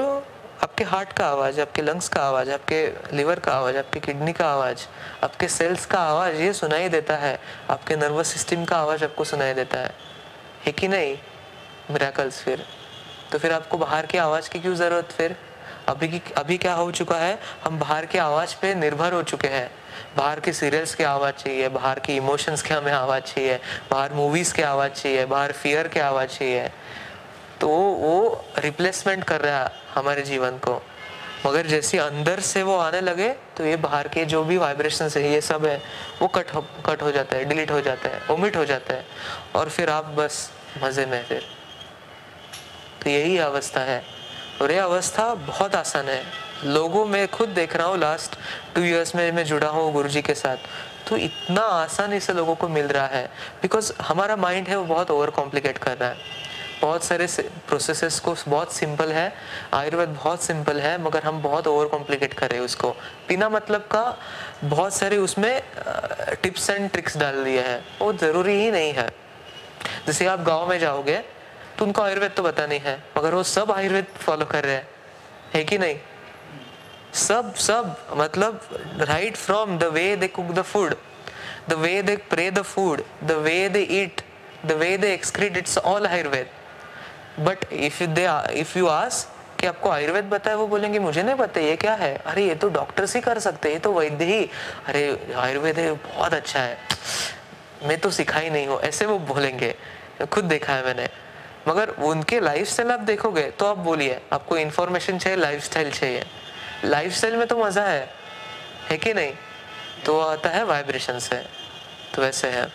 आपके 0.64 0.84
हार्ट 0.84 1.12
का 1.14 1.26
आवाज़, 1.28 1.60
आपके 1.62 1.82
लंग्स 1.82 2.08
का 2.10 2.22
आवाज़, 2.22 2.50
आपके 2.52 3.16
लिवर 3.16 3.40
का 3.40 3.52
आवाज़, 3.52 3.78
आपके 3.78 4.00
किडनी 4.00 4.34
का 4.34 4.48
आवाज़, 4.48 4.86
आपके 5.24 5.48
सेल्स 5.48 5.86
का 5.86 6.00
आवाज़ 6.00 6.36
ये 6.36 6.52
सुनाई 6.54 6.90
देता 6.90 7.16
है। 7.16 7.40
आपके 7.70 7.96
नर्वस 7.96 8.28
सिस्टम 8.28 8.64
का 8.66 8.78
आवाज़ 8.78 9.04
आपको 9.04 9.24
सुनाई 9.24 9.54
देता 9.54 9.80
है। 9.80 9.94
है 10.66 10.72
कि 10.72 10.88
नहीं? 10.88 11.18
मेराकल्स 11.92 12.40
फिर। 12.40 12.66
तो 13.32 13.38
फिर 13.38 13.52
आपको 13.52 13.78
बाहर 13.78 14.06
की 14.06 14.18
आवाज़ 14.18 14.50
की 14.50 14.60
क्यों 14.60 14.76
ज़रूरत 14.76 15.12
फिर? 15.12 15.36
अभी 15.88 16.08
की, 16.08 16.22
अभी 16.38 16.58
क्या 16.58 16.74
हो 16.74 16.92
चुका 16.92 17.16
है? 17.16 17.40
हम 17.64 17.80
बाहर 17.80 18.06
की 18.06 18.18
आवाज़ 18.18 18.56
पे 18.62 18.76
निर्भर 18.76 19.14
हो 19.14 19.24
चुके 19.24 19.48
हैं। 19.48 19.72
बाहर 20.18 20.40
के 20.40 20.54
सीरियल्स 20.54 20.96
की 20.96 21.04
आवाज़ 21.04 21.36
चाहिए, 21.36 21.68
बाहर 21.70 22.00
की 22.00 22.16
इमोशंस 22.16 22.62
की 22.62 22.74
हमें 22.74 22.94
आवाज़ 22.94 23.24
चाहिए, 23.24 23.60
बाहर 23.92 24.14
मूवीज़ 24.14 24.54
की 24.54 24.62
आवाज़ 24.62 24.92
चाहिए, 24.92 25.26
बाहर 25.26 25.52
फियर 25.52 25.88
की 25.88 26.00
आवाज़ 26.00 26.30
चाहिए। 26.30 26.70
तो 27.62 27.68
वो 27.68 28.46
रिप्लेसमेंट 28.58 29.24
कर 29.24 29.42
रहा 29.42 29.64
है 29.64 29.72
हमारे 29.96 30.22
जीवन 30.22 30.58
को। 30.58 30.82
मगर 31.46 31.66
जैसे 31.66 31.98
अंदर 31.98 32.40
से 32.40 32.64
वो 32.64 32.78
आने 32.78 33.02
लगे 33.02 33.30
तो 33.30 33.66
ये 33.66 33.76
बाहर 33.76 34.08
के 34.08 34.26
जो 34.26 34.44
भी 34.44 34.58
वाइब्रेशन 34.58 35.10
है 35.18 35.32
ये 35.32 35.42
सब 35.42 35.66
है, 35.66 35.82
वो 36.22 36.28
कट 36.28 36.54
हो 36.56 36.62
कट 36.86 37.02
हो 37.02 37.12
जाता 37.12 37.38
है 37.38 37.46
डिलीट 37.46 37.72
हो 37.72 37.82
जाता 37.82 38.10
है 38.10 38.22
ओमिट 38.32 38.58
हो 38.58 38.66
जाता 38.66 38.94
है। 38.94 39.06
और 39.56 39.70
फिर 39.70 39.90
आप 39.90 40.06
बस 40.06 40.52
मज़े 40.84 41.06
में 41.06 41.24
फिर। 41.24 41.46
तो 43.04 43.10
यही 43.10 43.38
अवस्था 43.38 43.82
है। 43.82 44.04
और 44.62 44.72
ये 44.72 44.78
अवस्था 44.78 45.34
बहुत 45.36 45.76
आसान 45.76 46.10
है। 46.10 46.24
लोगों 46.66 47.06
में 47.06 47.28
खुद 47.28 47.50
देख 47.50 47.76
रहा 47.76 47.88
हूँ 47.88 47.98
लास्ट 47.98 48.36
टू 48.76 48.82
इयर्स 48.82 49.16
में 49.16 49.32
मैं 49.32 49.46
जुड़ा 49.46 49.68
हूँ 49.68 49.92
गुरु 49.94 50.10
जी 50.10 50.22
के 50.22 50.34
साथ। 50.34 50.58
तो 51.10 51.18
इतना 51.18 51.62
आसानी 51.62 52.20
से 52.20 52.34
लोगों 52.34 52.56
को 52.56 52.68
मिल 52.68 52.86
रहा 52.86 53.08
है। 53.08 53.26
बिकॉज़ 53.62 53.94
हमारा 54.02 54.36
माइंड 54.36 54.68
है 54.68 54.78
वो 54.78 54.84
बहुत 54.84 55.12
ओवर 55.12 55.30
कॉम्प्लिकेट 55.30 55.78
कर 55.78 55.98
रहा 55.98 56.10
है। 56.10 56.18
बहुत 56.82 57.04
सारे 57.04 57.28
प्रोसेसेस 57.68 58.20
को 58.20 58.36
बहुत 58.48 58.74
सिंपल 58.74 59.12
है। 59.12 59.34
आयुर्वेद 59.74 60.10
बहुत 60.10 60.44
सिंपल 60.44 60.80
है, 60.80 61.02
मगर 61.02 61.24
हम 61.24 61.42
बहुत 61.42 61.68
ओवर 61.68 61.88
कॉम्प्लिकेट 61.88 62.34
कर 62.34 62.50
रहे 62.50 62.60
हैं 62.60 62.66
उसको। 62.66 62.90
बिना 63.28 63.50
मतलब 63.50 63.82
का 63.82 64.18
बहुत 64.64 64.94
सारे 64.94 65.18
उसमें 65.18 65.62
टिप्स 66.44 66.70
एंड 66.70 66.90
ट्रिक्स 66.92 67.18
डाल 67.18 67.44
दिए 67.44 67.62
हैं। 67.62 67.86
वो 68.00 68.14
ज़रूरी 68.14 68.54
ही 68.54 68.72
नहीं 68.72 68.94
है। 68.94 69.25
जैसे 70.08 70.26
आप 70.26 70.40
गाँव 70.40 70.70
में 70.70 70.78
जाओगे 70.80 71.18
तो 71.78 71.86
उनको 71.86 72.02
आयुर्वेद 72.02 72.32
तो 72.32 72.44
पता 72.44 72.66
नहीं 72.66 72.80
है, 72.80 72.98
मगर 73.18 73.34
वो 73.34 73.44
सब 73.44 73.72
आयुर्वेद 73.72 74.06
फॉलो 74.20 74.46
कर 74.46 74.64
रहे 74.64 74.76
हैं। 74.76 74.88
है 75.54 75.64
कि 75.64 75.78
नहीं? 75.78 75.98
सब 77.14 77.54
सब 77.56 77.96
मतलब 78.14 78.60
right 79.02 79.36
from 79.38 79.78
the 79.78 79.84
way 79.94 80.16
they 80.16 80.28
cook 80.28 80.52
the 80.52 80.62
food 80.64 80.96
the 81.70 81.74
way 81.74 82.02
they 82.02 82.16
pray 82.30 82.50
the 82.52 82.62
food 82.64 83.02
the 83.24 83.32
way 83.44 83.58
they 83.70 83.82
eat 83.92 84.22
the 84.66 84.72
way 84.72 84.98
they 84.98 85.14
excrete 85.14 85.58
it's 85.58 85.78
all 85.78 86.08
Ayurveda 86.08 86.50
but 87.40 87.74
if 87.74 88.04
they 88.04 88.28
if 88.60 88.78
you 88.80 88.88
ask 88.88 89.28
कि 89.60 89.68
आपको 89.68 89.90
आयुर्वेद 89.90 90.30
पता 90.32 90.50
है, 90.52 90.56
वो 90.58 90.68
बोलेंगे, 90.68 91.00
मुझे 91.00 91.24
नहीं 91.24 91.36
पता, 91.36 91.60
ये 91.62 91.76
क्या 91.76 91.94
है? 91.94 92.16
अरे, 92.18 92.44
ये 92.48 92.56
तो 92.56 92.70
डॉक्टर्स 92.70 93.16
ही 93.16 93.22
कर 93.22 93.40
सकते 93.40 93.68
हैं, 93.68 93.76
ये 93.76 93.80
तो 93.80 93.92
वैद्य 93.94 94.26
ही 94.26 94.50
अरे, 94.88 95.34
आयुर्वेद 95.36 95.80
बहुत 96.06 96.34
अच्छा 96.34 96.60
है। 96.60 96.78
मैं 97.86 97.98
तो 97.98 98.12
सिखा 98.12 98.40
ही 98.40 98.50
नहीं 98.50 98.68
हूँ, 98.68 98.80
ऐसे 98.80 99.06
वो 99.06 99.18
बोलेंगे। 99.20 99.76
खुद 100.32 100.46
देखा 100.46 100.74
है 100.74 100.84
मैंने। 100.86 101.08
मगर 101.68 101.90
उनके 101.90 102.40
लाइफ 102.40 102.68
स्टाइल 102.68 102.92
आप 102.92 103.00
देखोगे 103.00 103.50
तो 103.52 103.66
आप 103.66 103.78
बोलिए, 103.78 104.20
आपको 104.34 104.58
इन्फॉर्मेशन 104.58 105.18
चाहिए 105.18 105.38
लाइफ 105.38 105.64
स्टाइल 105.64 105.92
चाहिए। 105.92 106.26
लाइफ 106.86 107.14
स्टाइल 107.14 107.36
में 107.36 107.48
तो 107.48 107.58
मज़ा 107.58 107.84
है। 107.84 108.10
है 108.90 108.98
कि 108.98 109.14
नहीं? 109.14 109.34
तो 110.06 110.20
आता 110.20 110.50
है 110.50 110.64
वाइब्रेशन 110.64 111.20
से। 111.20 111.44
तो 112.14 112.22
वैसे 112.22 112.50
है। 112.50 112.68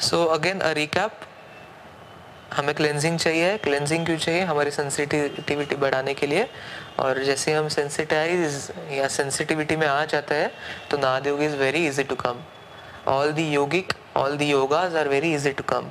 सो 0.00 0.24
अगेन 0.24 0.60
अ 0.60 0.70
रिकैप 0.72 1.20
हमें 2.52 2.74
क्लेंजिंग 2.74 3.18
चाहिए। 3.18 3.56
क्लेंजिंग 3.58 4.06
क्यों 4.06 4.16
चाहिए? 4.18 4.40
हमारी 4.42 4.70
सेंसिटिविटी 4.70 5.74
बढ़ाने 5.76 6.14
के 6.14 6.26
लिए। 6.26 6.48
और 6.98 7.22
जैसे 7.24 7.52
हम 7.52 7.68
सेंसिटाइज 7.68 8.72
या 8.92 9.08
सेंसिटिविटी 9.08 9.76
में 9.76 9.86
आ 9.86 10.04
जाते 10.04 10.34
हैं 10.34 10.50
तो 10.90 10.98
nada 10.98 11.26
yoga 11.26 11.42
is 11.42 11.56
very 11.56 11.86
easy 11.86 12.04
to 12.04 12.14
come 12.14 12.40
all 13.08 13.32
the 13.32 13.48
yogic 13.50 13.92
all 14.16 14.36
the 14.36 14.50
yogas 14.50 14.96
are 14.96 15.08
very 15.08 15.34
easy 15.34 15.50
to 15.50 15.62
come 15.62 15.90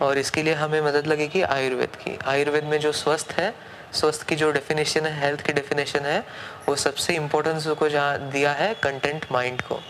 और 0.00 0.18
इसके 0.18 0.42
लिए 0.42 0.54
हमें 0.54 0.80
मदद 0.80 1.06
लगेगी 1.06 1.42
आयुर्वेद 1.42 1.96
की। 1.96 2.18
आयुर्वेद 2.26 2.64
में 2.64 2.78
जो 2.80 2.92
स्वस्थ 2.92 3.32
है, 3.32 3.54
स्वस्थ 3.92 4.22
की 4.28 4.36
जो 4.36 4.50
डेफिनेशन 4.52 5.06
है 5.06 5.20
हेल्थ 5.20 5.40
की 5.40 5.52
डेफिनेशन 5.52 6.00
है, 6.00 6.20
वो 6.68 6.76
सबसे 6.76 7.14
इम्पोर्टेंस 7.14 7.66
को 7.66 7.88
जहाँ 7.88 8.30
दिया 8.30 8.52
है 8.52 8.74
कंटेंट 8.74 9.26
माइंड 9.32 9.62
को। 9.62 9.80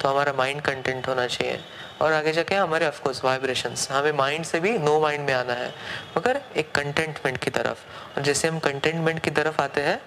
तो 0.00 0.08
हमारा 0.08 0.32
माइंड 0.32 0.60
कंटेंट 0.60 1.08
होना 1.08 1.26
चाहिए। 1.26 1.60
और 2.00 2.12
आगे 2.12 2.32
जाके 2.32 2.54
हमारे 2.54 2.86
ऑफकोर्स 2.86 3.24
वाइब्रेशंस 3.24 3.90
हमें 3.90 4.12
माइंड 4.12 4.44
से 4.44 4.60
भी 4.60 4.78
नो 4.78 5.00
माइंड 5.00 5.26
में 5.26 5.34
आना 5.34 5.52
है 5.52 5.74
मगर 6.18 6.40
एक 6.56 6.72
कंटेंटमेंट 6.72 7.38
की 7.38 7.50
तरफ़। 7.50 7.84
और 8.16 8.22
जैसे 8.22 8.48
हम 8.48 8.58
कंटेंटमेंट 8.58 9.20
की 9.20 9.30
तरफ़ 9.30 9.62
आते 9.62 9.80
हैं 9.80 10.00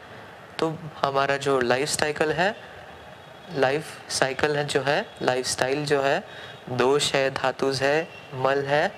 तो 0.59 0.77
हमारा 1.01 1.37
जो 1.37 1.59
लाइफ 1.59 1.89
साइकिल 1.89 2.31
है 2.31 2.55
लाइफ 3.55 3.85
साइकिल 4.09 4.55
है 4.55 4.65
जो 4.65 4.81
है 4.81 5.05
लाइफ 5.21 5.47
स्टाइल 5.47 5.85
जो 5.85 6.01
है 6.01 6.23
दोष 6.69 7.13
है 7.13 7.29
धातुज 7.31 7.81
है 7.81 8.07
मल 8.33 8.63
है 8.65 8.91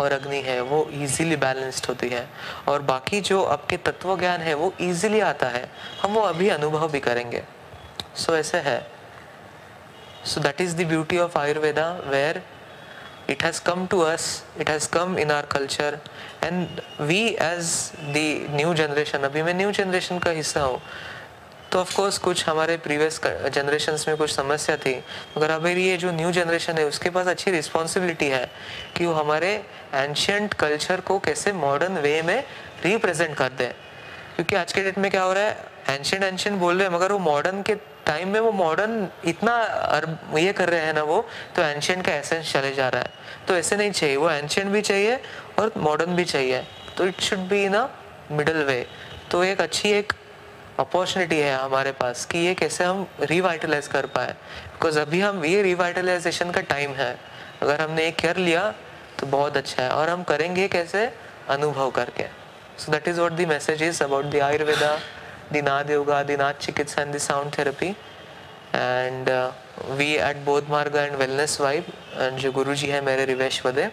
और 0.00 0.12
अग्नि 0.12 0.40
है 0.40 0.60
वो 0.60 0.88
इजीली 0.92 1.36
बैलेंस्ड 1.36 1.86
होती 1.86 2.08
है। 2.08 2.28
और 2.68 2.82
बाकी 2.82 3.20
जो 3.20 3.42
आपके 3.44 3.76
तत्व 3.76 4.18
ज्ञान 4.18 4.40
है 4.40 4.54
वो 4.54 4.72
इजीली 4.80 5.20
आता 5.20 5.46
है। 5.46 5.70
हम 6.02 6.12
वो 6.12 6.20
अभी 6.20 6.48
अनुभव 6.48 6.88
भी 6.88 7.00
करेंगे। 7.00 7.42
सो 8.16 8.32
so, 8.32 8.38
ऐसे 8.38 8.58
है। 8.58 8.95
So 10.26 10.40
that 10.40 10.60
is 10.60 10.74
the 10.74 10.84
beauty 10.84 11.18
of 11.18 11.34
Ayurveda 11.34 12.04
where 12.10 12.42
it 13.28 13.42
has 13.42 13.60
come 13.60 13.86
to 13.88 14.00
us, 14.02 14.44
it 14.58 14.68
has 14.68 14.88
come 14.88 15.18
in 15.18 15.30
our 15.30 15.44
culture. 15.44 16.00
And 16.42 16.82
we 17.00 17.36
as 17.38 17.92
the 18.12 18.48
new 18.48 18.74
generation, 18.74 19.24
अभी 19.24 19.42
मैं 19.42 19.54
न्यू 19.54 19.70
जनरेशन 19.72 20.18
का 20.18 20.30
हिस्सा 20.30 20.60
हूँ 20.62 20.80
तो 21.72 21.78
ऑफ़ 21.80 21.94
कोर्स 21.96 22.18
कुछ 22.26 22.48
हमारे 22.48 22.76
प्रीवियस 22.82 23.20
जनरेशन 23.54 23.96
में 24.08 24.16
कुछ 24.16 24.30
समस्या 24.30 24.76
थी। 24.76 24.94
मगर 25.36 25.50
अभी 25.50 25.72
ये 25.84 25.96
जो 25.96 26.12
न्यू 26.12 26.30
जनरेशन 26.32 26.78
है 26.78 26.84
उसके 26.86 27.10
पास 27.10 27.26
अच्छी 27.26 27.50
रिस्पॉन्सिबिलिटी 27.50 28.28
है 28.28 28.44
कि 28.96 29.06
वो 29.06 29.12
हमारे 29.14 29.50
एंशियंट 29.94 30.54
कल्चर 30.54 31.00
को 31.06 31.18
कैसे 31.26 31.52
मॉडर्न 31.52 31.98
वे 32.02 32.20
में 32.22 32.38
रिप्रेजेंट 32.84 33.36
कर 33.36 33.50
दें 33.58 33.70
क्योंकि 34.36 34.56
आज 34.56 34.72
के 34.72 34.82
डेट 34.82 34.98
में 34.98 35.10
क्या 35.10 35.22
हो 35.22 35.32
रहा 35.32 35.44
है 35.44 35.98
एंशियंट 35.98 36.24
एंशियंट 36.24 36.58
बोल 36.60 36.78
रहे 36.78 36.88
हैं 36.88 36.94
मगर 36.94 37.12
वो 37.12 37.18
मॉडर्न 37.18 37.62
के 37.62 37.74
टाइम 38.06 38.28
में 38.28 38.40
वो 38.40 38.52
मॉडर्न 38.52 39.08
इतना 39.24 39.54
ये 40.38 40.52
कर 40.52 40.68
रहे 40.68 40.80
हैं 40.80 40.94
ना 40.94 41.02
वो 41.02 41.20
तो 41.56 41.62
एंशियंट 41.62 42.04
का 42.06 42.12
एसेंस 42.14 42.52
चले 42.52 42.74
जा 42.74 42.88
रहा 42.88 43.02
है। 43.02 43.10
तो 43.48 43.56
ऐसे 43.56 43.76
नहीं 43.76 43.90
चाहिए, 43.90 44.16
वो 44.16 44.30
एंशियंट 44.30 44.70
भी 44.72 44.82
चाहिए 44.82 45.20
और 45.58 45.72
मॉडर्न 45.78 46.16
भी 46.16 46.24
चाहिए। 46.24 46.62
तो 46.96 47.06
it 47.06 47.20
should 47.20 47.48
be 47.48 47.64
in 47.64 47.74
a 47.74 47.86
middle 48.32 48.62
way 48.64 48.86
तो 49.30 49.42
एक 49.44 49.60
अच्छी 49.60 49.90
एक 49.92 50.12
अपॉर्चुनिटी 50.78 51.38
है 51.38 51.54
हमारे 51.56 51.92
पास 51.92 52.24
कि 52.26 52.38
ये 52.38 52.54
कैसे 52.54 52.84
हम 52.84 53.06
रिवाइटलाइज 53.20 53.86
कर 53.88 54.06
पाए। 54.06 54.32
बिकॉज़ 54.72 54.98
अभी 55.00 55.20
हम, 55.20 55.44
ये 55.44 55.62
रिवाइटलाइजेशन 55.62 56.50
का 56.50 56.60
टाइम 56.60 56.94
है। 56.94 57.16
अगर 57.62 57.80
हमने 57.80 58.04
ये 58.04 58.10
कर 58.12 58.36
लिया 58.36 58.72
तो 59.18 59.26
बहुत 59.26 59.56
अच्छा 59.56 59.82
है। 59.82 59.90
और 59.90 60.08
हम 60.10 60.22
करेंगे 60.22 60.68
कैसे? 60.68 61.06
अनुभव 61.48 61.90
करके। 61.90 62.24
So 62.78 62.92
that 62.92 63.08
is 63.08 63.20
what 63.20 63.32
the 63.32 63.46
message 63.48 63.82
is 63.82 64.02
about 64.04 64.24
the 64.24 64.40
Ayurveda 64.42 64.98
the 65.52 65.62
nada 65.64 65.90
yoga 65.90 66.22
the 66.22 66.36
nada 66.38 66.54
chikitsa 66.60 67.02
and 67.02 67.14
the 67.14 67.18
sound 67.20 67.58
therapy 67.58 67.88
and 68.74 69.30
we 69.90 70.12
at 70.20 70.36
Bodh 70.44 70.70
Marg 70.70 70.96
and 70.96 71.16
wellness 71.16 71.60
vibe 71.60 71.92
and 72.14 72.38
जो 72.38 72.52
गुरु 72.52 72.74
जी 72.74 72.86
है 72.86 73.00
मेरे 73.04 73.24
रिवेश 73.24 73.64
वदे 73.66 73.88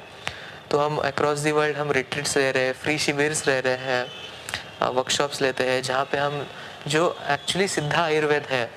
तो 0.71 0.79
हम 0.79 0.97
अक्रॉस 1.05 1.39
दी 1.39 1.51
वर्ल्ड 1.51 1.77
हम 1.77 1.91
retreats 1.91 2.37
ले 2.37 2.51
रहे 2.51 2.65
हैं 2.65 2.73
free 2.73 2.97
शिविर्स 2.99 3.47
ले 3.47 3.59
रहे 3.61 3.77
हैं 3.81 4.91
वर्कशॉप्स 4.91 5.41
लेते 5.41 5.63
हैं 5.63 5.81
जहाँ 5.81 6.05
पे 6.11 6.17
हम 6.17 6.45
जो 6.87 7.03
एक्चुअली 7.31 7.67
सिद्धा 7.67 8.03
आयुर्वेद 8.03 8.47
है 8.49 8.69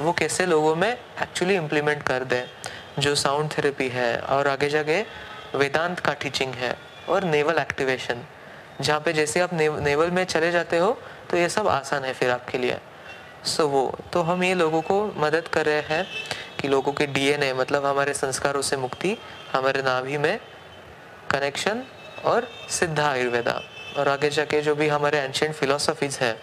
वो 0.00 0.12
कैसे 0.12 0.46
लोगों 0.46 0.74
में 0.76 0.90
एक्चुअली 0.90 1.54
इम्प्लीमेंट 1.56 2.02
कर 2.02 2.24
दें 2.24 2.42
जो 2.98 3.14
साउंड 3.14 3.50
थेरेपी 3.50 3.88
है 3.88 4.16
और 4.36 4.48
आगे 4.48 4.68
जाके 4.68 5.00
वेदांत 5.54 6.00
का 6.00 6.12
टीचिंग 6.22 6.54
है 6.54 6.76
और 7.08 7.24
नेवल 7.26 7.58
एक्टिवेशन 7.58 8.24
जहाँ 8.80 9.00
पे 9.00 9.12
जैसे 9.12 9.40
आप 9.40 9.52
ने, 9.54 9.68
नेवल 9.80 10.10
में 10.10 10.24
चले 10.24 10.50
जाते 10.52 10.78
हो 10.78 10.96
तो 11.34 11.38
ये 11.38 11.48
सब 11.48 11.68
आसान 11.68 12.04
है 12.04 12.12
फिर 12.12 12.30
आपके 12.30 12.58
लिए। 12.58 12.78
सो 13.44 13.62
so, 13.62 13.68
वो 13.68 13.98
तो 14.12 14.22
हम 14.22 14.42
ये 14.44 14.54
लोगों 14.54 14.82
को 14.82 15.14
मदद 15.16 15.48
कर 15.48 15.66
रहे 15.66 15.80
हैं 15.80 16.06
कि 16.60 16.68
लोगों 16.68 16.92
के 16.92 17.06
डीएनए 17.06 17.52
मतलब 17.52 17.86
हमारे 17.86 18.14
संस्कारों 18.14 18.62
से 18.62 18.76
मुक्ति 18.76 19.16
हमारे 19.52 19.82
नाभि 19.82 20.18
में 20.18 20.38
कनेक्शन 21.30 21.82
और 22.24 22.46
सिद्धा 22.70 23.08
आयुर्वेदा। 23.10 23.60
और 23.98 24.08
आगे 24.08 24.30
जाके 24.30 24.60
जो 24.60 24.74
भी 24.74 24.88
हमारे 24.88 25.18
एंशियंट 25.18 25.54
फिलोसफीज 25.54 26.18
है 26.22 26.38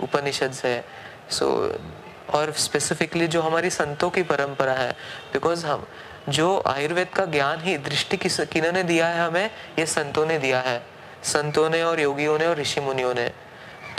उपनिषद 0.00 0.54
है 0.64 0.84
सो 1.30 1.46
so, 1.46 2.34
और 2.34 2.52
स्पेसिफिकली 2.52 3.28
जो 3.28 3.42
हमारी 3.42 3.70
संतों 3.70 4.10
की 4.10 4.22
परंपरा 4.22 4.72
है 4.72 4.90
बिकॉज़ 5.32 5.66
हम 5.66 5.86
जो 6.28 6.62
आयुर्वेद 6.66 7.08
का 7.08 7.24
ज्ञान 7.24 7.60
ही 7.60 7.76
दृष्टि 7.78 8.16
किस 8.16 8.40
किन्होंने 8.40 8.82
दिया 8.82 9.06
है 9.06 9.24
हमें 9.26 9.50
ये 9.78 9.86
संतों 9.86 10.26
ने 10.26 10.38
दिया 10.38 10.60
है। 10.60 10.82
संतों 11.24 11.70
ने 11.70 11.82
और 11.82 12.00
योगियों 12.00 12.38
ने 12.38 12.46
और 12.46 12.56
ऋषि 12.56 12.80
मुनियों 12.80 13.14
ने। 13.14 13.30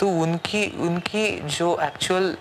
तो 0.03 0.07
उनकी 0.21 0.65
उनकी 0.81 1.27
जो 1.49 1.67
एक्चुअल 1.81 2.35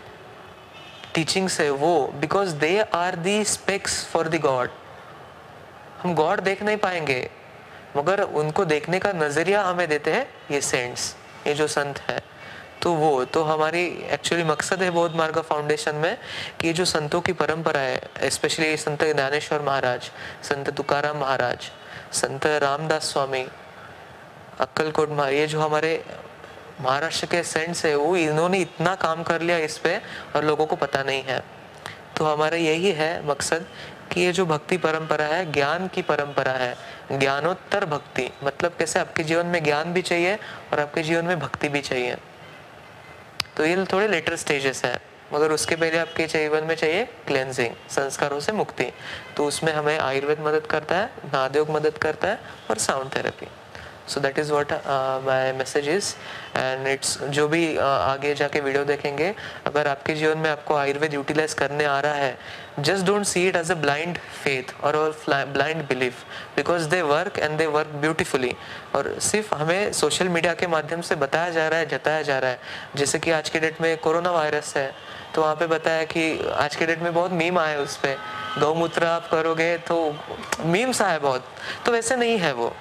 टीचिंग्स 1.15 1.59
है 1.61 1.69
वो 1.71 1.91
because 2.21 2.55
they 2.59 2.71
are 2.95 3.17
the 3.17 3.45
specs 3.45 4.05
for 4.13 4.29
the 4.29 4.41
god 4.41 4.71
हम 5.99 6.15
गॉड 6.15 6.41
देख 6.41 6.63
नहीं 6.63 6.77
पाएँगे, 6.77 7.29
मगर 7.97 8.21
उनको 8.23 8.65
देखने 8.65 8.99
का 8.99 9.13
नज़रिया 9.13 9.63
हमें 9.63 9.87
देते 9.89 10.13
हैं 10.13 10.27
ये 10.51 10.61
सेंट्स 10.61 11.15
ये 11.47 11.55
जो 11.55 11.67
संत 11.67 11.99
है। 12.09 12.19
तो 12.83 12.93
वो 12.95 13.25
तो 13.25 13.43
हमारी 13.45 13.85
एक्चुअली 14.11 14.45
मकसद 14.45 14.83
है 14.83 14.91
बौद्ध 14.91 15.15
मार्ग 15.17 15.39
फाउंडेशन 15.41 15.95
में 15.97 16.17
कि 16.61 16.67
ये 16.69 16.73
जो 16.73 16.85
संतों 16.85 17.21
की 17.21 17.33
परंपरा 17.43 17.81
है 17.81 18.31
स्पेशली 18.31 18.77
संत 18.77 19.05
ज्ञानेश्वर 19.05 19.63
महाराज, 19.63 20.11
संत 20.43 20.71
तुकाराम 20.71 21.19
महाराज, 21.19 21.71
संत 22.23 22.47
रामदास 22.63 23.13
स्वामी, 23.13 23.47
अक्कलकोट 24.61 25.11
महाराज 25.11 25.35
ये 25.35 25.47
जो 25.47 25.61
हमारे 25.61 25.95
महाराष्ट्र 26.81 27.27
के 27.27 27.43
सेंट 27.43 27.75
से 27.77 27.95
वो 27.95 28.17
इन्होंने 28.17 28.59
इतना 28.59 28.95
काम 28.95 29.23
कर 29.23 29.43
लिया 29.43 29.59
इस 29.59 29.79
पे 29.79 29.97
और 30.37 30.45
लोगों 30.45 30.67
को 30.67 30.77
पता 30.77 31.03
नहीं 31.03 31.23
है। 31.23 31.43
तो 32.17 32.25
हमारा 32.25 32.57
यही 32.57 32.91
है 32.93 33.27
मकसद 33.27 33.67
कि 34.13 34.21
ये 34.21 34.33
जो 34.33 34.47
भक्ति 34.47 34.77
परंपरा 34.77 35.25
है, 35.25 35.53
ज्ञान 35.53 35.87
की 35.89 36.03
परंपरा 36.03 36.53
है, 36.53 36.77
ज्ञानोत्तर 37.13 37.85
भक्ति 37.85 38.29
मतलब 38.45 38.75
कैसे 38.79 38.99
आपके 38.99 39.25
जीवन 39.25 39.47
में 39.47 39.63
ज्ञान 39.65 39.93
भी 39.93 40.03
चाहिए 40.03 40.35
और 40.73 40.81
आपके 40.81 41.03
जीवन 41.03 41.25
में 41.25 41.39
भक्ति 41.41 41.69
भी 41.69 41.81
चाहिए। 41.81 42.17
तो 43.57 43.65
ये 43.67 43.85
थोड़े 43.93 44.09
लेटर 44.09 44.37
स्टेजेस 44.37 44.85
है, 44.85 45.01
मगर 45.35 45.53
उसके 45.53 45.77
पहले 45.77 45.99
आपके 45.99 46.27
जीवन 46.27 46.65
में 46.65 46.75
चाहिए 46.75 47.05
क्लेंजिंग 47.27 47.75
संस्कारों 47.91 48.41
से 48.41 48.53
मुक्ति। 48.53 48.93
तो 49.37 49.47
उसमें 49.47 49.73
हमें 49.73 49.99
आयुर्वेद 49.99 50.41
मदद 50.41 50.67
करता 50.67 50.97
है, 50.97 51.11
नादयोग 51.27 51.71
मदद 51.71 51.99
करता 51.99 52.29
है 52.29 52.39
और 52.71 52.79
sound 52.79 53.15
therapy 53.17 53.47
so 54.09 54.21
that 54.21 54.39
is 54.39 54.53
what 54.53 54.73
my 55.27 55.53
message 55.59 55.89
is 55.89 56.15
and 56.57 56.87
it's 56.89 57.19
जो 57.19 57.47
भी 57.49 57.75
uh, 57.75 57.83
आगे 57.83 58.35
जाके 58.35 58.61
वीडियो 58.61 58.85
देखेंगे 58.85 59.35
अगर 59.67 59.89
आपके 59.89 60.15
जीवन 60.15 60.39
में 60.39 60.51
आपको 60.51 60.75
आयुर्वेद 60.75 61.15
यूटिलाइज 61.15 61.55
करने 61.55 61.85
आ 61.85 61.99
रहा 62.01 62.15
है 62.15 62.37
just 62.81 63.07
don't 63.07 63.25
see 63.27 63.47
it 63.49 63.57
as 63.57 63.71
a 63.71 63.75
blind 63.75 64.19
faith 64.45 64.75
और 64.85 64.97
blind 65.27 65.87
belief 65.89 66.25
because 66.57 66.89
they 66.89 67.01
work 67.03 67.39
and 67.39 67.57
they 67.59 67.67
work 67.67 67.89
beautifully 68.03 68.53
और 68.95 69.15
सिर्फ़ 69.21 69.55
हमें 69.55 69.93
सोशल 69.93 70.29
मीडिया 70.29 70.55
के 70.55 70.67
माध्यम 70.67 71.01
से 71.01 71.15
बताया 71.17 71.51
जा 71.51 71.69
रहा 71.69 71.79
है 71.79 71.87
जताया 71.89 72.23
जा 72.23 72.39
रहा 72.39 72.51
है। 72.51 72.59
जैसे 72.97 73.19
कि 73.19 73.31
आज 73.31 73.49
के 73.51 73.61
डेट 73.61 73.81
में 73.81 73.97
कोरोना 73.99 74.31
वायरस 74.31 74.77
है 74.77 74.91
तो 75.35 75.43
वहाँ 75.43 75.55
पे 75.57 75.67
बताया 75.67 76.05
कि 76.05 76.25
आज 76.61 76.77
के 76.77 76.87
डेट 76.87 77.03
में 77.03 77.13
बहुत 77.15 77.33
मीम 77.33 77.59
आए 77.59 77.77
उस 77.77 77.97
पर 77.97 78.17
गौमूत्र 78.61 79.05
आप 79.07 79.29
करोगे 79.31 79.77
तो 79.89 79.97
मीम्स 80.65 81.03
आए 81.03 81.19
बहुत। 81.19 81.45
तो 81.87 81.93
वैसे 81.93 82.17
नहीं 82.17 82.39
है 82.39 82.53
वो। 82.53 82.75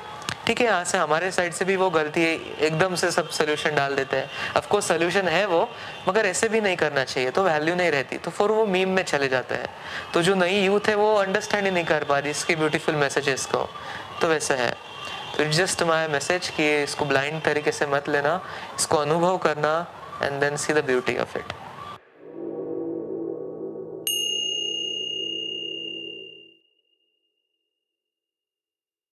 ठीक 0.45 0.59
है, 0.61 0.65
यहाँ 0.65 0.83
से 0.83 0.97
हमारे 0.97 1.31
साइड 1.31 1.53
से 1.53 1.65
भी 1.65 1.75
वो 1.75 1.89
गलती 1.89 2.21
है, 2.21 2.33
एकदम 2.59 2.95
से 2.95 3.11
सब 3.11 3.29
सोल्यूशन 3.29 3.75
डाल 3.75 3.95
देते 3.95 4.17
हैं। 4.17 4.29
अफकोर्स 4.55 4.87
सोल्यूशन 4.87 5.27
है 5.27 5.45
वो, 5.45 5.69
मगर 6.07 6.25
ऐसे 6.25 6.49
भी 6.49 6.61
नहीं 6.61 6.75
करना 6.75 7.03
चाहिए 7.03 7.31
तो 7.31 7.43
वैल्यू 7.43 7.75
नहीं 7.75 7.91
रहती। 7.91 8.17
तो 8.17 8.31
फिर 8.31 8.51
वो 8.51 8.65
मीम 8.65 8.89
में 8.89 9.03
चले 9.03 9.27
जाते 9.27 9.55
हैं। 9.55 9.69
तो 10.13 10.21
जो 10.21 10.35
नई 10.35 10.59
यूथ 10.59 10.89
है, 10.89 10.95
वो 10.95 11.13
अंडरस्टैंड 11.15 11.65
ही 11.65 11.71
नहीं 11.71 11.85
कर 11.85 12.03
पा 12.03 12.19
रही 12.19 12.31
इसकी 12.31 12.55
ब्यूटीफुल 12.55 12.95
मैसेजेस 12.95 13.45
को। 13.45 13.67
तो 14.21 14.27
वैसा 14.27 14.55
है। 14.55 14.71
तो 15.37 15.45
जस्ट 15.53 15.83
माई 15.83 16.07
मैसेज 16.07 16.49
कि 16.49 16.75
इसको 16.83 17.05
ब्लाइंड 17.05 17.41
तरीके 17.41 17.71
से 17.71 17.85
मत 17.87 18.09
लेना, 18.09 18.39
इसको 18.79 18.97
अनुभव 18.97 19.37
करना 19.37 19.73
and 20.23 20.39
then 20.41 20.57
see 20.57 20.73
the 20.73 20.85
beauty 20.85 21.17
of 21.17 21.37
it 21.37 21.53